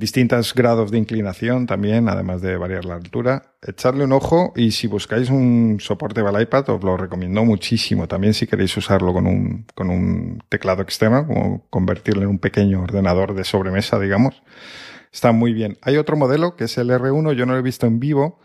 Distintos 0.00 0.54
grados 0.54 0.90
de 0.90 0.96
inclinación 0.96 1.66
también, 1.66 2.08
además 2.08 2.40
de 2.40 2.56
variar 2.56 2.86
la 2.86 2.94
altura. 2.94 3.52
Echarle 3.60 4.04
un 4.04 4.12
ojo 4.12 4.54
y 4.56 4.70
si 4.70 4.86
buscáis 4.86 5.28
un 5.28 5.76
soporte 5.78 6.22
para 6.22 6.38
el 6.38 6.44
iPad 6.44 6.70
os 6.70 6.82
lo 6.82 6.96
recomiendo 6.96 7.44
muchísimo. 7.44 8.08
También 8.08 8.32
si 8.32 8.46
queréis 8.46 8.74
usarlo 8.78 9.12
con 9.12 9.26
un, 9.26 9.66
con 9.74 9.90
un 9.90 10.42
teclado 10.48 10.80
externo, 10.80 11.26
como 11.26 11.66
convertirlo 11.68 12.22
en 12.22 12.30
un 12.30 12.38
pequeño 12.38 12.82
ordenador 12.82 13.34
de 13.34 13.44
sobremesa, 13.44 13.98
digamos. 13.98 14.42
Está 15.12 15.32
muy 15.32 15.52
bien. 15.52 15.76
Hay 15.82 15.98
otro 15.98 16.16
modelo 16.16 16.56
que 16.56 16.64
es 16.64 16.78
el 16.78 16.88
R1, 16.88 17.34
yo 17.34 17.44
no 17.44 17.52
lo 17.52 17.58
he 17.58 17.62
visto 17.62 17.86
en 17.86 18.00
vivo, 18.00 18.40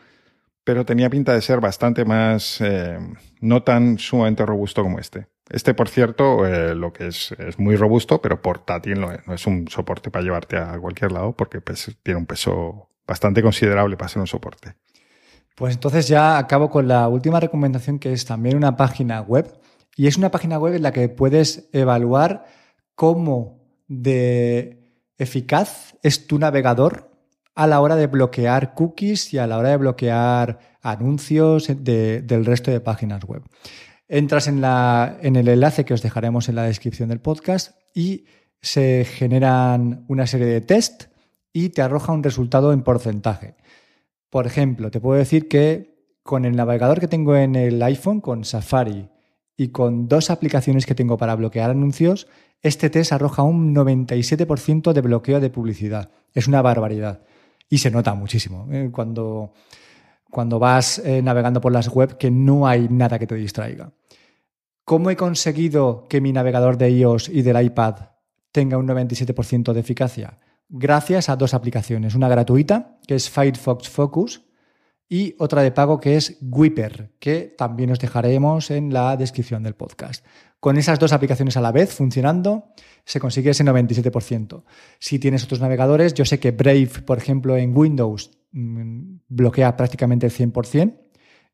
pero 0.66 0.84
tenía 0.84 1.10
pinta 1.10 1.34
de 1.34 1.42
ser 1.42 1.62
bastante 1.62 2.04
más, 2.04 2.60
eh, 2.60 3.00
no 3.40 3.64
tan 3.64 3.98
sumamente 3.98 4.46
robusto 4.46 4.84
como 4.84 5.00
este. 5.00 5.28
Este, 5.50 5.74
por 5.74 5.90
cierto, 5.90 6.46
eh, 6.46 6.74
lo 6.74 6.92
que 6.92 7.08
es, 7.08 7.32
es 7.34 7.60
muy 7.60 7.76
robusto, 7.76 8.22
pero 8.22 8.42
portátil 8.42 9.00
no 9.00 9.12
es, 9.12 9.26
no 9.28 9.34
es 9.34 9.46
un 9.46 9.68
soporte 9.68 10.10
para 10.10 10.24
llevarte 10.24 10.58
a 10.58 10.78
cualquier 10.80 11.12
lado 11.12 11.34
porque 11.34 11.62
tiene 12.02 12.20
un 12.20 12.26
peso 12.26 12.90
bastante 13.08 13.44
considerable 13.44 13.96
para 13.98 14.10
ser 14.10 14.22
un 14.22 14.28
soporte. 14.28 14.76
Pues 15.56 15.74
entonces 15.74 16.08
ya 16.08 16.38
acabo 16.38 16.70
con 16.70 16.88
la 16.88 17.08
última 17.08 17.40
recomendación 17.40 18.00
que 18.00 18.12
es 18.12 18.26
también 18.26 18.58
una 18.58 18.76
página 18.76 19.22
web 19.22 19.54
y 19.96 20.08
es 20.08 20.18
una 20.18 20.32
página 20.32 20.60
web 20.60 20.74
en 20.74 20.84
la 20.84 20.92
que 20.92 21.08
puedes 21.08 21.70
evaluar 21.72 22.46
cómo 22.96 23.62
de 23.88 24.84
eficaz 25.18 25.96
es 26.04 26.28
tu 26.28 26.40
navegador 26.40 27.12
a 27.54 27.68
la 27.68 27.80
hora 27.80 27.96
de 27.96 28.08
bloquear 28.08 28.74
cookies 28.74 29.34
y 29.34 29.38
a 29.38 29.48
la 29.48 29.58
hora 29.58 29.70
de 29.70 29.78
bloquear 29.78 30.60
anuncios 30.82 31.68
del 31.68 32.46
resto 32.46 32.72
de 32.72 32.82
páginas 32.82 33.24
web. 33.24 33.44
Entras 34.08 34.48
en, 34.48 34.64
el 34.64 35.48
enlace 35.48 35.86
que 35.86 35.94
os 35.94 36.02
dejaremos 36.02 36.48
en 36.48 36.56
la 36.56 36.64
descripción 36.64 37.10
del 37.10 37.22
podcast 37.22 37.76
y 37.94 38.26
se 38.62 39.06
generan 39.06 40.06
una 40.08 40.28
serie 40.28 40.48
de 40.48 40.62
test 40.62 41.06
y 41.52 41.70
te 41.70 41.82
arroja 41.82 42.12
un 42.12 42.24
resultado 42.24 42.74
en 42.74 42.84
porcentaje. 42.84 43.56
Por 44.30 44.46
ejemplo, 44.46 44.92
te 44.92 45.00
puedo 45.00 45.18
decir 45.18 45.48
que 45.48 45.96
con 46.24 46.46
el 46.46 46.56
navegador 46.56 47.00
que 47.00 47.08
tengo 47.08 47.36
en 47.36 47.56
el 47.56 47.82
iPhone, 47.82 48.22
con 48.22 48.46
Safari, 48.46 49.10
y 49.58 49.70
con 49.70 50.08
dos 50.08 50.30
aplicaciones 50.30 50.86
que 50.86 50.96
tengo 50.96 51.18
para 51.18 51.36
bloquear 51.36 51.72
anuncios, 51.72 52.28
este 52.62 52.90
test 52.90 53.14
arroja 53.14 53.44
un 53.44 53.74
97% 53.74 54.94
de 54.94 55.02
bloqueo 55.02 55.40
de 55.40 55.50
publicidad. 55.50 56.10
Es 56.34 56.48
una 56.48 56.62
barbaridad 56.62 57.22
y 57.70 57.78
se 57.78 57.92
nota 57.92 58.14
muchísimo 58.14 58.68
¿eh? 58.72 58.90
cuando, 58.92 59.54
cuando 60.36 60.60
vas 60.60 61.00
eh, 61.00 61.22
navegando 61.22 61.62
por 61.62 61.72
las 61.72 61.88
web 61.88 62.18
que 62.18 62.30
no 62.30 62.68
hay 62.68 62.90
nada 62.90 63.18
que 63.18 63.26
te 63.26 63.36
distraiga. 63.36 63.94
¿Cómo 64.84 65.10
he 65.10 65.16
conseguido 65.16 66.08
que 66.10 66.20
mi 66.20 66.34
navegador 66.34 66.78
de 66.78 66.92
iOS 66.92 67.30
y 67.30 67.42
del 67.42 67.64
iPad 67.64 68.10
tenga 68.52 68.78
un 68.78 68.86
97% 68.86 69.72
de 69.72 69.80
eficacia? 69.80 70.38
Gracias 70.68 71.30
a 71.30 71.38
dos 71.38 71.54
aplicaciones, 71.54 72.16
una 72.16 72.28
gratuita 72.28 72.98
que 73.08 73.16
es 73.16 73.30
Firefox 73.30 73.88
Focus 73.88 74.42
y 75.08 75.36
otra 75.40 75.62
de 75.62 75.72
pago 75.72 76.02
que 76.02 76.18
es 76.18 76.38
Whipper, 76.42 77.14
que 77.18 77.56
también 77.58 77.92
os 77.92 78.00
dejaremos 78.00 78.72
en 78.72 78.92
la 78.92 79.16
descripción 79.16 79.64
del 79.64 79.76
podcast. 79.76 80.26
Con 80.60 80.78
esas 80.78 81.00
dos 81.00 81.14
aplicaciones 81.14 81.56
a 81.56 81.62
la 81.62 81.72
vez 81.72 81.94
funcionando, 81.94 82.74
se 83.06 83.22
consigue 83.22 83.52
ese 83.52 83.64
97%. 83.64 84.64
Si 85.00 85.18
tienes 85.18 85.46
otros 85.46 85.62
navegadores, 85.62 86.14
yo 86.14 86.26
sé 86.26 86.42
que 86.42 86.52
Brave, 86.52 86.90
por 87.06 87.20
ejemplo, 87.20 87.56
en 87.56 87.78
Windows 87.78 88.32
mm, 88.52 89.15
bloquea 89.28 89.76
prácticamente 89.76 90.26
el 90.26 90.32
100%, 90.32 90.94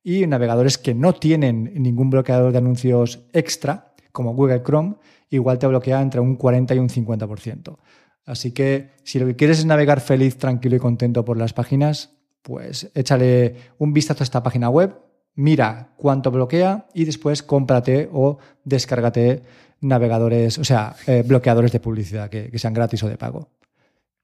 y 0.04 0.26
navegadores 0.26 0.78
que 0.78 0.94
no 0.94 1.14
tienen 1.14 1.72
ningún 1.76 2.10
bloqueador 2.10 2.52
de 2.52 2.58
anuncios 2.58 3.28
extra, 3.34 3.94
como 4.12 4.34
Google 4.34 4.64
Chrome, 4.64 4.96
igual 5.30 5.60
te 5.60 5.68
bloquea 5.68 6.02
entre 6.02 6.20
un 6.20 6.36
40 6.36 6.76
y 6.76 6.80
un 6.80 6.90
50%. 6.90 7.78
Así 8.26 8.52
que 8.52 8.92
si 9.04 9.20
lo 9.20 9.26
que 9.26 9.36
quieres 9.36 9.60
es 9.60 9.66
navegar 9.66 10.02
feliz, 10.02 10.38
tranquilo 10.38 10.76
y 10.76 10.80
contento 10.80 11.26
por 11.26 11.38
las 11.38 11.54
páginas, 11.54 12.18
pues 12.42 12.90
échale 12.94 13.56
un 13.78 13.94
vistazo 13.94 14.24
a 14.24 14.26
esta 14.26 14.44
página 14.44 14.70
web, 14.70 14.96
mira 15.36 15.94
cuánto 15.98 16.32
bloquea 16.32 16.88
y 16.94 17.06
después 17.06 17.44
cómprate 17.44 18.10
o 18.12 18.38
descárgate 18.64 19.44
navegadores, 19.80 20.58
o 20.60 20.64
sea, 20.64 20.96
eh, 21.08 21.24
bloqueadores 21.26 21.72
de 21.72 21.80
publicidad 21.80 22.30
que, 22.30 22.52
sean 22.58 22.74
gratis 22.74 23.04
o 23.04 23.10
de 23.10 23.18
pago. 23.18 23.50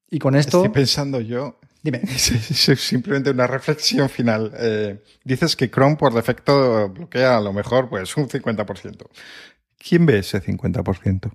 Y 0.09 0.19
con 0.19 0.35
esto... 0.35 0.57
Estoy 0.57 0.73
pensando 0.73 1.19
yo... 1.19 1.59
Dime. 1.87 2.05
Simplemente 2.17 3.29
una 3.29 3.47
reflexión 3.47 4.09
final. 4.09 4.51
Eh, 4.59 5.01
dices 5.23 5.55
que 5.55 5.71
Chrome 5.71 5.95
por 5.95 6.13
defecto 6.13 6.89
bloquea 6.89 7.37
a 7.37 7.39
lo 7.39 7.53
mejor 7.53 7.87
pues 7.87 8.17
un 8.17 8.27
50%. 8.27 9.07
¿Quién 9.77 10.05
ve 10.05 10.19
ese 10.19 10.43
50%? 10.43 11.27
O 11.29 11.33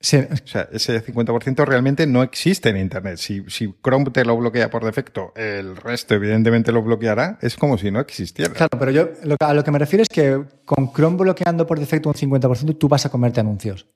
sea, 0.00 0.68
ese 0.70 1.02
50% 1.02 1.64
realmente 1.64 2.06
no 2.06 2.22
existe 2.22 2.68
en 2.68 2.76
Internet. 2.76 3.16
Si, 3.16 3.42
si, 3.48 3.74
Chrome 3.82 4.10
te 4.10 4.22
lo 4.26 4.36
bloquea 4.36 4.68
por 4.68 4.84
defecto, 4.84 5.32
el 5.34 5.76
resto 5.76 6.14
evidentemente 6.14 6.70
lo 6.70 6.82
bloqueará, 6.82 7.38
es 7.40 7.56
como 7.56 7.78
si 7.78 7.90
no 7.90 8.00
existiera. 8.00 8.52
Claro, 8.52 8.78
pero 8.78 8.90
yo 8.90 9.08
a 9.40 9.54
lo 9.54 9.64
que 9.64 9.70
me 9.70 9.78
refiero 9.78 10.02
es 10.02 10.10
que 10.10 10.44
con 10.66 10.92
Chrome 10.92 11.16
bloqueando 11.16 11.66
por 11.66 11.80
defecto 11.80 12.10
un 12.10 12.14
50%, 12.14 12.76
tú 12.76 12.86
vas 12.86 13.06
a 13.06 13.08
comerte 13.08 13.40
anuncios. 13.40 13.86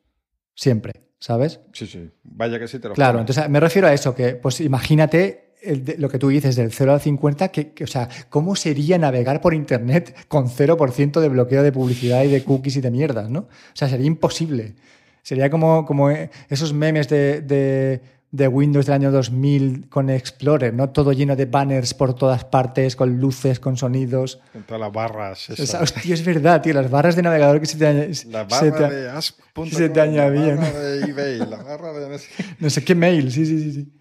Siempre, 0.55 1.12
¿sabes? 1.23 1.61
Sí, 1.73 1.87
sí. 1.87 2.11
Vaya 2.25 2.59
que 2.59 2.67
sí 2.67 2.81
te 2.81 2.89
lo 2.89 2.95
Claro, 2.95 3.21
entonces 3.21 3.49
me 3.49 3.61
refiero 3.61 3.87
a 3.87 3.93
eso, 3.93 4.13
que 4.13 4.35
pues 4.35 4.61
imagínate 4.61 5.53
lo 5.99 6.09
que 6.09 6.19
tú 6.19 6.31
dices 6.31 6.57
del 6.57 6.73
0 6.73 6.95
al 6.95 7.01
50, 7.01 7.49
que, 7.51 7.73
o 7.85 7.87
sea, 7.87 8.09
¿cómo 8.29 8.57
sería 8.57 8.99
navegar 8.99 9.41
por 9.41 9.55
Internet 9.55 10.17
con 10.27 10.49
0% 10.49 11.21
de 11.21 11.29
bloqueo 11.29 11.63
de 11.63 11.71
publicidad 11.71 12.25
y 12.25 12.29
de 12.29 12.43
cookies 12.43 12.75
y 12.79 12.81
de 12.81 12.91
mierdas, 12.91 13.31
¿no? 13.31 13.41
O 13.41 13.75
sea, 13.75 13.89
sería 13.89 14.07
imposible. 14.07 14.75
Sería 15.23 15.49
como, 15.49 15.87
como 15.87 16.11
esos 16.11 16.73
memes 16.73 17.09
de, 17.09 18.01
Windows 18.33 18.87
del 18.87 18.95
año 18.95 19.11
2000 19.11 19.91
con 19.91 20.09
Explorer, 20.09 20.73
¿no? 20.73 20.89
Todo 20.89 21.13
lleno 21.13 21.37
de 21.37 21.45
banners 21.45 21.93
por 21.93 22.15
todas 22.15 22.45
partes, 22.45 22.97
con 22.97 23.21
luces, 23.21 23.61
con 23.61 23.77
sonidos. 23.77 24.41
Con 24.53 24.63
todas 24.63 24.81
las 24.81 24.93
barras. 24.93 25.51
hostia, 25.81 26.15
es 26.15 26.25
verdad, 26.25 26.63
tío, 26.63 26.73
las 26.73 26.91
barras 26.91 27.15
de 27.15 27.23
navegador 27.23 27.61
que 27.61 27.67
se 27.67 27.77
te, 27.77 28.11
la 28.31 28.45
barra 28.45 28.89
de 28.89 29.11
Asp. 29.11 29.39
se 29.71 29.91
te 29.91 30.01
añadían. 30.01 30.57
La 30.57 30.63
barra 30.63 30.81
de 30.81 31.11
eBay, 31.11 31.39
la 31.39 31.63
barra 31.63 31.93
de... 31.93 32.21
no 32.59 32.71
sé 32.71 32.83
qué 32.83 32.95
mail, 32.95 33.31
sí, 33.31 33.45
sí, 33.45 33.61
sí, 33.61 33.73
sí. 33.73 33.93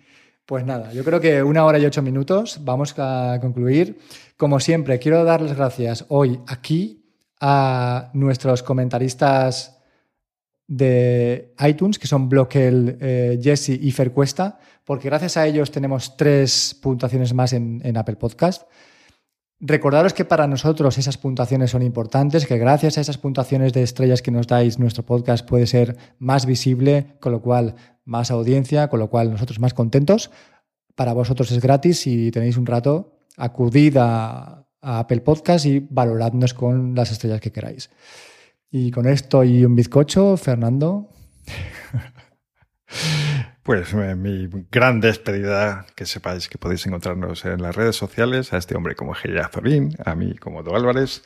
Pues 0.46 0.66
nada, 0.66 0.94
yo 0.94 1.04
creo 1.04 1.20
que 1.20 1.44
una 1.44 1.66
hora 1.66 1.78
y 1.78 1.86
ocho 1.86 2.02
minutos, 2.02 2.60
vamos 2.62 2.96
a 2.98 3.38
concluir. 3.42 4.00
Como 4.38 4.60
siempre, 4.62 4.98
quiero 5.00 5.24
dar 5.26 5.42
las 5.42 5.58
gracias 5.58 6.06
hoy 6.08 6.40
aquí 6.48 7.06
a 7.42 8.12
nuestros 8.14 8.64
comentaristas 8.64 9.81
de 10.72 11.54
iTunes, 11.68 12.00
que 12.00 12.08
son 12.08 12.30
Bloquel, 12.30 12.98
eh, 13.02 13.38
Jesse 13.44 13.72
y 13.72 13.92
Fer 13.92 14.14
Cuesta, 14.14 14.58
porque 14.86 15.10
gracias 15.10 15.36
a 15.36 15.46
ellos 15.46 15.70
tenemos 15.70 16.16
tres 16.16 16.80
puntuaciones 16.82 17.34
más 17.34 17.52
en, 17.52 17.98
Apple 17.98 18.16
Podcast. 18.16 18.64
Recordaros 19.60 20.14
que 20.14 20.24
para 20.24 20.48
nosotros 20.48 20.98
esas 20.98 21.18
puntuaciones 21.18 21.72
son 21.72 21.82
importantes, 21.82 22.46
que 22.48 22.58
gracias 22.58 22.98
a 22.98 23.02
esas 23.02 23.18
puntuaciones 23.18 23.74
de 23.74 23.84
estrellas 23.84 24.22
que 24.22 24.32
nos 24.32 24.48
dais, 24.48 24.80
nuestro 24.80 25.04
podcast 25.04 25.46
puede 25.46 25.68
ser 25.68 25.98
más 26.20 26.46
visible, 26.46 27.18
con 27.20 27.34
lo 27.34 27.42
cual 27.42 27.76
más 28.06 28.32
audiencia, 28.32 28.88
con 28.88 29.02
lo 29.02 29.10
cual 29.10 29.30
nosotros 29.30 29.60
más 29.60 29.74
contentos. 29.74 30.32
Para 30.96 31.12
vosotros 31.12 31.52
es 31.52 31.62
gratis 31.62 32.00
si 32.00 32.32
tenéis 32.32 32.56
un 32.56 32.66
rato, 32.66 33.20
acudid 33.36 33.98
a, 33.98 34.66
a 34.80 35.00
Apple 35.00 35.20
Podcast 35.20 35.66
y 35.66 35.86
valoradnos 35.90 36.54
con 36.54 36.96
las 36.96 37.12
estrellas 37.12 37.42
que 37.42 37.52
queráis. 37.52 37.90
Y 38.72 38.90
con 38.92 39.08
esto 39.08 39.44
y 39.44 39.66
un 39.66 39.76
bizcocho, 39.76 40.38
Fernando. 40.38 41.10
Pues 43.64 43.94
eh, 43.94 44.16
mi 44.16 44.50
gran 44.72 45.00
despedida, 45.00 45.86
que 45.96 46.08
sepáis 46.08 46.50
que 46.50 46.58
podéis 46.58 46.86
encontrarnos 46.88 47.46
en 47.46 47.62
las 47.62 47.76
redes 47.76 47.96
sociales, 47.96 48.54
a 48.54 48.58
este 48.58 48.76
hombre 48.76 48.96
como 48.96 49.14
Geya 49.14 49.50
Zorín, 49.50 49.96
a 50.04 50.16
mí 50.16 50.36
como 50.36 50.64
Do 50.64 50.76
Álvarez. 50.76 51.24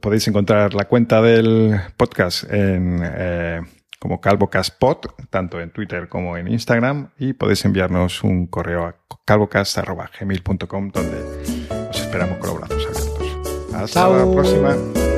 Podéis 0.00 0.26
encontrar 0.26 0.74
la 0.74 0.86
cuenta 0.86 1.22
del 1.22 1.80
podcast 1.96 2.44
en 2.52 3.00
eh, 3.02 3.60
como 4.00 4.20
CalvoCastPod, 4.20 4.98
tanto 5.30 5.60
en 5.60 5.70
Twitter 5.70 6.08
como 6.08 6.36
en 6.36 6.48
Instagram, 6.48 7.10
y 7.16 7.34
podéis 7.34 7.64
enviarnos 7.64 8.24
un 8.24 8.48
correo 8.48 8.84
a 8.84 8.96
calvocast.gmail.com 9.24 10.90
donde 10.90 11.88
os 11.88 12.00
esperamos 12.00 12.38
con 12.38 12.50
los 12.50 12.58
brazos 12.58 12.86
abiertos. 12.86 13.72
Hasta 13.72 14.08
la 14.08 14.32
próxima. 14.32 15.11